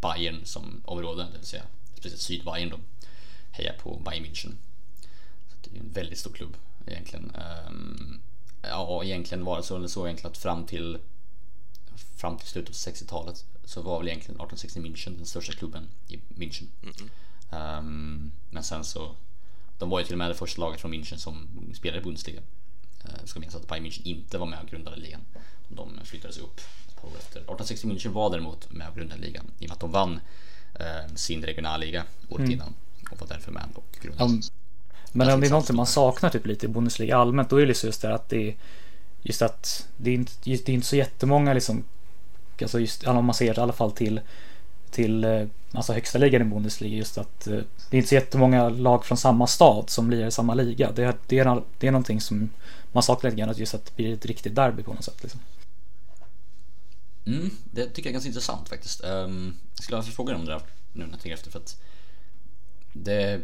Bayern 0.00 0.44
som 0.44 0.82
område, 0.84 1.26
det 1.32 1.38
vill 1.38 1.46
säga 1.46 1.62
speciellt 1.94 2.22
Sydbayern 2.22 2.70
då, 2.70 2.78
hejar 3.58 3.74
på 3.82 4.00
Bayern 4.04 4.24
München. 4.24 4.56
Så 5.48 5.56
det 5.62 5.76
är 5.76 5.80
en 5.80 5.92
väldigt 5.92 6.18
stor 6.18 6.32
klubb 6.32 6.56
egentligen. 6.86 7.32
Um, 7.68 8.20
ja, 8.62 9.04
egentligen 9.04 9.44
var 9.44 9.56
det 9.56 9.62
så, 9.62 9.88
så 9.88 10.06
egentligen 10.06 10.30
att 10.30 10.38
fram 10.38 10.66
till 10.66 10.98
fram 12.16 12.38
till 12.38 12.48
slutet 12.48 12.70
av 12.70 12.92
60-talet 12.92 13.44
så 13.64 13.82
var 13.82 13.98
väl 13.98 14.08
egentligen 14.08 14.40
1860 14.40 14.80
München 14.80 15.16
den 15.16 15.26
största 15.26 15.52
klubben 15.52 15.88
i 16.08 16.16
München. 16.16 16.66
Mm 16.82 17.10
um, 17.50 18.32
men 18.50 18.62
sen 18.62 18.84
så, 18.84 19.14
de 19.78 19.90
var 19.90 19.98
ju 19.98 20.04
till 20.04 20.14
och 20.14 20.18
med 20.18 20.30
det 20.30 20.34
första 20.34 20.60
laget 20.60 20.80
från 20.80 20.94
München 20.94 21.16
som 21.16 21.48
spelade 21.74 22.00
i 22.00 22.04
Bundesliga. 22.04 22.40
Uh, 23.04 23.24
ska 23.24 23.40
minnas 23.40 23.54
att 23.54 23.68
Bayern 23.68 23.86
München 23.86 24.02
inte 24.02 24.38
var 24.38 24.46
med 24.46 24.60
och 24.62 24.68
grundade 24.68 24.96
ligan. 24.96 25.20
De 25.68 26.00
flyttades 26.04 26.38
upp 26.38 26.60
på 27.00 27.08
efter. 27.08 27.40
1860 27.40 27.86
München 27.86 28.12
var 28.12 28.30
däremot 28.30 28.72
med 28.72 28.88
och 28.88 28.96
grundade 28.96 29.20
ligan 29.20 29.50
i 29.58 29.66
och 29.66 29.68
med 29.68 29.72
att 29.72 29.80
de 29.80 29.90
vann 29.90 30.20
eh, 30.74 31.14
sin 31.14 31.42
regionalliga 31.42 32.04
året 32.28 32.40
mm. 32.40 32.52
innan 32.52 32.74
och 33.10 33.20
var 33.20 33.28
därför 33.28 33.52
med 33.52 33.64
och 33.74 33.98
grundade. 34.02 34.24
Um, 34.24 34.42
men 35.12 35.30
om 35.30 35.40
det 35.40 35.46
är 35.46 35.50
någonting 35.50 35.76
man 35.76 35.86
saknar 35.86 36.30
typ 36.30 36.46
lite 36.46 36.66
i 36.66 36.68
Bundesliga 36.68 37.16
allmänt 37.16 37.50
då 37.50 37.56
är 37.56 37.60
det 37.60 37.66
liksom 37.66 37.86
just 37.86 38.02
det 38.02 38.14
att 38.14 38.28
det 38.28 38.48
är 38.48 38.56
just 39.22 39.42
att 39.42 39.88
det 39.96 40.10
är 40.10 40.14
inte, 40.14 40.32
just, 40.50 40.66
det 40.66 40.72
är 40.72 40.74
inte 40.74 40.86
så 40.86 40.96
jättemånga 40.96 41.54
liksom 41.54 41.84
alltså 42.62 42.80
just 42.80 43.06
om 43.06 43.24
man 43.24 43.34
ser 43.34 43.58
i 43.58 43.60
alla 43.60 43.72
fall 43.72 43.92
till 43.92 44.20
till 44.90 45.24
eh, 45.24 45.46
alltså 45.72 45.92
högsta 45.92 46.18
ligan 46.18 46.42
i 46.42 46.44
Bundesliga 46.44 46.96
just 46.96 47.18
att 47.18 47.46
eh, 47.46 47.60
det 47.90 47.96
är 47.96 47.98
inte 47.98 48.08
så 48.08 48.14
jättemånga 48.14 48.68
lag 48.68 49.04
från 49.04 49.18
samma 49.18 49.46
stad 49.46 49.90
som 49.90 50.08
blir 50.08 50.26
i 50.26 50.30
samma 50.30 50.54
liga. 50.54 50.92
Det 50.92 51.04
är, 51.04 51.14
det 51.26 51.38
är, 51.38 51.62
det 51.78 51.86
är 51.86 51.92
någonting 51.92 52.20
som 52.20 52.50
man 52.92 53.02
saknar 53.02 53.30
lite 53.30 53.40
grann, 53.40 53.54
just 53.56 53.74
att 53.74 53.84
det 53.84 53.96
blir 53.96 54.14
ett 54.14 54.26
riktigt 54.26 54.54
derby 54.54 54.82
på 54.82 54.94
något 54.94 55.04
sätt. 55.04 55.22
Liksom. 55.22 55.40
Mm, 57.26 57.50
det 57.64 57.86
tycker 57.86 58.02
jag 58.02 58.06
är 58.06 58.12
ganska 58.12 58.28
intressant 58.28 58.68
faktiskt. 58.68 59.04
Um, 59.04 59.56
jag 59.74 59.84
skulle 59.84 59.96
ha 59.96 60.02
fråga 60.02 60.34
om 60.34 60.44
det 60.44 60.52
där 60.52 60.62
nu 60.92 61.04
när 61.04 61.10
jag 61.10 61.20
tänker 61.20 61.34
efter 61.34 61.50
för 61.50 61.58
att 61.58 61.76
det, 63.04 63.40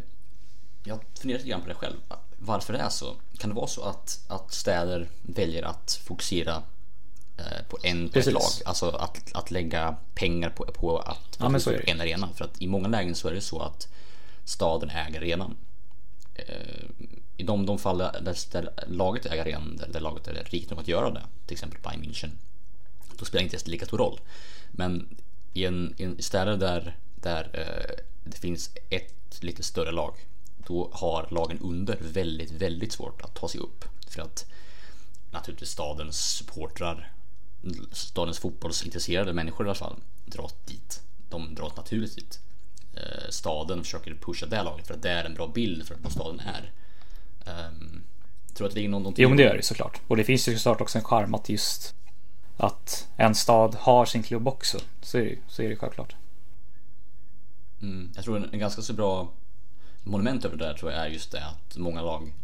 jag 0.85 1.01
funderar 1.21 1.39
lite 1.39 1.51
grann 1.51 1.63
på 1.63 1.69
det 1.69 1.75
själv. 1.75 1.97
Varför 2.39 2.73
det 2.73 2.79
är 2.79 2.89
så? 2.89 3.17
Kan 3.39 3.51
det 3.51 3.57
vara 3.57 3.67
så 3.67 3.83
att, 3.83 4.25
att 4.29 4.53
städer 4.53 5.09
väljer 5.23 5.63
att 5.63 6.01
fokusera 6.05 6.63
eh, 7.37 7.67
på 7.69 7.79
en 7.83 8.09
på 8.09 8.19
ett 8.19 8.33
lag? 8.33 8.43
Alltså 8.65 8.89
att, 8.89 9.33
att 9.35 9.51
lägga 9.51 9.97
pengar 10.15 10.51
på, 10.51 10.65
på 10.65 10.99
att 10.99 11.37
ja, 11.39 11.51
på 11.65 11.73
en 11.87 12.01
arena. 12.01 12.29
För 12.35 12.45
att 12.45 12.63
i 12.63 12.67
många 12.67 12.89
lägen 12.89 13.15
så 13.15 13.29
är 13.29 13.35
det 13.35 13.41
så 13.41 13.61
att 13.61 13.89
staden 14.45 14.91
äger 14.91 15.21
arenan. 15.21 15.57
Eh, 16.35 16.85
I 17.37 17.43
de, 17.43 17.67
de 17.67 17.79
fall 17.79 17.99
där, 17.99 18.53
där 18.53 18.71
laget 18.87 19.27
äger 19.27 19.43
arenan, 19.43 19.77
där, 19.77 19.89
där 19.89 20.01
laget 20.01 20.29
är 20.29 20.45
rikt 20.45 20.71
nog 20.71 20.81
att 20.81 20.89
göra 20.89 21.11
det, 21.11 21.23
till 21.47 21.55
exempel 21.55 21.81
Bayern 21.83 22.03
München, 22.03 22.31
då 23.19 23.25
spelar 23.25 23.43
inte 23.43 23.57
det 23.57 23.67
lika 23.69 23.87
stor 23.87 23.99
roll. 23.99 24.21
Men 24.71 25.17
i 25.53 25.65
en, 25.65 25.95
i 25.97 26.03
en 26.05 26.23
städer 26.23 26.57
där, 26.57 26.97
där 27.15 27.51
eh, 27.53 28.05
det 28.25 28.37
finns 28.39 28.71
ett 28.91 29.15
lite 29.43 29.63
större 29.63 29.91
lag, 29.91 30.15
då 30.67 30.91
har 30.93 31.29
lagen 31.31 31.59
under 31.59 31.99
väldigt, 32.01 32.51
väldigt 32.51 32.93
svårt 32.93 33.23
att 33.23 33.35
ta 33.35 33.49
sig 33.49 33.61
upp. 33.61 33.85
För 34.09 34.23
att 34.23 34.47
naturligtvis 35.31 35.71
stadens 35.71 36.17
supportrar, 36.17 37.13
stadens 37.93 38.39
fotbollsintresserade 38.39 39.33
människor 39.33 39.67
i 39.67 39.69
alla 39.69 39.75
fall, 39.75 39.97
dras 40.25 40.55
dit. 40.65 41.03
De 41.29 41.55
dras 41.55 41.77
naturligt 41.77 42.17
dit. 42.17 42.41
Eh, 42.95 43.31
staden 43.31 43.85
försöker 43.85 44.15
pusha 44.15 44.47
det 44.47 44.63
laget 44.63 44.87
för 44.87 44.95
att 44.95 45.03
det 45.03 45.11
är 45.11 45.25
en 45.25 45.35
bra 45.35 45.47
bild 45.47 45.87
för 45.87 45.97
vad 46.03 46.13
staden 46.13 46.41
är. 46.41 46.73
Um, 47.69 48.05
Tror 48.55 48.65
du 48.65 48.69
att 48.69 48.75
det 48.75 48.81
ligger 48.81 48.91
någonting 48.91 49.23
Jo 49.23 49.29
men 49.29 49.37
det 49.37 49.43
gör 49.43 49.57
det 49.57 49.63
såklart. 49.63 50.01
Och 50.07 50.17
det 50.17 50.25
finns 50.25 50.49
ju 50.49 50.59
såklart 50.59 50.81
också 50.81 50.99
en 50.99 51.05
charm 51.05 51.35
att 51.35 51.49
just 51.49 51.95
att 52.57 53.09
en 53.17 53.35
stad 53.35 53.75
har 53.75 54.05
sin 54.07 54.23
klubb 54.23 54.49
också. 54.49 54.79
Så 55.03 55.19
är 55.19 55.25
det, 55.25 55.37
så 55.49 55.63
är 55.63 55.69
det 55.69 55.77
självklart. 55.77 56.15
Mm, 57.85 58.11
jag 58.15 58.25
tror 58.25 58.37
en, 58.37 58.53
en 58.53 58.59
ganska 58.59 58.83
så 58.83 58.93
bra 58.93 59.33
monument 60.03 60.45
över 60.45 60.57
det 60.57 60.65
där 60.65 60.75
tror 60.75 60.93
jag 60.93 61.01
är 61.01 61.07
just 61.07 61.33
det 61.33 61.45
att 61.45 61.77
många 61.77 62.03
lag 62.03 62.35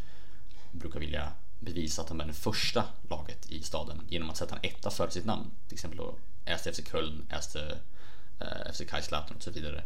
brukar 0.72 1.00
vilja 1.00 1.32
bevisa 1.60 2.02
att 2.02 2.08
de 2.08 2.20
är 2.20 2.26
det 2.26 2.32
första 2.32 2.84
laget 3.10 3.50
i 3.50 3.62
staden 3.62 4.00
genom 4.08 4.30
att 4.30 4.36
sätta 4.36 4.54
en 4.54 4.60
etta 4.62 4.90
före 4.90 5.10
sitt 5.10 5.24
namn. 5.24 5.50
Till 5.68 5.74
exempel 5.74 5.98
då 5.98 6.14
Erste 6.44 6.72
FC 6.72 6.80
Köln, 6.90 7.26
Erste 7.30 7.78
eh, 8.40 8.72
FC 8.72 8.82
Kaiserslautern 8.88 9.36
och 9.36 9.42
så 9.42 9.50
vidare. 9.50 9.82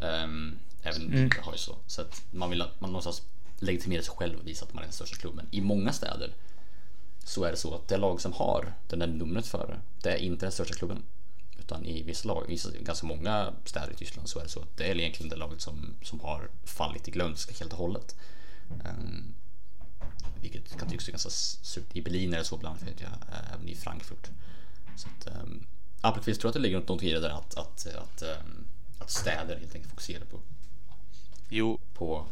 Um, 0.00 0.58
även 0.82 1.12
mm. 1.12 1.30
har 1.42 1.52
ju 1.52 1.58
så. 1.58 1.76
Så 1.86 2.00
att 2.00 2.22
man 2.30 2.50
vill 2.50 2.62
att 2.62 2.80
man 2.80 2.90
någonstans 2.90 3.22
legitimera 3.58 4.02
sig 4.02 4.14
själv 4.14 4.38
och 4.38 4.46
visa 4.46 4.64
att 4.64 4.74
man 4.74 4.82
är 4.82 4.86
den 4.86 4.92
största 4.92 5.16
klubben. 5.16 5.46
I 5.50 5.60
många 5.60 5.92
städer 5.92 6.34
så 7.24 7.44
är 7.44 7.50
det 7.50 7.56
så 7.56 7.74
att 7.74 7.88
det 7.88 7.96
lag 7.96 8.20
som 8.20 8.32
har 8.32 8.74
den 8.88 8.98
där 8.98 9.06
numret 9.06 9.46
före, 9.46 9.80
det 10.02 10.10
är 10.10 10.16
inte 10.16 10.46
den 10.46 10.52
största 10.52 10.74
klubben. 10.74 11.02
Utan 11.66 11.86
i 11.86 12.02
vissa 12.02 12.28
lag, 12.28 12.50
i 12.50 12.58
ganska 12.80 13.06
många 13.06 13.52
städer 13.64 13.92
i 13.92 13.96
Tyskland 13.96 14.28
så 14.28 14.38
är 14.38 14.42
det 14.42 14.48
så 14.48 14.60
att 14.60 14.76
det 14.76 14.84
är 14.84 14.98
egentligen 14.98 15.30
det 15.30 15.36
laget 15.36 15.60
som, 15.60 15.94
som 16.02 16.20
har 16.20 16.50
fallit 16.64 17.08
i 17.08 17.10
glömska 17.10 17.54
helt 17.60 17.72
och 17.72 17.78
hållet. 17.78 18.16
Um, 18.68 19.34
vilket 20.40 20.78
kan 20.78 20.88
tyckas 20.88 21.08
ganska 21.08 21.30
surt. 21.30 21.86
I 21.92 22.02
Berlin 22.02 22.34
är 22.34 22.38
det 22.38 22.44
så 22.44 22.56
bland 22.56 22.78
annat, 22.78 23.00
jag, 23.00 23.10
även 23.54 23.68
i 23.68 23.74
Frankfurt. 23.74 24.30
Så 24.96 25.08
att, 25.08 25.42
um, 25.42 25.66
Appelqvist 26.00 26.40
tror 26.40 26.48
att 26.48 26.54
det 26.54 26.60
ligger 26.60 26.80
något 26.80 27.02
i 27.02 27.12
det 27.12 27.20
där 27.20 27.30
att, 27.30 27.54
att, 27.54 27.86
att, 27.86 28.22
um, 28.22 28.66
att 28.98 29.10
städer 29.10 29.58
helt 29.58 29.74
enkelt 29.74 29.90
fokuserar 29.90 30.24
på 30.24 30.40
Jo, 31.48 31.78
på 31.94 32.26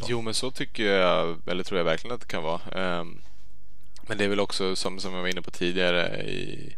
lag. 0.00 0.08
Jo, 0.08 0.22
men 0.22 0.34
så 0.34 0.50
tycker 0.50 0.84
jag, 0.84 1.38
eller 1.46 1.64
tror 1.64 1.78
jag 1.78 1.84
verkligen 1.84 2.14
att 2.14 2.20
det 2.20 2.26
kan 2.26 2.42
vara. 2.42 3.00
Um, 3.00 3.20
men 4.02 4.18
det 4.18 4.24
är 4.24 4.28
väl 4.28 4.40
också 4.40 4.76
som, 4.76 5.00
som 5.00 5.14
jag 5.14 5.20
var 5.20 5.28
inne 5.28 5.42
på 5.42 5.50
tidigare 5.50 6.22
i 6.22 6.76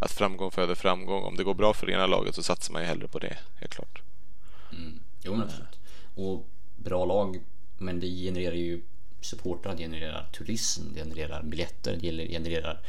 att 0.00 0.10
framgång 0.10 0.50
föder 0.50 0.74
framgång. 0.74 1.22
Om 1.24 1.36
det 1.36 1.44
går 1.44 1.54
bra 1.54 1.74
för 1.74 1.86
det 1.86 1.92
ena 1.92 2.06
laget 2.06 2.34
så 2.34 2.42
satsar 2.42 2.72
man 2.72 2.82
ju 2.82 2.88
hellre 2.88 3.08
på 3.08 3.18
det, 3.18 3.38
helt 3.54 3.74
klart. 3.74 4.02
Mm. 4.72 5.00
Jo, 5.22 5.32
men 5.32 5.42
absolut. 5.42 5.78
Och 6.14 6.46
bra 6.76 7.04
lag, 7.04 7.40
men 7.78 8.00
det 8.00 8.06
genererar 8.06 8.54
ju 8.54 8.82
supportrar, 9.20 9.72
det 9.72 9.82
genererar 9.82 10.28
turism, 10.32 10.82
det 10.94 11.00
genererar 11.00 11.42
biljetter, 11.42 11.96
det 12.00 12.28
genererar 12.28 12.80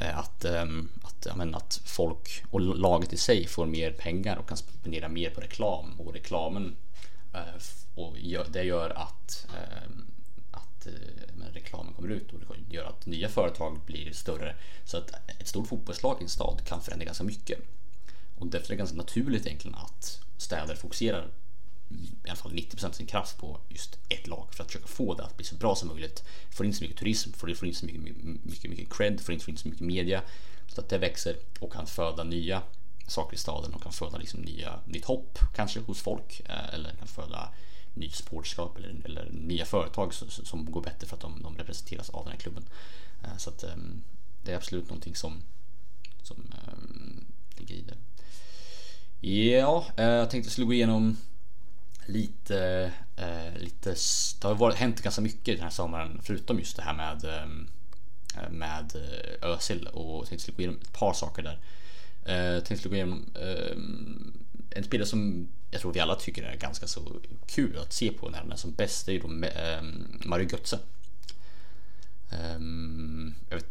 eh, 0.00 0.18
att, 0.18 0.44
ehm, 0.44 0.88
att, 1.02 1.36
menar, 1.36 1.58
att 1.58 1.80
folk 1.84 2.44
och 2.50 2.60
laget 2.60 3.12
i 3.12 3.16
sig 3.16 3.46
får 3.46 3.66
mer 3.66 3.90
pengar 3.90 4.36
och 4.36 4.48
kan 4.48 4.56
spendera 4.56 5.08
mer 5.08 5.30
på 5.30 5.40
reklam 5.40 6.00
och 6.00 6.12
reklamen 6.12 6.76
eh, 7.34 7.62
och 7.94 8.16
det 8.48 8.62
gör 8.62 8.90
att, 8.90 9.46
ehm, 9.54 10.04
att 10.86 11.40
eh, 11.40 11.52
reklamen 11.52 11.94
kommer 11.94 12.08
ut 12.08 12.32
och 12.32 12.38
det 12.38 12.74
gör 12.74 12.84
att 12.84 13.06
nya 13.06 13.28
företag 13.28 13.80
blir 13.86 14.12
större. 14.12 14.54
Så 14.84 14.96
att 14.96 15.10
ett 15.40 15.48
stort 15.48 15.68
fotbollslag 15.68 16.16
i 16.20 16.22
en 16.22 16.28
stad 16.28 16.64
kan 16.64 16.82
förändra 16.82 17.04
ganska 17.04 17.24
mycket. 17.24 17.58
Och 18.38 18.46
därför 18.46 18.66
är 18.66 18.68
det 18.68 18.76
ganska 18.76 18.96
naturligt 18.96 19.46
egentligen 19.46 19.74
att 19.74 20.20
städer 20.36 20.74
fokuserar 20.74 21.28
i 22.24 22.28
alla 22.28 22.36
fall 22.36 22.52
90% 22.52 22.86
av 22.86 22.90
sin 22.90 23.06
kraft 23.06 23.38
på 23.38 23.60
just 23.68 23.98
ett 24.08 24.26
lag 24.26 24.48
för 24.54 24.62
att 24.62 24.70
försöka 24.70 24.86
få 24.86 25.14
det 25.14 25.24
att 25.24 25.36
bli 25.36 25.46
så 25.46 25.54
bra 25.54 25.74
som 25.74 25.88
möjligt. 25.88 26.24
Får 26.56 26.66
in 26.66 26.74
så 26.74 26.84
mycket 26.84 26.98
turism, 26.98 27.32
får 27.32 27.48
in 27.48 27.74
så 27.74 27.86
mycket, 27.86 28.00
mycket, 28.44 28.70
mycket 28.70 28.92
cred, 28.92 29.20
får 29.20 29.34
in 29.34 29.40
så 29.40 29.68
mycket 29.68 29.80
media. 29.80 30.22
Så 30.68 30.80
att 30.80 30.88
det 30.88 30.98
växer 30.98 31.36
och 31.60 31.72
kan 31.72 31.86
föda 31.86 32.24
nya 32.24 32.62
saker 33.06 33.34
i 33.34 33.38
staden 33.38 33.74
och 33.74 33.82
kan 33.82 33.92
föda 33.92 34.18
liksom 34.18 34.40
nya, 34.40 34.80
nytt 34.84 35.04
hopp 35.04 35.38
kanske 35.54 35.80
hos 35.80 36.00
folk 36.00 36.40
eh, 36.40 36.74
eller 36.74 36.90
kan 36.90 37.08
föda 37.08 37.48
ny 37.96 38.10
sportskap 38.10 38.76
eller, 38.78 38.94
eller 39.04 39.30
nya 39.30 39.64
företag 39.64 40.14
som, 40.14 40.30
som, 40.30 40.70
går 40.70 40.82
bättre 40.82 41.06
för 41.06 41.16
att 41.16 41.22
de, 41.22 41.42
de, 41.42 41.56
representeras 41.56 42.10
av 42.10 42.24
den 42.24 42.32
här 42.32 42.40
klubben. 42.40 42.64
Eh, 43.24 43.36
så 43.36 43.50
att 43.50 43.62
ehm, 43.62 44.02
det 44.44 44.52
är 44.52 44.56
absolut 44.56 44.88
någonting 44.88 45.14
som, 45.14 45.42
som 46.22 46.36
ehm, 46.36 47.24
ligger 47.56 47.74
i 47.74 47.82
det. 47.82 47.96
Ja, 49.28 49.86
eh, 49.96 50.04
jag 50.04 50.30
tänkte 50.30 50.46
jag 50.46 50.52
skulle 50.52 50.66
gå 50.66 50.72
igenom 50.72 51.16
lite, 52.06 52.92
eh, 53.16 53.58
lite, 53.58 53.94
det 54.40 54.48
har 54.48 54.54
varit, 54.54 54.76
hänt 54.76 55.02
ganska 55.02 55.22
mycket 55.22 55.56
den 55.56 55.62
här 55.62 55.70
sommaren 55.70 56.20
förutom 56.22 56.58
just 56.58 56.76
det 56.76 56.82
här 56.82 56.94
med 56.94 57.24
ehm, 57.24 57.68
med 58.50 58.92
Özil 59.42 59.86
och 59.86 60.18
jag 60.22 60.28
tänkte 60.28 60.52
gå 60.52 60.58
igenom 60.58 60.80
ett 60.82 60.92
par 60.92 61.12
saker 61.12 61.42
där. 61.42 61.58
Jag 62.54 62.64
tänkte 62.64 62.88
gå 62.88 62.94
igenom 62.94 63.24
en 64.70 64.84
spelare 64.84 65.06
som 65.06 65.48
jag 65.76 65.80
tror 65.80 65.92
vi 65.92 66.00
alla 66.00 66.14
tycker 66.14 66.42
det 66.42 66.48
är 66.48 66.56
ganska 66.56 66.86
så 66.86 67.20
kul 67.46 67.78
att 67.78 67.92
se 67.92 68.12
på 68.12 68.28
när 68.28 68.42
den 68.42 68.52
är 68.52 68.56
som 68.56 68.72
bäst. 68.72 69.06
Det 69.06 69.12
är 69.12 69.14
ju 69.14 69.20
då 69.20 69.46
ehm, 69.46 70.20
Mario 70.24 70.48
Götze. 70.50 70.78
Ehm, 72.30 73.34
jag 73.48 73.56
vet 73.56 73.66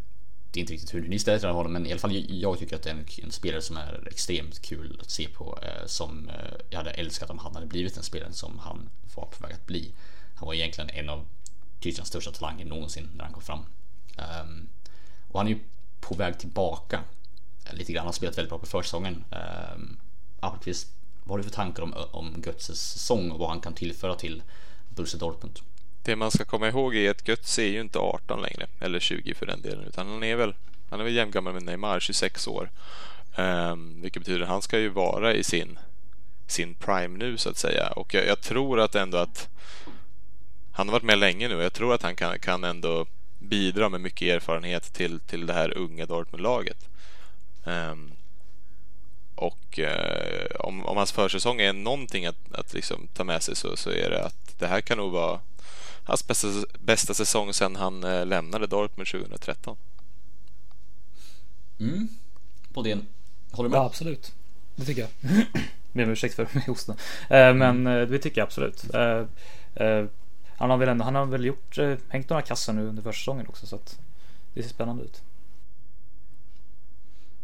inte 0.54 0.74
riktigt 0.74 0.94
hur 0.94 1.08
ni 1.08 1.20
ställer 1.20 1.36
er 1.36 1.40
till 1.40 1.50
honom 1.50 1.74
men 1.74 1.86
i 1.86 1.92
alla 1.92 2.00
fall 2.00 2.26
jag 2.30 2.60
tycker 2.60 2.76
att 2.76 2.84
det 2.84 2.90
är 2.90 2.94
en, 2.94 3.06
en 3.24 3.32
spelare 3.32 3.62
som 3.62 3.78
är 3.78 4.08
extremt 4.08 4.62
kul 4.62 5.00
att 5.02 5.10
se 5.10 5.28
på. 5.28 5.60
Eh, 5.62 5.86
som 5.86 6.30
eh, 6.30 6.56
jag 6.70 6.78
hade 6.78 6.92
älskat 6.92 7.30
om 7.30 7.40
han 7.40 7.56
hade 7.56 7.68
blivit 7.68 7.96
den 7.96 8.04
spelaren 8.04 8.34
som 8.34 8.60
han 8.60 8.90
var 9.16 9.26
på 9.26 9.44
väg 9.44 9.54
att 9.54 9.66
bli. 9.66 9.94
Han 10.36 10.46
var 10.46 10.54
egentligen 10.54 10.90
en 10.90 11.10
av 11.10 11.26
Tysklands 11.80 12.10
största 12.10 12.32
talanger 12.32 12.66
någonsin 12.66 13.10
när 13.16 13.24
han 13.24 13.34
kom 13.34 13.44
fram. 13.44 13.66
Ehm, 14.18 14.68
och 15.32 15.40
han 15.40 15.48
är 15.48 15.52
ju 15.52 15.60
på 16.00 16.16
väg 16.16 16.40
tillbaka 16.40 17.04
lite 17.72 17.94
grann. 17.94 18.02
Han 18.02 18.08
har 18.08 18.14
spelat 18.14 18.38
väldigt 18.38 18.50
bra 18.50 18.60
på 18.60 18.66
försäsongen. 18.66 19.24
Um, 19.76 20.00
Appelqvist, 20.40 20.88
vad 21.26 21.34
har 21.34 21.38
du 21.38 21.44
för 21.44 21.56
tankar 21.56 21.84
om, 21.84 21.94
om 22.12 22.44
Götzes 22.46 22.92
säsong 22.92 23.32
och 23.32 23.40
vad 23.40 23.50
han 23.50 23.60
kan 23.60 23.74
tillföra 23.74 24.16
till 24.16 24.44
Borussia 24.90 25.20
Dortmund? 25.20 25.60
Det 26.04 26.16
man 26.16 26.32
ska 26.32 26.46
komma 26.46 26.68
ihåg 26.68 26.96
är 26.96 27.12
att 27.12 27.28
Götze 27.28 27.64
är 27.64 27.68
ju 27.68 27.82
inte 27.82 28.00
18 28.00 28.42
längre, 28.42 28.68
eller 28.80 29.00
20 29.00 29.34
för 29.34 29.46
den 29.46 29.62
delen, 29.62 29.86
utan 29.88 30.08
han 30.08 30.24
är 30.24 30.36
väl, 30.36 30.54
han 30.90 31.00
är 31.00 31.04
väl 31.04 31.16
jämngammal 31.16 31.54
med 31.54 31.64
Neymar, 31.64 32.00
26 32.00 32.48
år. 32.48 32.72
Um, 33.38 34.02
vilket 34.02 34.22
betyder 34.22 34.42
att 34.42 34.48
han 34.48 34.62
ska 34.62 34.80
ju 34.80 34.90
vara 34.90 35.34
i 35.34 35.44
sin, 35.44 35.80
sin 36.48 36.76
prime 36.76 37.18
nu 37.18 37.38
så 37.38 37.50
att 37.50 37.58
säga. 37.58 37.88
Och 37.88 38.14
jag, 38.14 38.28
jag, 38.28 38.42
tror 38.42 38.80
att 38.80 38.96
ändå 38.96 39.18
att 39.18 39.50
han 40.72 40.88
har 40.88 40.94
varit 40.94 41.04
med 41.04 41.18
länge 41.18 41.48
nu 41.48 41.56
och 41.56 41.64
jag 41.64 41.74
tror 41.74 41.94
att 41.94 42.04
han 42.04 42.16
kan, 42.16 42.40
kan 42.40 42.64
ändå 42.64 43.06
bidra 43.40 43.90
med 43.90 44.02
mycket 44.02 44.36
erfarenhet 44.36 44.94
till, 44.94 45.20
till 45.20 45.46
det 45.46 45.54
här 45.54 45.78
unga 45.78 46.06
Dortmund-laget. 46.06 46.90
Um, 47.64 48.12
och 49.36 49.80
uh, 49.80 50.56
om, 50.60 50.86
om 50.86 50.98
hans 50.98 51.12
försäsong 51.12 51.62
är 51.62 51.74
någonting 51.74 52.26
att, 52.26 52.54
att 52.54 52.74
liksom 52.74 53.08
ta 53.14 53.24
med 53.24 53.44
sig 53.44 53.56
så, 53.56 53.78
så 53.78 53.90
är 53.90 54.10
det 54.10 54.24
att 54.26 54.60
det 54.60 54.68
här 54.68 54.82
kan 54.82 54.98
nog 54.98 55.12
vara 55.12 55.40
hans 56.06 56.28
bästa, 56.28 56.48
bästa 56.80 57.14
säsong 57.14 57.54
sedan 57.54 57.76
han 57.76 58.04
eh, 58.04 58.26
lämnade 58.26 58.68
Dortmund 58.68 59.08
2013. 59.08 59.78
Mm. 61.80 62.08
På 62.74 62.82
det. 62.82 63.00
Håller 63.52 63.70
du 63.70 63.72
med? 63.72 63.78
Ja, 63.78 63.86
absolut. 63.86 64.34
Det 64.76 64.86
tycker 64.86 65.02
jag. 65.02 65.12
Ber 65.92 66.04
om 66.04 66.10
ursäkt 66.10 66.36
för 66.36 66.68
hosten. 66.68 66.96
Eh, 67.30 67.54
men 67.54 67.88
eh, 67.88 68.08
det 68.08 68.20
tycker 68.20 68.42
jag 68.42 68.46
absolut. 68.46 68.86
Han 70.58 70.70
har 70.70 70.78
väl, 70.78 70.90
ändå, 70.90 71.04
han 71.06 71.16
har 71.16 71.26
väl 71.26 71.46
gjort, 71.46 71.78
hängt 72.10 72.30
några 72.30 72.42
kassar 72.42 72.74
nu 72.74 72.88
under 72.88 73.04
försäsongen 73.04 73.48
också 73.48 73.68
så 73.68 73.76
att 73.76 74.00
det 74.54 74.64
ser 74.64 74.70
spännande 74.70 75.04
ut. 75.04 75.22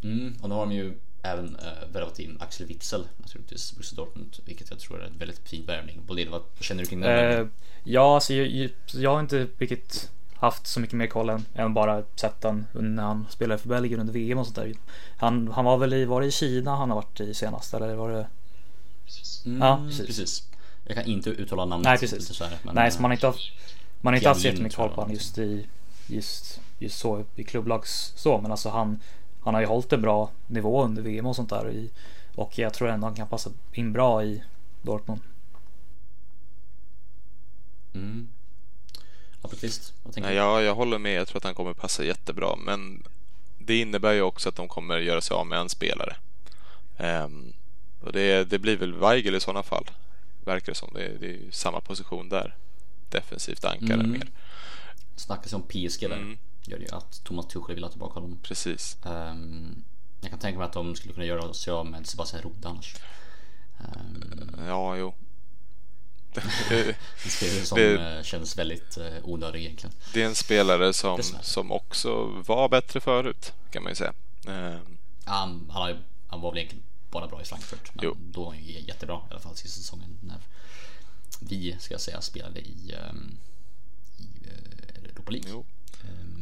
Mm, 0.03 0.35
och 0.41 0.49
nu 0.49 0.55
har 0.55 0.65
de 0.65 0.75
ju 0.75 0.97
även 1.21 1.55
äh, 1.55 1.93
värvat 1.93 2.19
in 2.19 2.37
Axel 2.39 2.67
Witzel 2.67 3.07
naturligtvis, 3.17 3.73
Borussia 3.75 3.95
Dortmund, 3.95 4.37
vilket 4.45 4.69
jag 4.69 4.79
tror 4.79 5.01
är 5.01 5.05
en 5.05 5.17
väldigt 5.17 5.49
fin 5.49 5.65
värvning. 5.65 6.01
Bolin, 6.05 6.31
vad 6.31 6.41
känner 6.59 6.83
du 6.83 6.89
kring 6.89 7.01
den? 7.01 7.39
Eh, 7.39 7.47
ja, 7.83 8.15
alltså 8.15 8.33
jag, 8.33 8.69
jag, 8.93 9.13
har 9.13 9.19
inte 9.19 9.47
riktigt 9.57 10.11
haft 10.35 10.67
så 10.67 10.79
mycket 10.79 10.95
mer 10.95 11.07
koll 11.07 11.29
än, 11.29 11.45
än 11.53 11.73
bara 11.73 12.03
sett 12.15 12.43
han 12.43 12.65
när 12.73 13.03
han 13.03 13.27
spelade 13.29 13.61
för 13.61 13.69
Belgien 13.69 13.99
under 13.99 14.13
VM 14.13 14.37
och 14.37 14.45
sånt 14.45 14.55
där. 14.55 14.73
Han, 15.17 15.47
han 15.47 15.65
var 15.65 15.77
väl 15.77 15.93
i, 15.93 16.05
var 16.05 16.21
det 16.21 16.27
i 16.27 16.31
Kina 16.31 16.75
han 16.75 16.89
har 16.89 16.95
varit 16.95 17.19
i 17.19 17.33
senast 17.33 17.73
eller 17.73 17.95
var 17.95 18.11
det? 18.11 18.27
Mm, 19.45 19.61
ja, 19.61 19.83
precis. 19.87 20.05
precis. 20.05 20.43
Jag 20.85 20.95
kan 20.95 21.05
inte 21.05 21.29
uttala 21.29 21.65
namnet. 21.65 21.83
Nej, 21.83 21.97
precis. 21.97 22.27
Dessvärre, 22.27 22.57
men, 22.63 22.75
Nej, 22.75 22.91
så 22.91 23.01
man 23.01 23.11
har 23.11 23.15
inte 23.15 23.27
haft, 23.27 23.51
man 24.01 24.13
har 24.13 24.17
inte 24.17 24.29
haft 24.29 24.41
så 24.41 24.47
jättemycket 24.47 24.77
koll 24.77 24.89
på 24.89 24.95
honom 24.95 25.13
just 25.13 25.37
i, 25.37 25.67
just, 26.07 26.61
just 26.79 26.99
så 26.99 27.25
i 27.35 27.43
klubblags 27.43 28.13
så, 28.15 28.41
men 28.41 28.51
alltså 28.51 28.69
han 28.69 28.99
han 29.43 29.53
har 29.53 29.61
ju 29.61 29.67
hållit 29.67 29.93
en 29.93 30.01
bra 30.01 30.29
nivå 30.47 30.83
under 30.83 31.01
VM 31.01 31.25
och 31.25 31.35
sånt 31.35 31.49
där. 31.49 31.87
och 32.35 32.59
jag 32.59 32.73
tror 32.73 32.89
ändå 32.89 33.07
han 33.07 33.15
kan 33.15 33.27
passa 33.27 33.51
in 33.73 33.93
bra 33.93 34.23
i 34.23 34.43
Dortmund. 34.81 35.21
Mm. 37.93 38.27
Appelqvist, 39.41 39.93
vad 40.03 40.13
tänker 40.13 40.29
du? 40.29 40.35
Ja, 40.35 40.61
jag 40.61 40.75
håller 40.75 40.97
med. 40.97 41.13
Jag 41.13 41.27
tror 41.27 41.37
att 41.37 41.43
han 41.43 41.55
kommer 41.55 41.73
passa 41.73 42.03
jättebra. 42.03 42.55
Men 42.55 43.03
det 43.57 43.79
innebär 43.79 44.13
ju 44.13 44.21
också 44.21 44.49
att 44.49 44.55
de 44.55 44.67
kommer 44.67 44.99
göra 44.99 45.21
sig 45.21 45.35
av 45.35 45.47
med 45.47 45.59
en 45.59 45.69
spelare. 45.69 46.15
Um, 46.97 47.53
och 48.01 48.11
det, 48.11 48.49
det, 48.49 48.59
blir 48.59 48.77
väl 48.77 48.93
Weigel 48.93 49.35
i 49.35 49.39
sådana 49.39 49.63
fall. 49.63 49.85
Verkar 50.45 50.71
det 50.71 50.77
som. 50.77 50.93
Det, 50.93 51.17
det 51.19 51.25
är 51.25 51.31
ju 51.31 51.51
samma 51.51 51.81
position 51.81 52.29
där. 52.29 52.55
Defensivt 53.09 53.65
ankare 53.65 53.93
mm. 53.93 54.11
mer. 54.11 54.29
Snackas 55.15 55.53
om 55.53 55.61
PSG 55.61 56.09
där. 56.09 56.17
Mm 56.17 56.37
gör 56.65 56.79
ju 56.79 56.87
att 56.91 57.23
Thomas 57.23 57.47
Tuchel 57.47 57.75
vill 57.75 57.83
ha 57.83 57.91
tillbaka 57.91 58.13
honom. 58.13 58.39
Precis. 58.43 58.97
Um, 59.03 59.83
jag 60.21 60.29
kan 60.29 60.39
tänka 60.39 60.59
mig 60.59 60.65
att 60.65 60.73
de 60.73 60.95
skulle 60.95 61.13
kunna 61.13 61.25
göra 61.25 61.53
sig 61.53 61.73
av 61.73 61.85
med 61.85 62.07
Sebastian 62.07 62.41
Rode 62.41 62.67
annars. 62.67 62.95
Um, 63.79 64.65
ja, 64.67 64.97
jo. 64.97 65.13
en 66.71 67.31
spelare 67.31 67.65
som 67.65 67.77
det, 67.77 68.25
känns 68.25 68.57
väldigt 68.57 68.97
onödig 69.23 69.59
egentligen. 69.59 69.95
Det 70.13 70.21
är 70.21 70.25
en 70.25 70.35
spelare 70.35 70.93
som, 70.93 71.23
som 71.41 71.71
också 71.71 72.25
var 72.25 72.69
bättre 72.69 72.99
förut 72.99 73.53
kan 73.71 73.83
man 73.83 73.91
ju 73.91 73.95
säga. 73.95 74.13
Han, 75.25 75.69
han, 75.71 76.03
han 76.27 76.41
var 76.41 76.51
väl 76.51 76.57
egentligen 76.57 76.83
bara 77.11 77.27
bra 77.27 77.41
i 77.41 77.45
Frankfurt. 77.45 77.95
Men 77.95 78.05
jo. 78.05 78.17
då 78.19 78.43
var 78.43 78.51
han 78.51 78.63
ju 78.63 78.79
jättebra 78.79 79.21
i 79.29 79.31
alla 79.31 79.39
fall 79.39 79.55
sista 79.55 79.81
säsongen. 79.81 80.17
När 80.21 80.37
vi, 81.39 81.75
ska 81.79 81.93
jag 81.93 82.01
säga, 82.01 82.21
spelade 82.21 82.59
i, 82.59 82.95
um, 83.09 83.37
i 84.17 84.47
uh, 84.47 85.11
Europa 85.11 85.31
League. 85.31 85.49
Jo. 85.49 85.65
Um, 86.03 86.40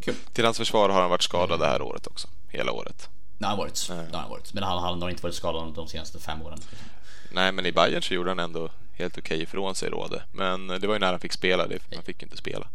kul. 0.00 0.14
Till 0.32 0.44
hans 0.44 0.56
försvar 0.56 0.88
har 0.88 1.00
han 1.00 1.10
varit 1.10 1.22
skadad 1.22 1.60
det 1.60 1.66
här 1.66 1.82
året 1.82 2.06
också. 2.06 2.28
Hela 2.48 2.72
året. 2.72 3.08
Det 3.38 3.44
har 3.44 3.50
han 3.50 3.58
varit. 3.58 3.88
Det 3.88 3.94
har 3.94 4.22
han 4.22 4.30
varit. 4.30 4.54
Men 4.54 4.62
han, 4.62 4.82
han 4.82 5.02
har 5.02 5.10
inte 5.10 5.22
varit 5.22 5.34
skadad 5.34 5.74
de 5.74 5.88
senaste 5.88 6.18
fem 6.18 6.42
åren. 6.42 6.58
Nej, 7.32 7.52
men 7.52 7.66
i 7.66 7.72
Bayern 7.72 8.02
så 8.02 8.14
gjorde 8.14 8.30
han 8.30 8.38
ändå 8.38 8.70
helt 8.92 9.18
okej 9.18 9.36
okay 9.36 9.42
ifrån 9.42 9.74
sig 9.74 9.90
Råde. 9.90 10.22
Men 10.32 10.66
det 10.66 10.86
var 10.86 10.94
ju 10.94 11.00
när 11.00 11.10
han 11.10 11.20
fick 11.20 11.32
spela. 11.32 11.66
Det. 11.66 11.78
Han 11.94 12.04
fick 12.04 12.22
inte 12.22 12.36
spela. 12.36 12.68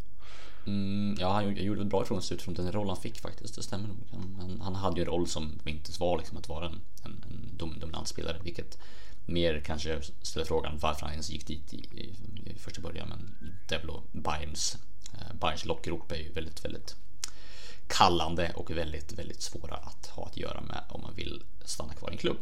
Mm, 0.68 1.18
ja, 1.20 1.34
han 1.34 1.56
gjorde 1.56 1.86
bra 1.86 2.04
ifrån 2.04 2.22
sig 2.22 2.36
utifrån 2.36 2.54
den 2.54 2.72
roll 2.72 2.88
han 2.88 2.98
fick 2.98 3.22
faktiskt. 3.22 3.56
Det 3.56 3.64
stämmer 3.64 3.88
nog. 3.88 3.98
Han, 4.38 4.62
han 4.62 4.76
hade 4.76 4.96
ju 4.96 5.02
en 5.02 5.08
roll 5.08 5.28
som 5.28 5.60
inte 5.66 5.92
var 6.00 6.18
liksom 6.18 6.38
att 6.38 6.50
vara 6.50 6.66
en, 6.66 6.82
en, 7.06 7.24
en 7.30 7.58
dominant 7.58 8.08
spelare, 8.08 8.38
vilket 8.44 8.78
mer 9.26 9.62
kanske 9.66 10.02
ställer 10.22 10.46
frågan 10.46 10.78
varför 10.82 11.02
han 11.02 11.12
ens 11.12 11.30
gick 11.30 11.48
dit 11.48 11.74
i, 11.74 11.78
i, 11.78 12.16
i 12.46 12.60
första 12.60 12.82
början. 12.82 13.10
Men 13.10 13.36
väl 13.70 13.92
Bayerns, 14.12 14.78
eh, 15.14 15.36
Bayerns 15.40 15.66
lockrop 15.66 16.12
är 16.12 16.16
ju 16.16 16.32
väldigt, 16.32 16.66
väldigt 16.66 16.96
kallande 17.88 18.52
och 18.56 18.72
väldigt, 18.72 19.14
väldigt 19.14 19.42
svåra 19.42 19.76
att 19.76 20.08
ha 20.08 20.26
att 20.26 20.38
göra 20.38 20.62
med 20.62 20.82
om 20.90 21.02
man 21.02 21.14
vill 21.16 21.44
stanna 21.66 21.94
kvar 21.94 22.10
i 22.10 22.12
en 22.12 22.18
klubb. 22.18 22.38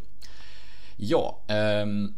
Ja, 0.97 1.39
eh, 1.47 1.55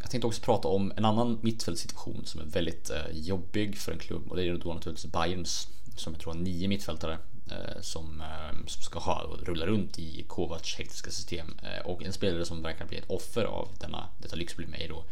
jag 0.01 0.09
tänkte 0.09 0.27
också 0.27 0.41
prata 0.41 0.67
om 0.67 0.93
en 0.95 1.05
annan 1.05 1.39
mittfältssituation 1.41 2.21
som 2.25 2.41
är 2.41 2.45
väldigt 2.45 2.89
eh, 2.89 3.05
jobbig 3.11 3.77
för 3.77 3.91
en 3.91 3.99
klubb 3.99 4.27
och 4.29 4.35
det 4.35 4.43
är 4.43 4.57
då 4.57 4.73
naturligtvis 4.73 5.11
Bayerns 5.11 5.67
som 5.99 6.13
jag 6.13 6.21
tror 6.21 6.33
har 6.33 6.39
nio 6.39 6.67
mittfältare 6.67 7.17
eh, 7.51 7.81
som, 7.81 8.21
eh, 8.21 8.67
som 8.67 8.81
ska 8.81 8.99
ha 8.99 9.37
rulla 9.41 9.65
runt 9.65 9.99
i 9.99 10.25
Kovacs 10.27 10.75
hektiska 10.75 11.11
system 11.11 11.47
eh, 11.63 11.85
och 11.85 12.03
en 12.03 12.13
spelare 12.13 12.45
som 12.45 12.61
verkar 12.61 12.85
bli 12.85 12.97
ett 12.97 13.09
offer 13.09 13.43
av 13.43 13.69
denna, 13.79 14.09
detta 14.17 14.35
lyxproblem 14.35 14.73
är 14.73 14.89
då 14.89 15.03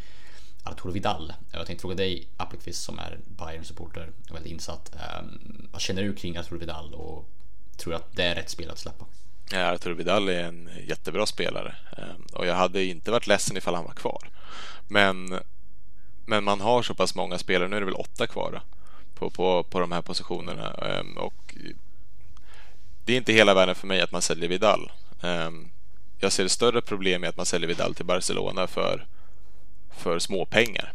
Arturo 0.64 0.92
Vidal. 0.92 1.32
Jag 1.52 1.66
tänkte 1.66 1.82
fråga 1.82 1.94
dig 1.94 2.28
Appelqvist 2.36 2.82
som 2.82 2.98
är 2.98 3.18
Bayern 3.26 3.64
supporter 3.64 4.10
och 4.30 4.34
väldigt 4.34 4.52
insatt. 4.52 4.94
Ehm, 4.94 5.68
vad 5.72 5.80
känner 5.80 6.02
du 6.02 6.14
kring 6.14 6.36
Arturo 6.36 6.58
Vidal 6.58 6.94
och 6.94 7.28
tror 7.76 7.92
du 7.92 7.96
att 7.96 8.16
det 8.16 8.22
är 8.22 8.34
rätt 8.34 8.50
spel 8.50 8.70
att 8.70 8.78
släppa? 8.78 9.04
Ja, 9.50 9.72
Arturo 9.72 9.94
Vidal 9.94 10.28
är 10.28 10.44
en 10.44 10.70
jättebra 10.86 11.26
spelare 11.26 11.74
ehm, 11.96 12.26
och 12.32 12.46
jag 12.46 12.54
hade 12.54 12.84
inte 12.84 13.10
varit 13.10 13.26
ledsen 13.26 13.56
ifall 13.56 13.74
han 13.74 13.84
var 13.84 13.92
kvar. 13.92 14.30
Men, 14.88 15.38
men 16.26 16.44
man 16.44 16.60
har 16.60 16.82
så 16.82 16.94
pass 16.94 17.14
många 17.14 17.38
spelare, 17.38 17.68
nu 17.68 17.76
är 17.76 17.80
det 17.80 17.86
väl 17.86 17.94
åtta 17.94 18.26
kvar 18.26 18.52
då, 18.52 18.60
på, 19.14 19.30
på, 19.30 19.62
på 19.62 19.80
de 19.80 19.92
här 19.92 20.02
positionerna. 20.02 20.74
Ehm, 20.74 21.18
och 21.18 21.54
det 23.04 23.12
är 23.12 23.16
inte 23.16 23.32
hela 23.32 23.54
världen 23.54 23.74
för 23.74 23.86
mig 23.86 24.00
att 24.00 24.12
man 24.12 24.22
säljer 24.22 24.48
Vidal. 24.48 24.92
Ehm, 25.22 25.68
jag 26.18 26.32
ser 26.32 26.44
ett 26.44 26.52
större 26.52 26.80
problem 26.82 27.20
med 27.20 27.30
att 27.30 27.36
man 27.36 27.46
säljer 27.46 27.68
Vidal 27.68 27.94
till 27.94 28.06
Barcelona 28.06 28.66
för, 28.66 29.06
för 29.90 30.18
småpengar. 30.18 30.92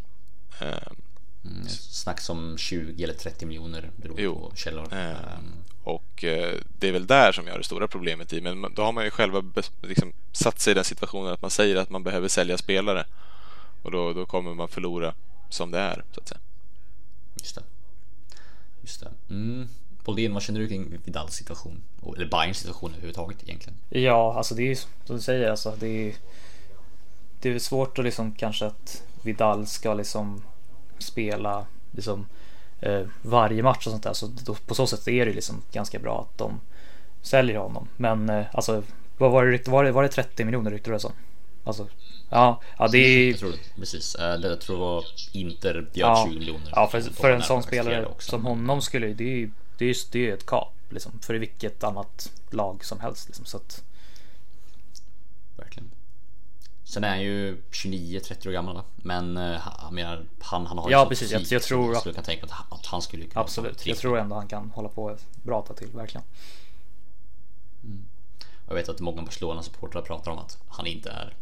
Mm, 1.45 1.67
snack 1.69 2.21
som 2.21 2.57
20 2.57 3.03
eller 3.03 3.13
30 3.13 3.45
miljoner 3.45 3.91
beroende 3.95 4.21
jo. 4.21 4.49
på 4.49 4.55
källor. 4.55 4.87
Och 5.83 6.23
eh, 6.23 6.55
det 6.79 6.87
är 6.87 6.91
väl 6.91 7.07
där 7.07 7.31
som 7.31 7.45
jag 7.45 7.53
har 7.53 7.57
det 7.57 7.63
stora 7.63 7.87
problemet 7.87 8.33
i. 8.33 8.41
Men 8.41 8.73
då 8.75 8.81
har 8.81 8.91
man 8.91 9.03
ju 9.03 9.11
själva 9.11 9.43
liksom 9.81 10.13
satt 10.31 10.59
sig 10.59 10.71
i 10.71 10.73
den 10.73 10.83
situationen 10.83 11.33
att 11.33 11.41
man 11.41 11.51
säger 11.51 11.75
att 11.75 11.89
man 11.89 12.03
behöver 12.03 12.27
sälja 12.27 12.57
spelare. 12.57 13.05
Och 13.81 13.91
då, 13.91 14.13
då 14.13 14.25
kommer 14.25 14.53
man 14.53 14.67
förlora 14.67 15.13
som 15.49 15.71
det 15.71 15.79
är, 15.79 16.03
så 16.11 16.21
att 16.21 16.27
säga. 16.27 16.39
Just 17.35 17.55
det. 17.55 17.63
Just 18.81 18.99
det. 18.99 19.11
Mm. 19.29 19.67
Paulin, 20.03 20.33
vad 20.33 20.43
känner 20.43 20.59
du 20.59 20.67
kring 20.67 20.97
Vidals 21.05 21.33
situation? 21.33 21.81
Eller 22.15 22.25
Bayerns 22.25 22.57
situation 22.57 22.91
överhuvudtaget 22.91 23.43
egentligen? 23.43 23.77
Ja, 23.89 24.33
alltså 24.37 24.55
det 24.55 24.61
är 24.61 24.67
ju 24.67 24.75
som 24.75 25.15
du 25.15 25.21
säger, 25.21 25.49
alltså 25.49 25.75
det 25.79 25.87
är 25.87 26.15
Det 27.41 27.49
är 27.49 27.59
svårt 27.59 27.99
att 27.99 28.05
liksom 28.05 28.31
kanske 28.31 28.65
att 28.65 29.03
Vidal 29.23 29.67
ska 29.67 29.93
liksom 29.93 30.43
spela 31.01 31.65
liksom 31.91 32.25
eh, 32.79 33.01
varje 33.21 33.63
match 33.63 33.87
och 33.87 33.91
sånt 33.91 34.03
där. 34.03 34.13
Så 34.13 34.27
då, 34.45 34.55
på 34.55 34.75
så 34.75 34.87
sätt 34.87 35.07
är 35.07 35.25
det 35.25 35.33
liksom 35.33 35.61
ganska 35.71 35.99
bra 35.99 36.21
att 36.21 36.37
de 36.37 36.59
säljer 37.21 37.57
honom. 37.57 37.87
Men 37.97 38.29
eh, 38.29 38.45
alltså, 38.53 38.83
vad 39.17 39.31
var 39.31 39.45
det, 39.45 39.67
var 39.67 39.83
det, 39.83 39.91
var 39.91 40.03
det 40.03 40.09
30 40.09 40.45
miljoner 40.45 40.71
ryktade 40.71 40.95
det 40.95 40.99
som? 40.99 41.11
Alltså 41.63 41.87
Ja, 42.33 42.61
ja 42.77 42.87
det 42.87 42.97
är... 42.97 43.29
Jag 43.29 43.39
tror, 43.39 43.53
precis. 43.75 44.15
Jag 44.19 44.61
tror 44.61 44.75
det 44.75 44.81
var 44.81 45.05
Inter 45.31 45.73
bjöd 45.73 45.91
ja, 45.93 46.27
20 46.29 46.39
miljoner. 46.39 46.73
Ja, 46.75 46.87
för, 46.87 47.01
för 47.01 47.31
en 47.31 47.41
sån 47.41 47.63
spelare 47.63 48.07
som 48.19 48.45
honom 48.45 48.81
skulle 48.81 49.07
det 49.13 49.43
är 49.43 49.51
det 49.77 49.89
är, 49.89 49.95
det 50.11 50.29
är 50.29 50.33
ett 50.33 50.45
kap 50.45 50.73
liksom. 50.89 51.19
För 51.21 51.33
vilket 51.33 51.83
annat 51.83 52.31
lag 52.49 52.85
som 52.85 52.99
helst 52.99 53.27
liksom. 53.27 53.45
Så 53.45 53.57
att... 53.57 53.83
Verkligen. 55.57 55.91
Sen 56.91 57.03
är 57.03 57.09
han 57.09 57.21
ju 57.21 57.61
29-30 57.71 58.47
år 58.47 58.51
gammal 58.51 58.81
Men 58.95 59.37
uh, 59.37 59.59
jag 59.81 59.93
menar, 59.93 60.25
han, 60.39 60.65
han 60.65 60.77
har 60.77 60.89
ju 60.89 60.91
Ja 60.91 61.05
precis, 61.09 61.31
jag, 61.31 61.41
jag 61.41 61.63
tror 61.63 61.97
att... 61.97 62.05
Jag 62.05 62.15
kan 62.15 62.23
tänka 62.23 62.45
att, 62.45 62.73
att 62.73 62.85
han 62.85 63.01
skulle 63.01 63.25
kunna 63.25 63.41
Absolut, 63.41 63.85
jag 63.85 63.97
tror 63.97 64.17
ändå 64.17 64.35
han 64.35 64.47
kan 64.47 64.71
hålla 64.71 64.89
på 64.89 65.17
bra 65.43 65.61
tag 65.61 65.77
till, 65.77 65.87
verkligen. 65.87 66.23
Mm. 67.83 68.05
Jag 68.67 68.75
vet 68.75 68.89
att 68.89 68.99
många 68.99 69.21
Barcelona-supportrar 69.21 70.01
pratar 70.01 70.31
om 70.31 70.37
att 70.37 70.57
han 70.67 70.87
inte 70.87 71.09
är 71.09 71.33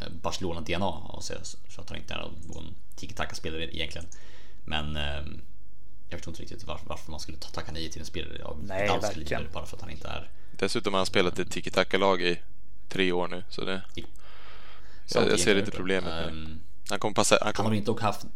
Eh, 0.00 0.08
Barcelona-DNA 0.22 0.88
och 0.88 1.24
så, 1.24 1.34
så 1.68 1.80
att 1.80 1.88
han 1.88 1.98
inte 1.98 2.14
är 2.14 2.30
någon 2.46 2.74
tiki-taka-spelare 2.96 3.76
egentligen. 3.76 4.06
Men 4.64 4.96
eh, 4.96 5.24
jag 6.08 6.18
förstår 6.18 6.30
inte 6.32 6.42
riktigt 6.42 6.64
varför, 6.64 6.86
varför 6.86 7.10
man 7.10 7.20
skulle 7.20 7.38
tacka 7.38 7.72
nej 7.72 7.90
till 7.90 8.00
en 8.00 8.06
spelare 8.06 8.44
av 8.44 8.64
Nej, 8.64 8.88
verkligen. 8.88 9.48
bara 9.52 9.66
för 9.66 9.76
att 9.76 9.82
han 9.82 9.90
inte 9.90 10.08
är... 10.08 10.30
Dessutom 10.58 10.92
har 10.92 10.98
han 10.98 11.06
spelat 11.06 11.38
ett 11.38 11.50
tiki-taka-lag 11.50 12.22
i 12.22 12.40
tre 12.88 13.12
år 13.12 13.28
nu, 13.28 13.44
så 13.48 13.64
det... 13.64 13.82
I, 13.94 14.04
jag, 15.12 15.30
jag 15.30 15.40
ser 15.40 15.54
lite 15.54 15.70
problemet 15.70 16.28
um, 16.28 16.60
Han 16.88 16.98
kommer 16.98 17.14
passa... 17.14 17.38
Han, 17.42 17.52
kommer... 17.52 17.64
han 17.64 17.72
har 17.72 17.76
inte 17.76 17.90
dock 17.90 18.00
haft 18.00 18.26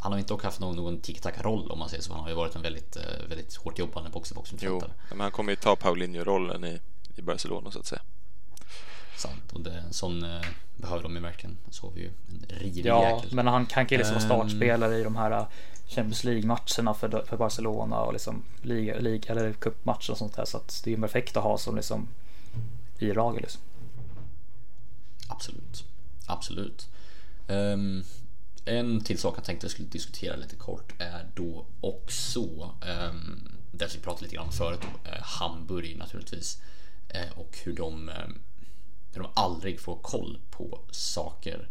han 0.00 0.12
har 0.12 0.18
inte 0.18 0.32
dock 0.32 0.42
haft 0.42 0.60
någon, 0.60 0.76
någon 0.76 1.00
tiki-taka-roll 1.00 1.70
om 1.70 1.78
man 1.78 1.88
säger 1.88 2.02
så. 2.02 2.12
Han 2.12 2.22
har 2.22 2.28
ju 2.28 2.34
varit 2.34 2.56
en 2.56 2.62
väldigt, 2.62 2.96
eh, 2.96 3.28
väldigt 3.28 3.56
hårt 3.56 3.78
jobbande 3.78 4.10
box 4.10 4.32
Jo, 4.60 4.82
men 5.10 5.20
han 5.20 5.30
kommer 5.30 5.52
ju 5.52 5.56
ta 5.56 5.76
Paulinho-rollen 5.76 6.64
i, 6.64 6.80
i 7.16 7.22
Barcelona 7.22 7.70
så 7.70 7.78
att 7.78 7.86
säga. 7.86 8.02
Sant, 9.16 9.52
och 9.52 9.60
det, 9.60 9.70
en 9.70 9.92
sån 9.92 10.22
eh, 10.22 10.40
behöver 10.76 11.02
de 11.02 11.14
ju 11.14 11.20
verkligen. 11.20 11.56
Så 11.70 11.86
har 11.86 11.92
vi 11.92 12.00
ju 12.00 12.10
en 12.28 12.58
rivig 12.58 12.86
Ja, 12.86 13.10
jäkel. 13.10 13.34
men 13.34 13.46
han 13.46 13.66
kan 13.66 13.86
ju 13.86 13.96
liksom 13.96 14.14
vara 14.14 14.22
ehm. 14.22 14.28
startspelare 14.28 14.94
um, 14.94 15.00
i 15.00 15.04
de 15.04 15.16
här 15.16 15.30
eh, 15.30 15.46
Champions 15.88 16.24
League-matcherna 16.24 16.94
för, 16.94 17.24
för 17.26 17.36
Barcelona 17.36 18.00
och 18.00 18.12
liksom 18.12 18.42
liga, 18.62 18.98
liga 18.98 19.32
eller 19.32 19.52
cupmatcher 19.52 20.10
och 20.10 20.18
sånt 20.18 20.36
där. 20.36 20.44
Så 20.44 20.56
att 20.56 20.80
det 20.84 20.90
är 20.90 20.94
ju 20.94 21.00
perfekt 21.00 21.36
att 21.36 21.42
ha 21.42 21.58
som 21.58 21.76
liksom 21.76 22.08
i 22.98 23.12
laget 23.12 23.42
liksom. 23.42 23.60
Absolut, 25.28 25.84
absolut. 26.28 26.88
Um, 27.46 28.04
en 28.64 29.00
till 29.00 29.18
sak 29.18 29.34
jag 29.36 29.44
tänkte 29.44 29.64
jag 29.64 29.70
skulle 29.70 29.88
diskutera 29.88 30.36
lite 30.36 30.56
kort 30.56 30.92
är 30.98 31.30
då 31.34 31.66
också 31.80 32.40
um, 33.10 33.48
det 33.72 33.94
vi 33.94 34.00
pratade 34.00 34.22
lite 34.24 34.36
grann 34.36 34.46
om 34.46 34.52
förut, 34.52 34.80
då, 34.82 35.10
uh, 35.10 35.16
Hamburg 35.22 35.96
naturligtvis 35.96 36.62
uh, 37.14 37.38
och 37.38 37.58
hur 37.64 37.72
de 37.72 38.08
um, 38.08 38.38
hur 39.12 39.22
de 39.22 39.30
aldrig 39.34 39.80
får 39.80 39.96
koll 39.96 40.38
på 40.50 40.80
saker. 40.90 41.68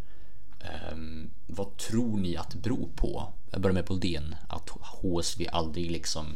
Um, 0.92 1.30
vad 1.46 1.76
tror 1.76 2.18
ni 2.18 2.36
att 2.36 2.50
det 2.50 2.58
beror 2.58 2.88
på? 2.96 3.32
Jag 3.50 3.60
börjar 3.60 3.74
med 3.74 3.84
Boldén, 3.84 4.34
att 4.48 4.68
HSV 4.68 5.48
aldrig 5.52 5.90
liksom 5.90 6.26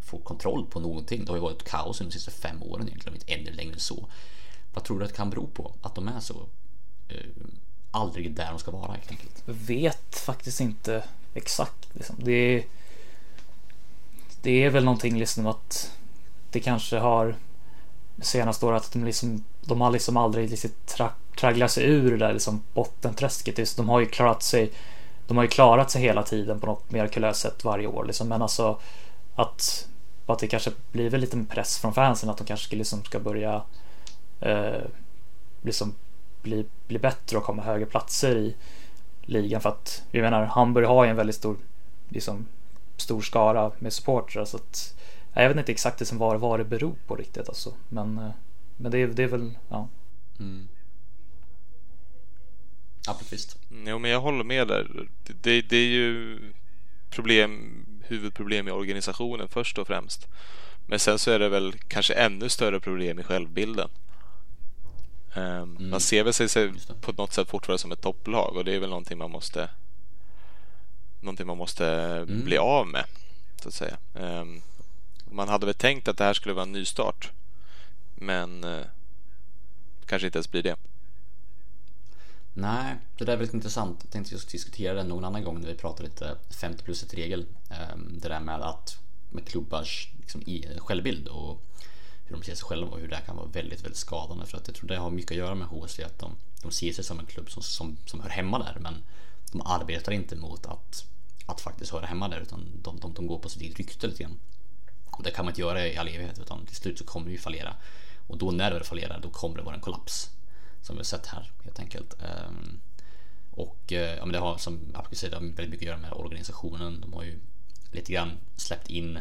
får 0.00 0.18
kontroll 0.18 0.66
på 0.66 0.80
någonting. 0.80 1.24
Det 1.24 1.30
har 1.30 1.36
ju 1.36 1.42
varit 1.42 1.64
kaos 1.64 2.00
under 2.00 2.12
de 2.12 2.18
sista 2.18 2.30
fem 2.30 2.62
åren 2.62 2.88
egentligen, 2.88 3.14
inte 3.14 3.32
ännu 3.32 3.52
längre 3.52 3.78
så. 3.78 4.08
Vad 4.74 4.84
tror 4.84 4.98
du 4.98 5.04
att 5.04 5.10
det 5.10 5.16
kan 5.16 5.30
bero 5.30 5.46
på? 5.46 5.74
Att 5.82 5.94
de 5.94 6.08
är 6.08 6.20
så 6.20 6.46
Eh, 7.08 7.16
aldrig 7.90 8.34
där 8.34 8.50
de 8.50 8.58
ska 8.58 8.70
vara 8.70 8.92
helt 8.92 9.10
enkelt? 9.10 9.42
Jag 9.46 9.54
vet 9.54 10.16
faktiskt 10.18 10.60
inte 10.60 11.04
exakt. 11.34 11.88
Liksom. 11.92 12.16
Det, 12.18 12.32
är, 12.32 12.64
det 14.42 14.64
är 14.64 14.70
väl 14.70 14.84
någonting 14.84 15.18
liksom 15.18 15.46
att 15.46 15.98
det 16.50 16.60
kanske 16.60 16.98
har 16.98 17.36
senaste 18.22 18.66
året 18.66 18.82
att 18.82 18.92
de, 18.92 19.04
liksom, 19.04 19.44
de 19.60 19.80
har 19.80 19.90
liksom 19.90 20.16
aldrig 20.16 20.50
liksom 20.50 20.70
tra 20.86 21.10
tragglat 21.36 21.70
sig 21.70 21.84
ur 21.84 22.10
det 22.10 22.16
där 22.16 22.32
liksom 22.32 22.62
bottenträsket. 22.74 23.76
De 23.76 23.88
har 23.88 24.00
ju 24.00 24.06
klarat 24.06 24.42
sig 24.42 24.72
de 25.26 25.36
har 25.36 25.44
ju 25.44 25.50
klarat 25.50 25.90
sig 25.90 26.02
hela 26.02 26.22
tiden 26.22 26.60
på 26.60 26.66
något 26.66 26.90
mirakulöst 26.90 27.40
sätt 27.40 27.64
varje 27.64 27.86
år. 27.86 28.04
Liksom. 28.04 28.28
Men 28.28 28.42
alltså 28.42 28.78
att, 29.34 29.88
att 30.26 30.38
det 30.38 30.46
kanske 30.46 30.70
blir 30.92 31.10
väl 31.10 31.20
lite 31.20 31.44
press 31.50 31.78
från 31.78 31.94
fansen 31.94 32.30
att 32.30 32.38
de 32.38 32.44
kanske 32.44 32.76
liksom 32.76 33.04
ska 33.04 33.20
börja 33.20 33.62
eh, 34.40 34.82
liksom 35.62 35.94
bli, 36.44 36.66
bli 36.88 36.98
bättre 36.98 37.38
och 37.38 37.44
komma 37.44 37.62
högre 37.62 37.86
platser 37.86 38.36
i 38.36 38.54
ligan. 39.22 39.60
För 39.60 39.68
att 39.68 40.02
vi 40.10 40.20
menar 40.20 40.44
Hamburg 40.44 40.86
har 40.86 41.04
ju 41.04 41.10
en 41.10 41.16
väldigt 41.16 41.36
stor, 41.36 41.56
liksom, 42.08 42.46
stor 42.96 43.20
skara 43.20 43.72
med 43.78 43.92
supportrar. 43.92 44.44
Så 44.44 44.56
att 44.56 44.94
jag 45.34 45.48
vet 45.48 45.58
inte 45.58 45.72
exakt 45.72 46.00
liksom 46.00 46.18
vad, 46.18 46.40
vad 46.40 46.60
det 46.60 46.64
beror 46.64 46.94
på 47.06 47.16
riktigt 47.16 47.48
alltså. 47.48 47.74
Men, 47.88 48.18
eh, 48.18 48.30
men 48.76 48.92
det, 48.92 48.98
är, 48.98 49.06
det 49.06 49.22
är 49.22 49.28
väl, 49.28 49.58
ja. 49.68 49.88
Mm. 50.38 50.68
Appelqvist. 53.08 53.58
Jo, 53.86 53.98
men 53.98 54.10
jag 54.10 54.20
håller 54.20 54.44
med 54.44 54.68
där. 54.68 55.08
Det, 55.42 55.62
det 55.62 55.76
är 55.76 55.88
ju 55.88 56.38
problem, 57.10 57.84
huvudproblem 58.02 58.68
i 58.68 58.70
organisationen 58.70 59.48
först 59.48 59.78
och 59.78 59.86
främst. 59.86 60.28
Men 60.86 60.98
sen 60.98 61.18
så 61.18 61.30
är 61.30 61.38
det 61.38 61.48
väl 61.48 61.72
kanske 61.88 62.14
ännu 62.14 62.48
större 62.48 62.80
problem 62.80 63.18
i 63.18 63.22
självbilden. 63.22 63.88
Um, 65.36 65.42
mm. 65.42 65.90
Man 65.90 66.00
ser 66.00 66.24
väl 66.24 66.32
sig 66.32 66.72
på 67.00 67.12
något 67.12 67.32
sätt 67.32 67.48
fortfarande 67.48 67.78
som 67.78 67.92
ett 67.92 68.00
topplag 68.00 68.56
och 68.56 68.64
det 68.64 68.74
är 68.74 68.78
väl 68.78 68.88
någonting 68.88 69.18
man 69.18 69.30
måste 69.30 69.68
någonting 71.20 71.46
man 71.46 71.56
måste 71.56 71.86
mm. 71.86 72.44
bli 72.44 72.58
av 72.58 72.86
med 72.86 73.04
så 73.62 73.68
att 73.68 73.74
säga. 73.74 73.96
Um, 74.14 74.62
man 75.30 75.48
hade 75.48 75.66
väl 75.66 75.74
tänkt 75.74 76.08
att 76.08 76.18
det 76.18 76.24
här 76.24 76.34
skulle 76.34 76.54
vara 76.54 76.62
en 76.62 76.72
nystart 76.72 77.30
men 78.14 78.64
uh, 78.64 78.84
kanske 80.06 80.26
inte 80.26 80.38
ens 80.38 80.50
blir 80.50 80.62
det. 80.62 80.76
Nej, 82.54 82.96
det 83.18 83.24
där 83.24 83.32
är 83.32 83.36
väldigt 83.36 83.54
intressant. 83.54 84.00
Jag 84.02 84.12
tänkte 84.12 84.34
just 84.34 84.48
diskutera 84.48 84.94
det 84.94 85.02
någon 85.02 85.24
annan 85.24 85.44
gång 85.44 85.60
när 85.60 85.68
vi 85.68 85.74
pratade 85.74 86.08
lite 86.08 86.36
50 86.50 86.84
plus 86.84 87.02
1 87.02 87.14
regel. 87.14 87.46
Um, 87.94 88.18
det 88.22 88.28
där 88.28 88.40
med 88.40 88.62
att 88.62 88.98
med 89.30 89.48
klubbars 89.48 90.08
liksom, 90.20 90.42
självbild 90.78 91.28
och 91.28 91.60
hur 92.24 92.36
de 92.36 92.42
ser 92.42 92.54
sig 92.54 92.64
själva 92.64 92.90
och 92.90 92.98
hur 92.98 93.08
det 93.08 93.20
kan 93.26 93.36
vara 93.36 93.46
väldigt, 93.46 93.84
väldigt 93.84 93.98
skadande. 93.98 94.46
För 94.46 94.58
att 94.58 94.68
jag 94.68 94.76
tror 94.76 94.88
det 94.88 94.96
har 94.96 95.10
mycket 95.10 95.30
att 95.30 95.36
göra 95.36 95.54
med 95.54 95.68
HSV, 95.68 96.04
att 96.04 96.18
de, 96.18 96.36
de 96.62 96.72
ser 96.72 96.92
sig 96.92 97.04
som 97.04 97.18
en 97.18 97.26
klubb 97.26 97.50
som, 97.50 97.62
som, 97.62 97.96
som 98.06 98.20
hör 98.20 98.30
hemma 98.30 98.58
där, 98.58 98.76
men 98.80 99.02
de 99.52 99.60
arbetar 99.60 100.12
inte 100.12 100.36
mot 100.36 100.66
att, 100.66 101.04
att 101.46 101.60
faktiskt 101.60 101.92
höra 101.92 102.06
hemma 102.06 102.28
där, 102.28 102.40
utan 102.40 102.80
de, 102.82 103.00
de, 103.00 103.12
de 103.12 103.26
går 103.26 103.38
på 103.38 103.48
sitt 103.48 103.62
eget 103.62 103.76
rykte 103.76 104.06
lite 104.06 104.22
grann. 104.22 104.38
Och 105.06 105.22
det 105.22 105.30
kan 105.30 105.44
man 105.44 105.52
inte 105.52 105.60
göra 105.60 105.86
i 105.86 105.96
all 105.96 106.08
evighet, 106.08 106.38
utan 106.38 106.66
till 106.66 106.76
slut 106.76 106.98
så 106.98 107.04
kommer 107.04 107.26
det 107.26 107.32
ju 107.32 107.38
fallera. 107.38 107.74
Och 108.26 108.38
då 108.38 108.50
när 108.50 108.70
det 108.70 108.84
fallerar, 108.84 109.20
då 109.20 109.30
kommer 109.30 109.56
det 109.56 109.62
vara 109.62 109.74
en 109.74 109.80
kollaps. 109.80 110.30
Som 110.82 110.96
vi 110.96 110.98
har 110.98 111.04
sett 111.04 111.26
här, 111.26 111.52
helt 111.64 111.80
enkelt. 111.80 112.14
Ehm, 112.22 112.80
och 113.50 113.92
eh, 113.92 114.16
ja, 114.16 114.24
men 114.24 114.32
det 114.32 114.38
har 114.38 114.58
som 114.58 114.80
Apke 114.94 115.16
säger, 115.16 115.40
väldigt 115.40 115.56
mycket 115.56 115.76
att 115.76 115.82
göra 115.82 115.98
med 115.98 116.12
organisationen. 116.12 117.00
De 117.00 117.12
har 117.12 117.22
ju 117.22 117.38
lite 117.92 118.12
grann 118.12 118.38
släppt 118.56 118.90
in 118.90 119.18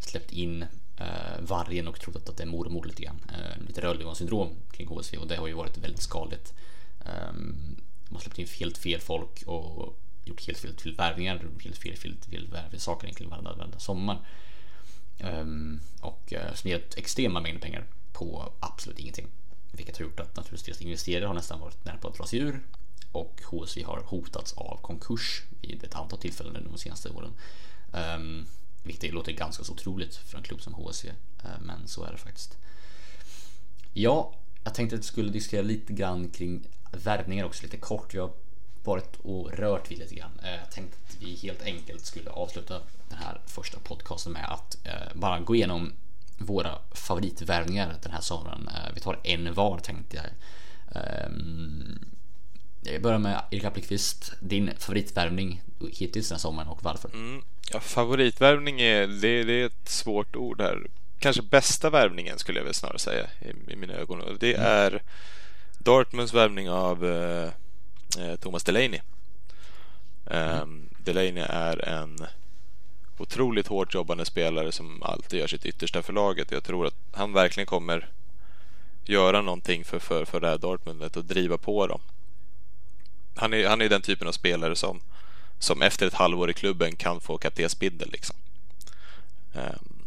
släppt 0.00 0.32
in 0.32 0.64
eh, 0.98 1.40
vargen 1.40 1.88
och 1.88 2.00
trott 2.00 2.28
att 2.28 2.36
det 2.36 2.42
är 2.42 2.46
mormor 2.46 2.80
och 2.80 2.86
lite 2.86 3.02
grann. 3.02 3.20
Eh, 3.28 3.66
lite 3.66 3.80
rörligångssyndrom 3.80 4.50
kring 4.72 4.88
HSV 4.88 5.18
och 5.18 5.26
det 5.26 5.36
har 5.36 5.46
ju 5.46 5.54
varit 5.54 5.78
väldigt 5.78 6.02
skadligt. 6.02 6.54
Eh, 7.00 7.32
de 8.08 8.14
har 8.14 8.20
släppt 8.20 8.38
in 8.38 8.46
helt 8.60 8.78
fel 8.78 9.00
folk 9.00 9.42
och 9.46 9.98
gjort 10.24 10.46
helt 10.46 10.58
fel 10.58 10.74
till 10.74 10.96
värvningar, 10.96 11.44
helt 11.62 11.78
fel, 11.78 11.96
fel, 11.96 12.16
fel, 12.30 12.48
fel 12.70 12.80
saker 12.80 13.06
egentligen 13.06 13.30
varenda, 13.30 13.54
varenda 13.54 13.78
sommar. 13.78 14.18
Um, 15.20 15.80
och 16.00 16.32
eh, 16.32 16.46
uh, 16.46 16.54
som 16.54 16.70
gett 16.70 16.98
extrema 16.98 17.40
mängder 17.40 17.60
pengar 17.60 17.86
på 18.12 18.52
absolut 18.60 18.98
ingenting. 18.98 19.26
Vilket 19.72 19.98
har 19.98 20.04
gjort 20.04 20.20
att 20.20 20.36
naturligtvis 20.36 20.66
deras 20.66 20.82
investerare 20.82 21.26
har 21.26 21.34
nästan 21.34 21.60
varit 21.60 21.84
nära 21.84 21.96
på 21.96 22.08
att 22.08 22.16
dra 22.16 22.26
sig 22.26 22.38
ur 22.38 22.60
och 23.12 23.42
HSV 23.44 23.82
har 23.82 24.02
hotats 24.06 24.52
av 24.52 24.78
konkurs 24.82 25.42
vid 25.60 25.84
ett 25.84 25.94
antal 25.94 26.18
tillfällen 26.18 26.56
under 26.56 26.70
de 26.70 26.78
senaste 26.78 27.08
åren. 27.08 27.32
Um, 27.92 28.46
vilket 28.82 29.14
låter 29.14 29.32
ganska 29.32 29.64
så 29.64 29.72
otroligt 29.72 30.16
för 30.16 30.38
en 30.38 30.44
klubb 30.44 30.62
som 30.62 30.74
HSV, 30.74 31.08
eh, 31.44 31.50
men 31.60 31.88
så 31.88 32.04
är 32.04 32.12
det 32.12 32.18
faktiskt. 32.18 32.56
Ja, 33.92 34.34
jag 34.64 34.74
tänkte 34.74 34.96
att 34.96 34.98
jag 34.98 35.04
skulle 35.04 35.30
diskutera 35.30 35.62
lite 35.62 35.92
grann 35.92 36.30
kring 36.30 36.66
värvningar 36.92 37.44
också 37.44 37.62
lite 37.62 37.76
kort. 37.76 38.14
Jag 38.14 38.22
har 38.22 38.32
varit 38.84 39.16
och 39.16 39.52
rört 39.52 39.90
vid 39.90 39.98
lite 39.98 40.14
grann. 40.14 40.40
Eh, 40.42 40.54
jag 40.54 40.70
tänkte 40.70 40.96
att 41.08 41.16
vi 41.20 41.34
helt 41.36 41.62
enkelt 41.62 42.04
skulle 42.04 42.30
avsluta 42.30 42.80
den 43.08 43.18
här 43.18 43.40
första 43.46 43.78
podcasten 43.78 44.32
med 44.32 44.52
att 44.52 44.86
eh, 44.86 45.14
bara 45.14 45.40
gå 45.40 45.54
igenom 45.54 45.92
våra 46.38 46.78
favoritvärvningar 46.90 47.98
den 48.02 48.12
här 48.12 48.20
sommaren. 48.20 48.70
Vi 48.94 49.00
tar 49.00 49.20
en 49.24 49.54
var 49.54 49.78
tänkte 49.78 50.16
jag. 50.16 50.26
Jag 52.82 53.02
börjar 53.02 53.18
med 53.18 53.42
Erik 53.50 53.64
Appelqvist. 53.64 54.32
Din 54.40 54.70
favoritvärvning 54.78 55.62
hittills 55.92 56.28
den 56.28 56.36
här 56.36 56.40
sommaren 56.40 56.68
och 56.68 56.84
varför? 56.84 57.10
Mm. 57.14 57.42
Ja, 57.72 57.80
favoritvärvning 57.80 58.80
är, 58.80 59.06
det, 59.06 59.44
det, 59.44 59.52
är 59.52 59.66
ett 59.66 59.88
svårt 59.88 60.36
ord 60.36 60.60
här. 60.60 60.86
Kanske 61.18 61.42
bästa 61.42 61.90
värvningen 61.90 62.38
skulle 62.38 62.58
jag 62.58 62.64
väl 62.64 62.74
snarare 62.74 62.98
säga 62.98 63.26
i, 63.40 63.72
i 63.72 63.76
mina 63.76 63.94
ögon. 63.94 64.36
Det 64.40 64.54
mm. 64.54 64.66
är 64.66 65.02
Dortmunds 65.78 66.34
värvning 66.34 66.70
av 66.70 67.06
eh, 67.06 67.50
eh 68.18 68.36
Thomas 68.36 68.64
Delaney. 68.64 69.00
Um, 70.24 70.88
Delaney 70.98 71.44
är 71.48 71.88
en 71.88 72.26
otroligt 73.18 73.66
hårt 73.66 73.94
jobbande 73.94 74.24
spelare 74.24 74.72
som 74.72 75.02
alltid 75.02 75.40
gör 75.40 75.46
sitt 75.46 75.66
yttersta 75.66 76.02
för 76.02 76.12
laget. 76.12 76.50
Jag 76.50 76.64
tror 76.64 76.86
att 76.86 76.96
han 77.12 77.32
verkligen 77.32 77.66
kommer 77.66 78.08
göra 79.04 79.42
någonting 79.42 79.84
för, 79.84 79.98
för, 79.98 80.24
för 80.24 80.40
det 80.40 80.48
här 80.48 80.58
Dortmundet 80.58 81.16
och 81.16 81.24
driva 81.24 81.58
på 81.58 81.86
dem. 81.86 82.00
Han 83.36 83.54
är, 83.54 83.68
han 83.68 83.80
är 83.80 83.88
den 83.88 84.02
typen 84.02 84.28
av 84.28 84.32
spelare 84.32 84.76
som 84.76 85.00
som 85.58 85.82
efter 85.82 86.06
ett 86.06 86.14
halvår 86.14 86.50
i 86.50 86.54
klubben 86.54 86.96
kan 86.96 87.20
få 87.20 87.38
kaptensbindel. 87.38 88.10
Liksom. 88.10 88.36
Um, 89.52 90.04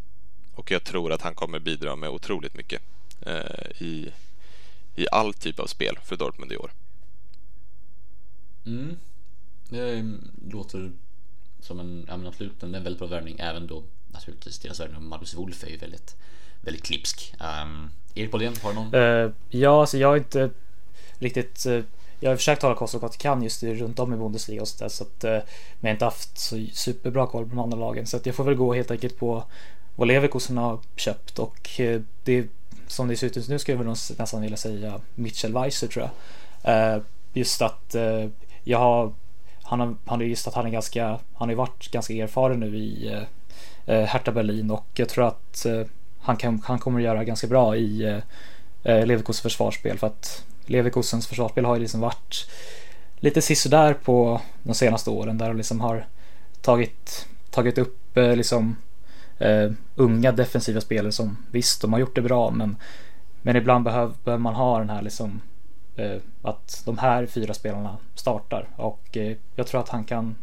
och 0.56 0.72
jag 0.72 0.84
tror 0.84 1.12
att 1.12 1.22
han 1.22 1.36
kommer 1.36 1.60
bidra 1.60 1.96
med 1.96 2.10
otroligt 2.10 2.54
mycket 2.54 2.82
uh, 3.28 3.82
i, 3.82 4.12
i 4.96 5.08
all 5.12 5.34
typ 5.34 5.60
av 5.60 5.68
spel 5.68 6.00
för 6.04 6.16
Dortmund 6.16 6.52
i 6.52 6.58
år. 6.58 6.72
Mm. 8.66 8.98
Det 9.70 10.06
låter 10.52 10.92
som 11.60 11.80
en, 11.80 12.06
ja 12.08 12.18
men 12.18 12.28
absolut, 12.28 12.64
en 12.64 12.72
väldigt 12.72 13.00
bra 13.00 13.08
värvning. 13.08 13.40
Även 13.40 13.68
då 13.68 13.84
naturligtvis 14.12 14.60
deras 14.60 14.80
värvning 14.80 14.98
av 14.98 15.04
Marcus 15.04 15.34
Wolf 15.34 15.64
är 15.64 15.70
ju 15.70 15.78
väldigt, 15.78 16.16
väldigt 16.62 16.84
klipsk. 16.84 17.34
Um, 17.64 17.92
Erik 18.16 18.32
Bolén, 18.32 18.56
har 18.64 18.70
du 18.70 18.76
någon? 18.76 18.96
Uh, 18.96 19.32
ja, 19.50 19.82
alltså 19.82 19.98
jag 19.98 20.08
har 20.08 20.18
inte 20.18 20.50
riktigt 21.20 21.66
uh, 21.66 21.84
jag 22.24 22.30
har 22.32 22.36
försökt 22.36 22.62
hålla 22.62 22.76
koll 22.76 22.88
så 22.88 23.00
gott 23.00 23.12
jag 23.14 23.20
kan 23.20 23.44
just 23.44 23.64
runt 23.64 24.00
om 24.00 24.14
i 24.14 24.18
Bundesliga 24.18 24.62
och 24.62 24.68
så 24.68 24.84
där, 24.84 24.90
så 24.90 25.04
att, 25.04 25.24
eh, 25.24 25.32
men 25.32 25.42
jag 25.80 25.90
har 25.90 25.92
inte 25.92 26.06
haft 26.06 26.38
så 26.38 26.66
superbra 26.74 27.28
koll 27.28 27.44
på 27.44 27.50
de 27.50 27.60
andra 27.60 27.78
lagen 27.78 28.08
så 28.08 28.18
att 28.18 28.26
jag 28.26 28.36
får 28.36 28.44
väl 28.44 28.56
gå 28.56 28.74
helt 28.74 28.92
enkelt 28.92 29.18
på 29.18 29.44
vad 29.96 30.08
Leverkusen 30.08 30.58
har 30.58 30.80
köpt 30.96 31.40
och 31.40 31.80
eh, 31.80 32.02
det 32.24 32.48
som 32.88 33.08
det 33.08 33.18
ser 33.18 33.28
ut 33.28 33.36
just 33.36 33.50
nu 33.50 33.60
skulle 33.60 33.78
jag 33.78 33.84
väl 33.84 33.96
nästan 34.18 34.42
vilja 34.42 34.58
säga 34.58 35.00
Mitchell 35.16 35.54
Weiser 35.54 35.88
tror 35.88 36.10
jag. 36.64 36.96
Eh, 36.96 37.02
just 37.34 37.62
att 37.62 37.96
jag 38.64 38.80
har 38.80 39.14
han 39.64 39.80
har, 39.80 39.96
han 40.06 40.20
har 40.20 40.22
just 40.22 40.48
att 40.48 40.54
han 40.54 40.66
är 40.66 40.70
ganska, 40.70 41.08
han 41.08 41.20
har 41.34 41.50
ju 41.50 41.56
varit 41.56 41.92
ganska 41.92 42.14
erfaren 42.14 42.60
nu 42.60 42.78
i 42.78 43.26
Hertha 43.86 44.32
Berlin 44.32 44.72
och 44.72 44.86
jag 44.94 45.10
tror 45.10 45.28
att 45.28 45.66
han, 46.20 46.38
kan, 46.38 46.62
han 46.66 46.80
kommer 46.80 47.00
att 47.00 47.06
göra 47.06 47.24
ganska 47.24 47.48
bra 47.48 47.76
i 47.76 48.22
Leverkusens 48.84 49.42
försvarsspel 49.42 49.98
för 49.98 50.08
att 50.08 50.46
Leverkusens 50.66 51.28
försvarsspel 51.28 51.66
har 51.66 51.76
ju 51.76 51.82
liksom 51.82 52.00
varit 52.00 52.50
lite 53.22 53.42
sisådär 53.42 53.94
på 53.94 54.42
de 54.64 54.74
senaste 54.74 55.10
åren 55.10 55.38
där 55.38 55.48
de 55.48 55.58
liksom 55.58 55.82
har 55.82 56.08
tagit, 56.62 57.28
tagit 57.50 57.78
upp 57.78 58.18
eh, 58.18 58.36
liksom 58.36 58.76
uh, 59.42 59.72
unga 59.96 60.32
defensiva 60.32 60.82
spelare 60.82 61.12
som 61.12 61.38
visst, 61.52 61.82
de 61.82 61.94
har 61.94 62.00
gjort 62.00 62.16
det 62.16 62.22
bra 62.22 62.52
men, 62.52 62.76
men 63.42 63.56
ibland 63.56 63.84
behöver, 63.84 64.14
behöver 64.24 64.42
man 64.42 64.56
ha 64.56 64.80
den 64.80 64.90
här 64.90 65.02
liksom 65.02 65.42
uh, 66.00 66.18
att 66.42 66.82
de 66.86 66.98
här 66.98 67.26
fyra 67.26 67.54
spelarna 67.54 67.98
startar. 68.16 68.68
Och 68.76 69.18
uh, 69.18 69.34
jag 69.56 69.68
tror 69.68 69.82
att 69.82 69.90
han 69.90 70.04
kan 70.04 70.36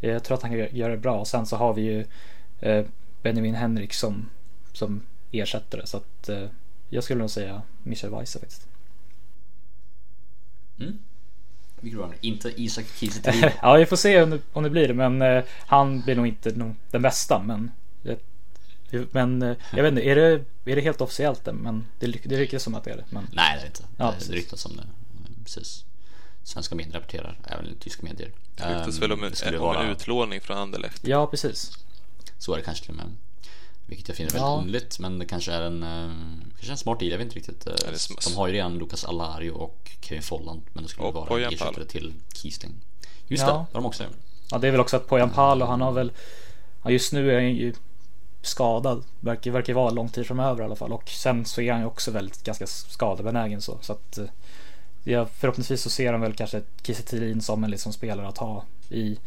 jag 0.00 0.24
tror 0.24 0.36
att 0.36 0.42
han 0.42 0.50
kan 0.50 0.76
göra 0.76 0.92
det 0.92 0.98
bra. 0.98 1.20
Och 1.20 1.28
sen 1.28 1.46
så 1.46 1.56
har 1.56 1.74
vi 1.74 1.82
ju 1.82 2.04
Benjamin 3.22 3.54
Henrik 3.54 3.94
som, 3.94 4.28
som 4.72 5.02
ersättare. 5.32 5.86
Så 5.86 5.96
att 5.96 6.30
jag 6.88 7.04
skulle 7.04 7.20
nog 7.20 7.30
säga 7.30 7.62
Michel 7.82 8.10
Weiser 8.10 8.40
faktiskt. 8.40 8.67
Mm. 10.80 10.98
Inte 12.20 12.62
Isak 12.62 12.86
Kiese 12.98 13.52
Ja, 13.62 13.74
vi 13.74 13.86
får 13.86 13.96
se 13.96 14.22
om 14.22 14.30
det, 14.30 14.40
om 14.52 14.62
det 14.62 14.70
blir 14.70 14.88
det. 14.88 14.94
Men 14.94 15.22
eh, 15.22 15.44
han 15.66 16.00
blir 16.00 16.16
nog 16.16 16.26
inte 16.26 16.50
nog 16.50 16.74
den 16.90 17.02
bästa. 17.02 17.38
Men, 17.38 17.70
eh, 18.04 18.16
men 19.10 19.42
eh, 19.42 19.56
jag 19.72 19.82
vet 19.82 19.92
inte, 19.92 20.02
är 20.02 20.16
det, 20.16 20.44
är 20.64 20.76
det 20.76 20.80
helt 20.80 21.00
officiellt? 21.00 21.48
Men 21.52 21.86
det, 21.98 22.06
det 22.06 22.36
ryktas 22.36 22.62
som 22.62 22.74
att 22.74 22.84
det 22.84 22.90
är 22.90 22.96
det. 22.96 23.04
Men... 23.10 23.28
Nej, 23.32 23.54
det 23.54 23.60
är 23.60 23.60
det 23.60 23.66
inte. 23.66 23.84
Ja, 23.96 24.14
det, 24.18 24.28
det 24.28 24.32
ryktas 24.34 24.60
som 24.60 24.76
det. 24.76 24.86
Precis. 25.44 25.84
Svenska 26.42 26.74
medier 26.74 26.94
rapporterar, 26.94 27.38
även 27.44 27.74
tyska 27.78 28.02
medier. 28.02 28.30
Det 28.56 28.74
ryktas 28.74 28.94
um, 28.94 29.00
väl 29.00 29.12
om 29.12 29.24
en, 29.24 29.54
om 29.54 29.60
vara... 29.60 29.84
en 29.84 29.90
utlåning 29.90 30.40
från 30.40 30.58
Anderlecht? 30.58 31.06
Ja, 31.06 31.26
precis. 31.26 31.72
Så 32.38 32.52
är 32.52 32.56
det 32.56 32.64
kanske 32.64 32.84
till 32.84 32.94
och 32.94 32.96
med. 32.96 33.16
Vilket 33.88 34.08
jag 34.08 34.16
finner 34.16 34.30
väldigt 34.30 34.46
ja. 34.46 34.58
underligt 34.58 34.98
men 34.98 35.18
det 35.18 35.26
kanske 35.26 35.52
är 35.52 35.60
en, 35.60 35.82
uh, 35.82 36.10
kanske 36.50 36.72
en 36.72 36.78
smart 36.78 37.00
deal, 37.00 37.10
jag 37.10 37.18
vet 37.18 37.24
inte 37.24 37.36
riktigt. 37.36 37.66
Uh, 37.66 37.74
de 38.24 38.36
har 38.36 38.46
ju 38.46 38.52
redan 38.52 38.78
Lucas 38.78 39.04
Alario 39.04 39.50
och 39.50 39.90
Kevin 40.00 40.22
Folland 40.22 40.62
men 40.72 40.82
det 40.82 40.88
skulle 40.88 41.08
och 41.08 41.14
vara 41.14 41.40
ersättare 41.40 41.84
till 41.84 42.14
Kiesling. 42.34 42.74
Just 43.28 43.42
ja. 43.42 43.46
det, 43.46 43.52
har 43.52 43.66
de 43.72 43.86
också. 43.86 44.04
Ja 44.50 44.58
det 44.58 44.66
är 44.66 44.70
väl 44.70 44.80
också 44.80 44.96
att 44.96 45.06
Poyan 45.06 45.30
Palo 45.30 45.64
han 45.64 45.80
har 45.80 45.92
väl, 45.92 46.12
ja, 46.82 46.90
just 46.90 47.12
nu 47.12 47.30
är 47.30 47.34
han 47.34 47.54
ju 47.54 47.74
skadad. 48.42 49.04
Verkar, 49.20 49.50
verkar 49.50 49.74
vara 49.74 49.90
lång 49.90 50.08
tid 50.08 50.26
framöver 50.26 50.62
i 50.62 50.64
alla 50.64 50.76
fall 50.76 50.92
och 50.92 51.08
sen 51.08 51.44
så 51.44 51.60
är 51.60 51.72
han 51.72 51.80
ju 51.80 51.86
också 51.86 52.10
väldigt 52.10 52.44
ganska 52.44 52.66
skadebenägen 52.66 53.62
så. 53.62 53.78
så 53.80 53.92
att, 53.92 54.18
uh, 54.18 54.28
ja, 55.04 55.26
förhoppningsvis 55.26 55.82
så 55.82 55.90
ser 55.90 56.12
de 56.12 56.20
väl 56.20 56.34
kanske 56.34 56.62
Kiese 56.82 57.40
som 57.40 57.64
en 57.64 57.70
liksom 57.70 57.92
spelare 57.92 58.28
att 58.28 58.38
ha 58.38 58.64
i 58.90 59.18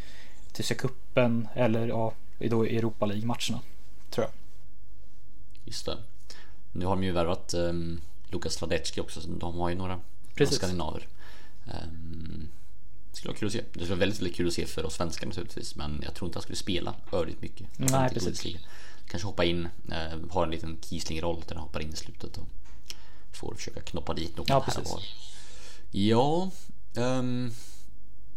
Tyska 0.53 0.76
cupen 0.76 1.47
eller 1.53 1.88
ja, 1.88 2.14
i 2.39 2.49
då 2.49 2.64
Europa 2.64 3.05
League-matcherna. 3.05 3.59
Tror 4.09 4.26
jag. 4.26 4.40
Just 5.66 5.86
det. 5.86 5.97
Nu 6.72 6.86
har 6.86 6.95
de 6.95 7.03
ju 7.03 7.12
värvat 7.12 7.53
um, 7.53 8.01
Lukas 8.30 8.53
Sladecki 8.53 9.01
också, 9.01 9.22
så 9.22 9.28
de 9.28 9.59
har 9.59 9.70
ju 9.70 9.76
några, 9.76 9.99
några 10.38 10.51
skandinaver. 10.51 11.07
Um, 11.66 12.49
skulle 13.12 13.30
vara 13.30 13.39
kul 13.39 13.47
att 13.47 13.53
se. 13.53 13.62
Det 13.62 13.72
skulle 13.72 13.89
vara 13.89 13.99
väldigt, 13.99 14.20
väldigt 14.20 14.36
kul 14.36 14.47
att 14.47 14.53
se 14.53 14.66
för 14.66 14.86
oss 14.86 14.93
svenskar 14.93 15.28
naturligtvis. 15.28 15.76
Men 15.76 16.01
jag 16.03 16.14
tror 16.14 16.28
inte 16.28 16.38
han 16.38 16.43
skulle 16.43 16.55
spela 16.55 16.95
övrigt 17.12 17.41
mycket. 17.41 17.68
Nej, 17.78 18.09
precis. 18.09 18.57
Kanske 19.07 19.28
hoppa 19.28 19.45
in, 19.45 19.68
uh, 19.89 20.30
ha 20.30 20.43
en 20.43 20.51
liten 20.51 20.78
Kiesling-roll 20.82 21.43
där 21.47 21.55
han 21.55 21.64
hoppar 21.64 21.80
in 21.80 21.93
i 21.93 21.95
slutet 21.95 22.38
och 22.38 22.47
får 23.32 23.55
försöka 23.55 23.82
knoppa 23.82 24.14
dit 24.14 24.38
något 24.38 24.49
ja, 24.49 24.66
här 24.68 24.80
och 24.80 24.89
var. 24.89 25.01
Ja, 25.91 26.51
um, 26.95 27.51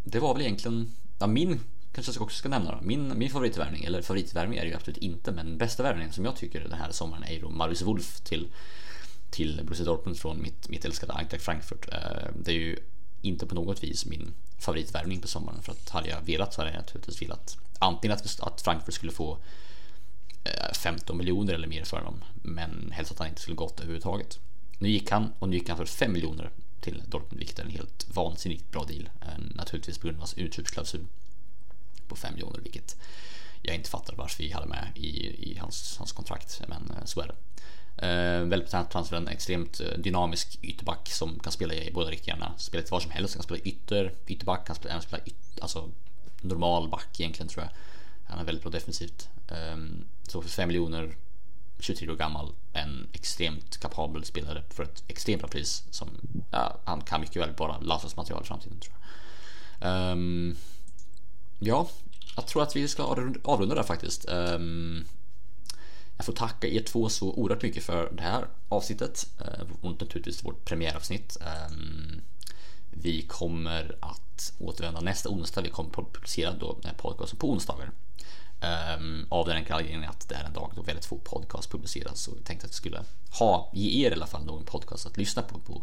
det 0.03 0.19
var 0.19 0.33
väl 0.33 0.41
egentligen 0.41 0.91
ja, 1.19 1.27
min 1.27 1.59
kanske 1.95 2.13
jag 2.13 2.21
också 2.21 2.37
ska 2.37 2.49
nämna 2.49 2.71
då. 2.71 2.81
Min, 2.81 3.17
min 3.17 3.29
favoritvärvning, 3.29 3.83
eller 3.83 4.01
favoritvärvning 4.01 4.57
är 4.57 4.61
det 4.61 4.69
ju 4.69 4.75
absolut 4.75 4.97
inte, 4.97 5.31
men 5.31 5.57
bästa 5.57 5.83
värvningen 5.83 6.13
som 6.13 6.25
jag 6.25 6.35
tycker 6.35 6.59
den 6.59 6.79
här 6.79 6.91
sommaren 6.91 7.23
är 7.23 7.33
ju 7.33 7.41
då 7.41 7.49
Marius 7.49 7.81
Wolf 7.81 8.19
till, 8.19 8.47
till 9.29 9.61
Borussia 9.63 9.85
Dortmund 9.85 10.17
från 10.17 10.41
mitt, 10.41 10.69
mitt 10.69 10.85
älskade 10.85 11.13
Eintracht 11.13 11.43
Frankfurt. 11.43 11.93
Eh, 11.93 12.29
det 12.35 12.51
är 12.51 12.55
ju 12.55 12.79
inte 13.21 13.45
på 13.45 13.55
något 13.55 13.83
vis 13.83 14.05
min 14.05 14.33
favoritvärvning 14.59 15.21
på 15.21 15.27
sommaren 15.27 15.61
för 15.61 15.71
att 15.71 15.89
hade 15.89 16.09
jag 16.09 16.21
velat 16.21 16.53
så 16.53 16.61
hade 16.61 16.71
jag 16.71 16.79
naturligtvis 16.79 17.21
velat 17.21 17.57
antingen 17.79 18.17
att, 18.17 18.39
att 18.39 18.61
Frankfurt 18.61 18.93
skulle 18.93 19.11
få 19.11 19.37
eh, 20.43 20.73
15 20.73 21.17
miljoner 21.17 21.53
eller 21.53 21.67
mer 21.67 21.83
för 21.83 21.97
honom, 21.97 22.23
men 22.43 22.91
helst 22.91 23.11
att 23.11 23.19
han 23.19 23.27
inte 23.27 23.41
skulle 23.41 23.55
gått 23.55 23.79
överhuvudtaget. 23.79 24.39
Nu 24.79 24.89
gick 24.89 25.11
han 25.11 25.33
och 25.39 25.49
nu 25.49 25.57
gick 25.57 25.69
han 25.69 25.77
för 25.77 25.85
5 25.85 26.13
miljoner 26.13 26.49
till 26.81 27.03
Dortmund, 27.07 27.39
vilket 27.39 27.59
är 27.59 27.63
en 27.63 27.69
helt 27.69 28.05
vansinnigt 28.13 28.71
bra 28.71 28.83
deal. 28.83 29.09
Eh, 29.21 29.43
naturligtvis 29.55 29.97
på 29.97 30.07
grund 30.07 30.17
av 30.17 30.21
hans 30.21 30.33
utköpsklausul 30.33 31.05
på 32.07 32.15
5 32.15 32.33
miljoner, 32.33 32.59
vilket 32.59 32.97
jag 33.61 33.75
inte 33.75 33.89
fattar 33.89 34.15
varför 34.15 34.43
vi 34.43 34.51
hade 34.51 34.67
med 34.67 34.91
i, 34.95 35.27
i 35.51 35.57
hans, 35.57 35.97
hans 35.97 36.11
kontrakt, 36.11 36.61
men 36.67 36.91
eh, 36.97 37.05
så 37.05 37.21
är 37.21 37.27
det. 37.27 37.35
Eh, 37.97 38.41
väldigt 38.41 38.69
transfer, 38.69 39.17
en 39.17 39.27
extremt 39.27 39.79
eh, 39.79 39.97
dynamisk 39.97 40.59
ytterback 40.61 41.09
som 41.09 41.39
kan 41.39 41.51
spela 41.51 41.73
i 41.73 41.91
båda 41.93 42.11
riktningarna. 42.11 42.53
Spela 42.57 42.81
lite 42.81 42.91
var 42.91 42.99
som 42.99 43.11
helst, 43.11 43.33
kan 43.33 43.43
spela 43.43 43.59
ytter, 43.59 44.13
ytterback, 44.27 44.67
kan 44.67 44.75
spela, 44.75 44.91
även 44.91 45.01
spela 45.01 45.23
yt, 45.25 45.59
alltså 45.61 45.89
normal 46.41 46.89
back 46.89 47.19
egentligen 47.19 47.47
tror 47.47 47.63
jag. 47.63 47.71
Han 48.27 48.39
är 48.39 48.43
väldigt 48.43 48.63
bra 48.63 48.71
defensivt. 48.71 49.29
Eh, 49.47 49.77
så 50.27 50.41
för 50.41 50.49
5 50.49 50.67
miljoner 50.67 51.15
23 51.79 52.09
år 52.09 52.15
gammal, 52.15 52.53
en 52.73 53.07
extremt 53.13 53.77
kapabel 53.77 54.25
spelare 54.25 54.63
för 54.69 54.83
ett 54.83 55.03
extremt 55.07 55.41
bra 55.41 55.49
pris. 55.49 55.83
Som, 55.91 56.09
ja, 56.51 56.79
han 56.85 57.01
kan 57.01 57.21
mycket 57.21 57.41
väl 57.41 57.55
vara 57.57 57.79
landslagsmaterial 57.79 58.43
i 58.43 58.45
framtiden 58.45 58.79
tror 58.79 58.95
jag. 58.95 60.11
Um, 60.11 60.57
ja, 61.59 61.89
jag 62.35 62.47
tror 62.47 62.63
att 62.63 62.75
vi 62.75 62.87
ska 62.87 63.03
avrunda 63.43 63.75
där 63.75 63.83
faktiskt. 63.83 64.25
Um, 64.29 65.05
jag 66.17 66.25
får 66.25 66.33
tacka 66.33 66.67
er 66.67 66.81
två 66.81 67.09
så 67.09 67.31
oerhört 67.31 67.63
mycket 67.63 67.83
för 67.83 68.11
det 68.11 68.23
här 68.23 68.47
avsnittet 68.69 69.27
eh, 69.39 69.65
och 69.81 69.91
naturligtvis 69.91 70.45
vårt 70.45 70.65
premiäravsnitt. 70.65 71.37
Ehm, 71.41 72.21
vi 72.91 73.21
kommer 73.21 73.95
att 73.99 74.53
återvända 74.59 75.01
nästa 75.01 75.29
onsdag. 75.29 75.61
Vi 75.61 75.69
kommer 75.69 75.89
att 75.89 75.95
publicera 75.95 76.53
då 76.53 76.73
den 76.73 76.91
här 76.91 76.97
podcasten 76.97 77.39
på 77.39 77.51
onsdagar. 77.51 77.91
Ehm, 78.61 79.25
av 79.29 79.47
den 79.47 79.55
enkla 79.55 79.75
anledningen 79.75 80.09
att 80.09 80.29
det 80.29 80.35
är 80.35 80.43
en 80.43 80.53
dag 80.53 80.71
då 80.75 80.81
väldigt 80.81 81.05
få 81.05 81.17
podcast 81.17 81.71
publiceras 81.71 82.19
så 82.19 82.31
jag 82.35 82.45
tänkte 82.45 82.65
att 82.65 82.71
vi 82.71 82.75
skulle 82.75 83.03
ha, 83.39 83.71
ge 83.73 84.05
er 84.05 84.11
i 84.11 84.13
alla 84.13 84.27
fall 84.27 84.45
någon 84.45 84.65
podcast 84.65 85.05
att 85.05 85.17
lyssna 85.17 85.41
på 85.41 85.59
på, 85.59 85.81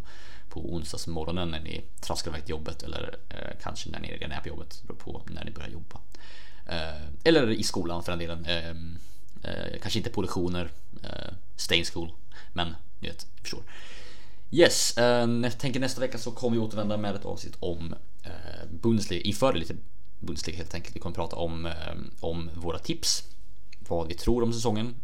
på 0.53 0.74
onsdagsmorgonen 0.74 1.50
när 1.50 1.61
ni 1.61 1.84
traskar 2.00 2.30
iväg 2.30 2.42
till 2.42 2.50
jobbet 2.50 2.82
eller 2.82 3.16
eh, 3.28 3.57
kanske 3.62 3.90
när 3.90 4.00
ni 4.00 4.12
redan 4.12 4.32
är 4.32 4.40
på 4.40 4.48
jobbet, 4.48 4.82
beror 4.86 4.98
på 4.98 5.22
när 5.26 5.44
ni 5.44 5.50
börjar 5.50 5.68
jobba. 5.68 6.00
Eh, 6.66 7.03
eller 7.24 7.50
i 7.50 7.62
skolan 7.62 8.03
för 8.03 8.12
den 8.12 8.18
delen. 8.18 8.44
Eh, 8.44 8.70
eh 9.50 9.80
kanske 9.82 9.98
inte 9.98 10.11
på 10.11 10.22
lektioner, 10.22 10.70
eh, 11.03 11.34
stay 11.57 11.78
in 11.78 11.84
school, 11.84 12.12
men 12.53 12.76
ni 13.00 13.09
vet, 13.09 13.26
förstår. 13.40 13.62
Yes, 14.50 14.98
eh, 14.98 15.30
jag 15.42 15.59
tänker 15.59 15.80
nästa 15.80 16.00
vecka 16.00 16.18
så 16.18 16.30
kommer 16.30 16.57
vi 16.57 16.62
återvända 16.62 16.96
med 16.96 17.14
ett 17.14 17.24
avsnitt 17.24 17.57
om 17.61 17.94
Bundesliga, 18.70 19.22
inför 19.22 19.53
lite 19.53 19.76
Bundesliga 20.20 20.57
helt 20.57 20.74
enkelt. 20.74 20.96
Vi 20.96 21.00
kommer 21.00 21.14
prata 21.14 21.36
om, 21.36 21.66
eh, 21.66 21.72
om 22.20 22.50
våra 22.55 22.78
tips, 22.78 23.22
vad 23.88 24.09
vi 24.09 24.14
tror 24.14 24.42
om 24.42 24.53
säsongen, 24.53 24.94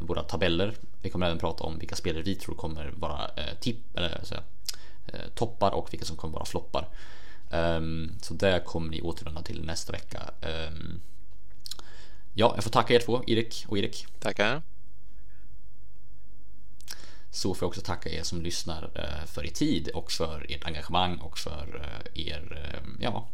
våra 0.00 0.22
tabeller. 0.22 0.74
Vi 1.02 1.10
kommer 1.10 1.26
även 1.26 1.38
prata 1.38 1.64
om 1.64 1.78
vilka 1.78 1.96
spelare 1.96 2.22
vi 2.22 2.34
tror 2.34 2.54
kommer 2.54 2.92
vara 2.96 3.30
eh, 3.36 3.58
tipp, 3.60 3.96
eller, 3.96 4.20
så, 4.22 4.34
toppar 5.34 5.70
och 5.70 5.92
vilka 5.92 6.06
som 6.06 6.16
kommer 6.16 6.34
vara 6.34 6.44
floppar. 6.44 6.88
Um, 7.50 8.18
så 8.22 8.34
det 8.34 8.62
kommer 8.64 8.90
ni 8.90 9.02
återvända 9.02 9.42
till 9.42 9.64
nästa 9.64 9.92
vecka. 9.92 10.30
Um, 10.42 11.00
ja, 12.34 12.52
jag 12.54 12.64
får 12.64 12.70
tacka 12.70 12.94
er 12.94 13.00
två, 13.00 13.22
Erik 13.26 13.64
och 13.68 13.78
Erik. 13.78 14.06
Tackar. 14.18 14.62
Så 17.30 17.54
får 17.54 17.66
jag 17.66 17.68
också 17.68 17.80
tacka 17.80 18.10
er 18.10 18.22
som 18.22 18.42
lyssnar 18.42 18.84
uh, 18.84 19.26
för 19.26 19.46
er 19.46 19.50
tid 19.50 19.88
och 19.88 20.12
för 20.12 20.46
ert 20.48 20.64
engagemang 20.64 21.18
och 21.18 21.38
för 21.38 21.66
uh, 21.74 22.26
er, 22.26 22.72
uh, 22.74 22.90
ja, 23.00 23.28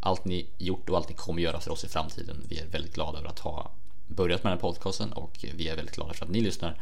allt 0.00 0.24
ni 0.24 0.46
gjort 0.58 0.90
och 0.90 0.96
allt 0.96 1.08
ni 1.08 1.14
kommer 1.14 1.42
göra 1.42 1.60
för 1.60 1.70
oss 1.70 1.84
i 1.84 1.88
framtiden. 1.88 2.46
Vi 2.48 2.58
är 2.58 2.66
väldigt 2.66 2.94
glada 2.94 3.18
över 3.18 3.28
att 3.28 3.38
ha 3.38 3.70
börjat 4.06 4.44
med 4.44 4.52
den 4.52 4.58
här 4.58 4.60
podcasten 4.60 5.12
och 5.12 5.44
vi 5.54 5.68
är 5.68 5.76
väldigt 5.76 5.94
glada 5.94 6.12
för 6.12 6.24
att 6.24 6.30
ni 6.30 6.40
lyssnar. 6.40 6.78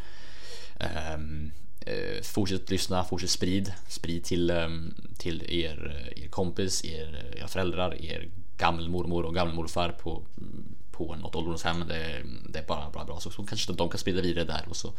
Eh, 1.86 2.22
fortsätt 2.22 2.70
lyssna, 2.70 3.04
fortsätt 3.04 3.30
sprid, 3.30 3.72
sprid 3.88 4.24
till, 4.24 4.50
ehm, 4.50 4.94
till 5.18 5.42
er, 5.48 6.12
er 6.16 6.28
kompis, 6.28 6.84
er, 6.84 7.34
era 7.36 7.48
föräldrar, 7.48 8.04
er 8.04 8.28
gammelmormor 8.56 9.24
och 9.24 9.34
gammelmorfar 9.34 9.88
på, 9.88 10.22
på 10.92 11.14
något 11.16 11.34
ålderdomshem. 11.34 11.84
Det, 11.88 12.22
det 12.48 12.58
är 12.58 12.66
bara 12.66 12.90
bra, 12.90 13.04
bra. 13.04 13.20
Så, 13.20 13.30
så 13.30 13.44
kanske 13.44 13.72
de 13.72 13.88
kan 13.88 13.98
sprida 13.98 14.22
vidare 14.22 14.44
där 14.44 14.64
och 14.68 14.76
så, 14.76 14.92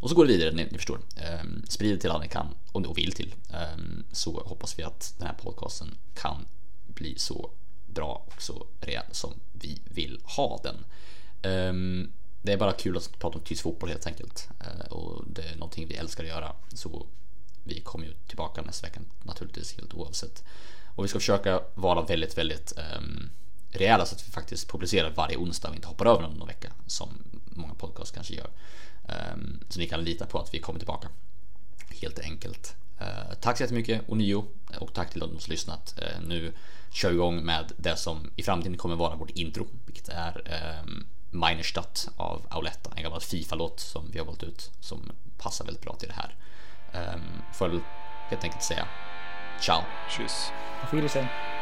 och 0.00 0.08
så 0.08 0.14
går 0.16 0.26
det 0.26 0.32
vidare, 0.32 0.54
ni, 0.54 0.64
ni 0.70 0.78
förstår. 0.78 0.98
Um, 1.42 1.64
sprid 1.68 2.00
till 2.00 2.10
alla 2.10 2.22
ni 2.22 2.28
kan 2.28 2.46
om 2.72 2.82
ni 2.82 2.92
vill 2.94 3.12
till. 3.12 3.34
Um, 3.76 4.04
så 4.12 4.42
hoppas 4.46 4.78
vi 4.78 4.82
att 4.82 5.14
den 5.18 5.26
här 5.26 5.34
podcasten 5.34 5.94
kan 6.14 6.46
bli 6.86 7.18
så 7.18 7.50
bra 7.86 8.24
och 8.26 8.42
så 8.42 8.66
rejäl 8.80 9.04
som 9.10 9.34
vi 9.52 9.80
vill 9.84 10.20
ha 10.24 10.60
den. 10.62 10.84
Um, 11.52 12.12
det 12.42 12.52
är 12.52 12.56
bara 12.56 12.72
kul 12.72 12.96
att 12.96 13.18
prata 13.18 13.38
om 13.38 13.44
tysk 13.44 13.62
fotboll 13.62 13.88
helt 13.88 14.06
enkelt 14.06 14.48
eh, 14.60 14.92
och 14.92 15.24
det 15.26 15.42
är 15.42 15.56
någonting 15.56 15.88
vi 15.88 15.94
älskar 15.94 16.24
att 16.24 16.30
göra 16.30 16.52
så 16.74 17.06
vi 17.64 17.80
kommer 17.80 18.06
ju 18.06 18.12
tillbaka 18.26 18.62
nästa 18.62 18.86
vecka 18.86 19.00
naturligtvis 19.22 19.76
helt 19.76 19.94
oavsett. 19.94 20.44
Och 20.94 21.04
vi 21.04 21.08
ska 21.08 21.18
försöka 21.18 21.62
vara 21.74 22.02
väldigt, 22.02 22.38
väldigt 22.38 22.72
um, 22.98 23.30
rejäla 23.70 24.06
så 24.06 24.14
att 24.14 24.28
vi 24.28 24.32
faktiskt 24.32 24.70
publicerar 24.70 25.10
varje 25.10 25.36
onsdag 25.36 25.68
och 25.68 25.74
inte 25.74 25.88
hoppar 25.88 26.06
över 26.06 26.22
någon 26.22 26.46
vecka 26.46 26.72
som 26.86 27.08
många 27.44 27.74
podcast 27.74 28.14
kanske 28.14 28.34
gör. 28.34 28.50
Um, 29.32 29.60
så 29.68 29.78
ni 29.78 29.88
kan 29.88 30.04
lita 30.04 30.26
på 30.26 30.38
att 30.38 30.54
vi 30.54 30.60
kommer 30.60 30.78
tillbaka. 30.78 31.08
Helt 32.02 32.18
enkelt. 32.18 32.76
Uh, 33.00 33.34
tack 33.40 33.56
så 33.56 33.62
jättemycket 33.62 34.02
ånyo 34.08 34.44
och 34.78 34.94
tack 34.94 35.10
till 35.10 35.20
de 35.20 35.40
som 35.40 35.50
lyssnat. 35.50 35.94
Uh, 35.98 36.28
nu 36.28 36.52
kör 36.90 37.08
vi 37.08 37.14
igång 37.14 37.44
med 37.44 37.72
det 37.76 37.96
som 37.96 38.30
i 38.36 38.42
framtiden 38.42 38.76
kommer 38.76 38.96
vara 38.96 39.16
vårt 39.16 39.30
intro, 39.30 39.66
vilket 39.86 40.08
är 40.08 40.42
ehm, 40.46 41.06
eh, 41.32 41.48
Minerstadt 41.48 42.08
av 42.16 42.46
Auletta, 42.48 42.90
en 42.96 43.02
gammal 43.02 43.20
Fifa-låt 43.20 43.80
som 43.80 44.10
vi 44.10 44.18
har 44.18 44.26
valt 44.26 44.42
ut 44.42 44.70
som 44.80 45.12
passar 45.38 45.64
väldigt 45.64 45.84
bra 45.84 45.94
till 45.94 46.08
det 46.08 46.14
här. 46.14 46.34
Um, 47.14 47.42
får 47.54 47.68
jag 47.68 47.80
helt 48.30 48.44
enkelt 48.44 48.62
säga 48.62 48.86
ciao. 49.60 49.84
Tschüss. 50.08 50.52
Auf 50.82 50.92
Wiedersehen. 50.92 51.57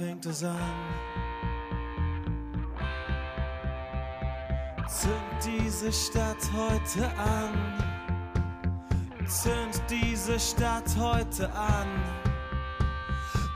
fängt 0.00 0.24
es 0.24 0.42
an. 0.42 0.56
Zünd 4.88 5.44
diese 5.44 5.92
Stadt 5.92 6.42
heute 6.56 7.06
an. 7.18 7.52
Zünd 9.26 9.82
diese 9.90 10.40
Stadt 10.40 10.96
heute 10.98 11.52
an. 11.52 11.88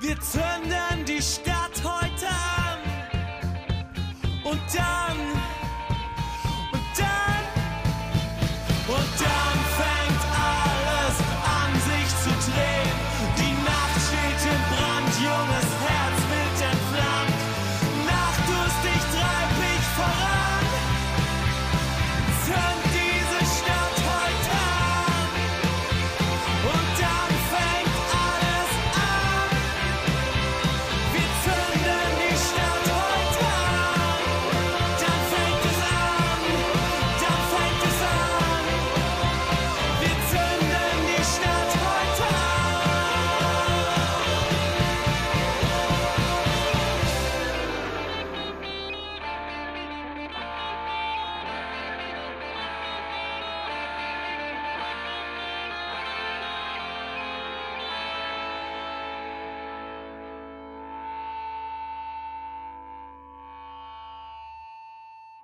Wir 0.00 0.20
zünden 0.20 1.04
die 1.06 1.22
Stadt 1.22 1.82
heute 1.82 2.28
an. 2.28 2.78
Und 4.44 4.60
dann, 4.74 5.18
und 6.72 6.98
dann. 6.98 7.33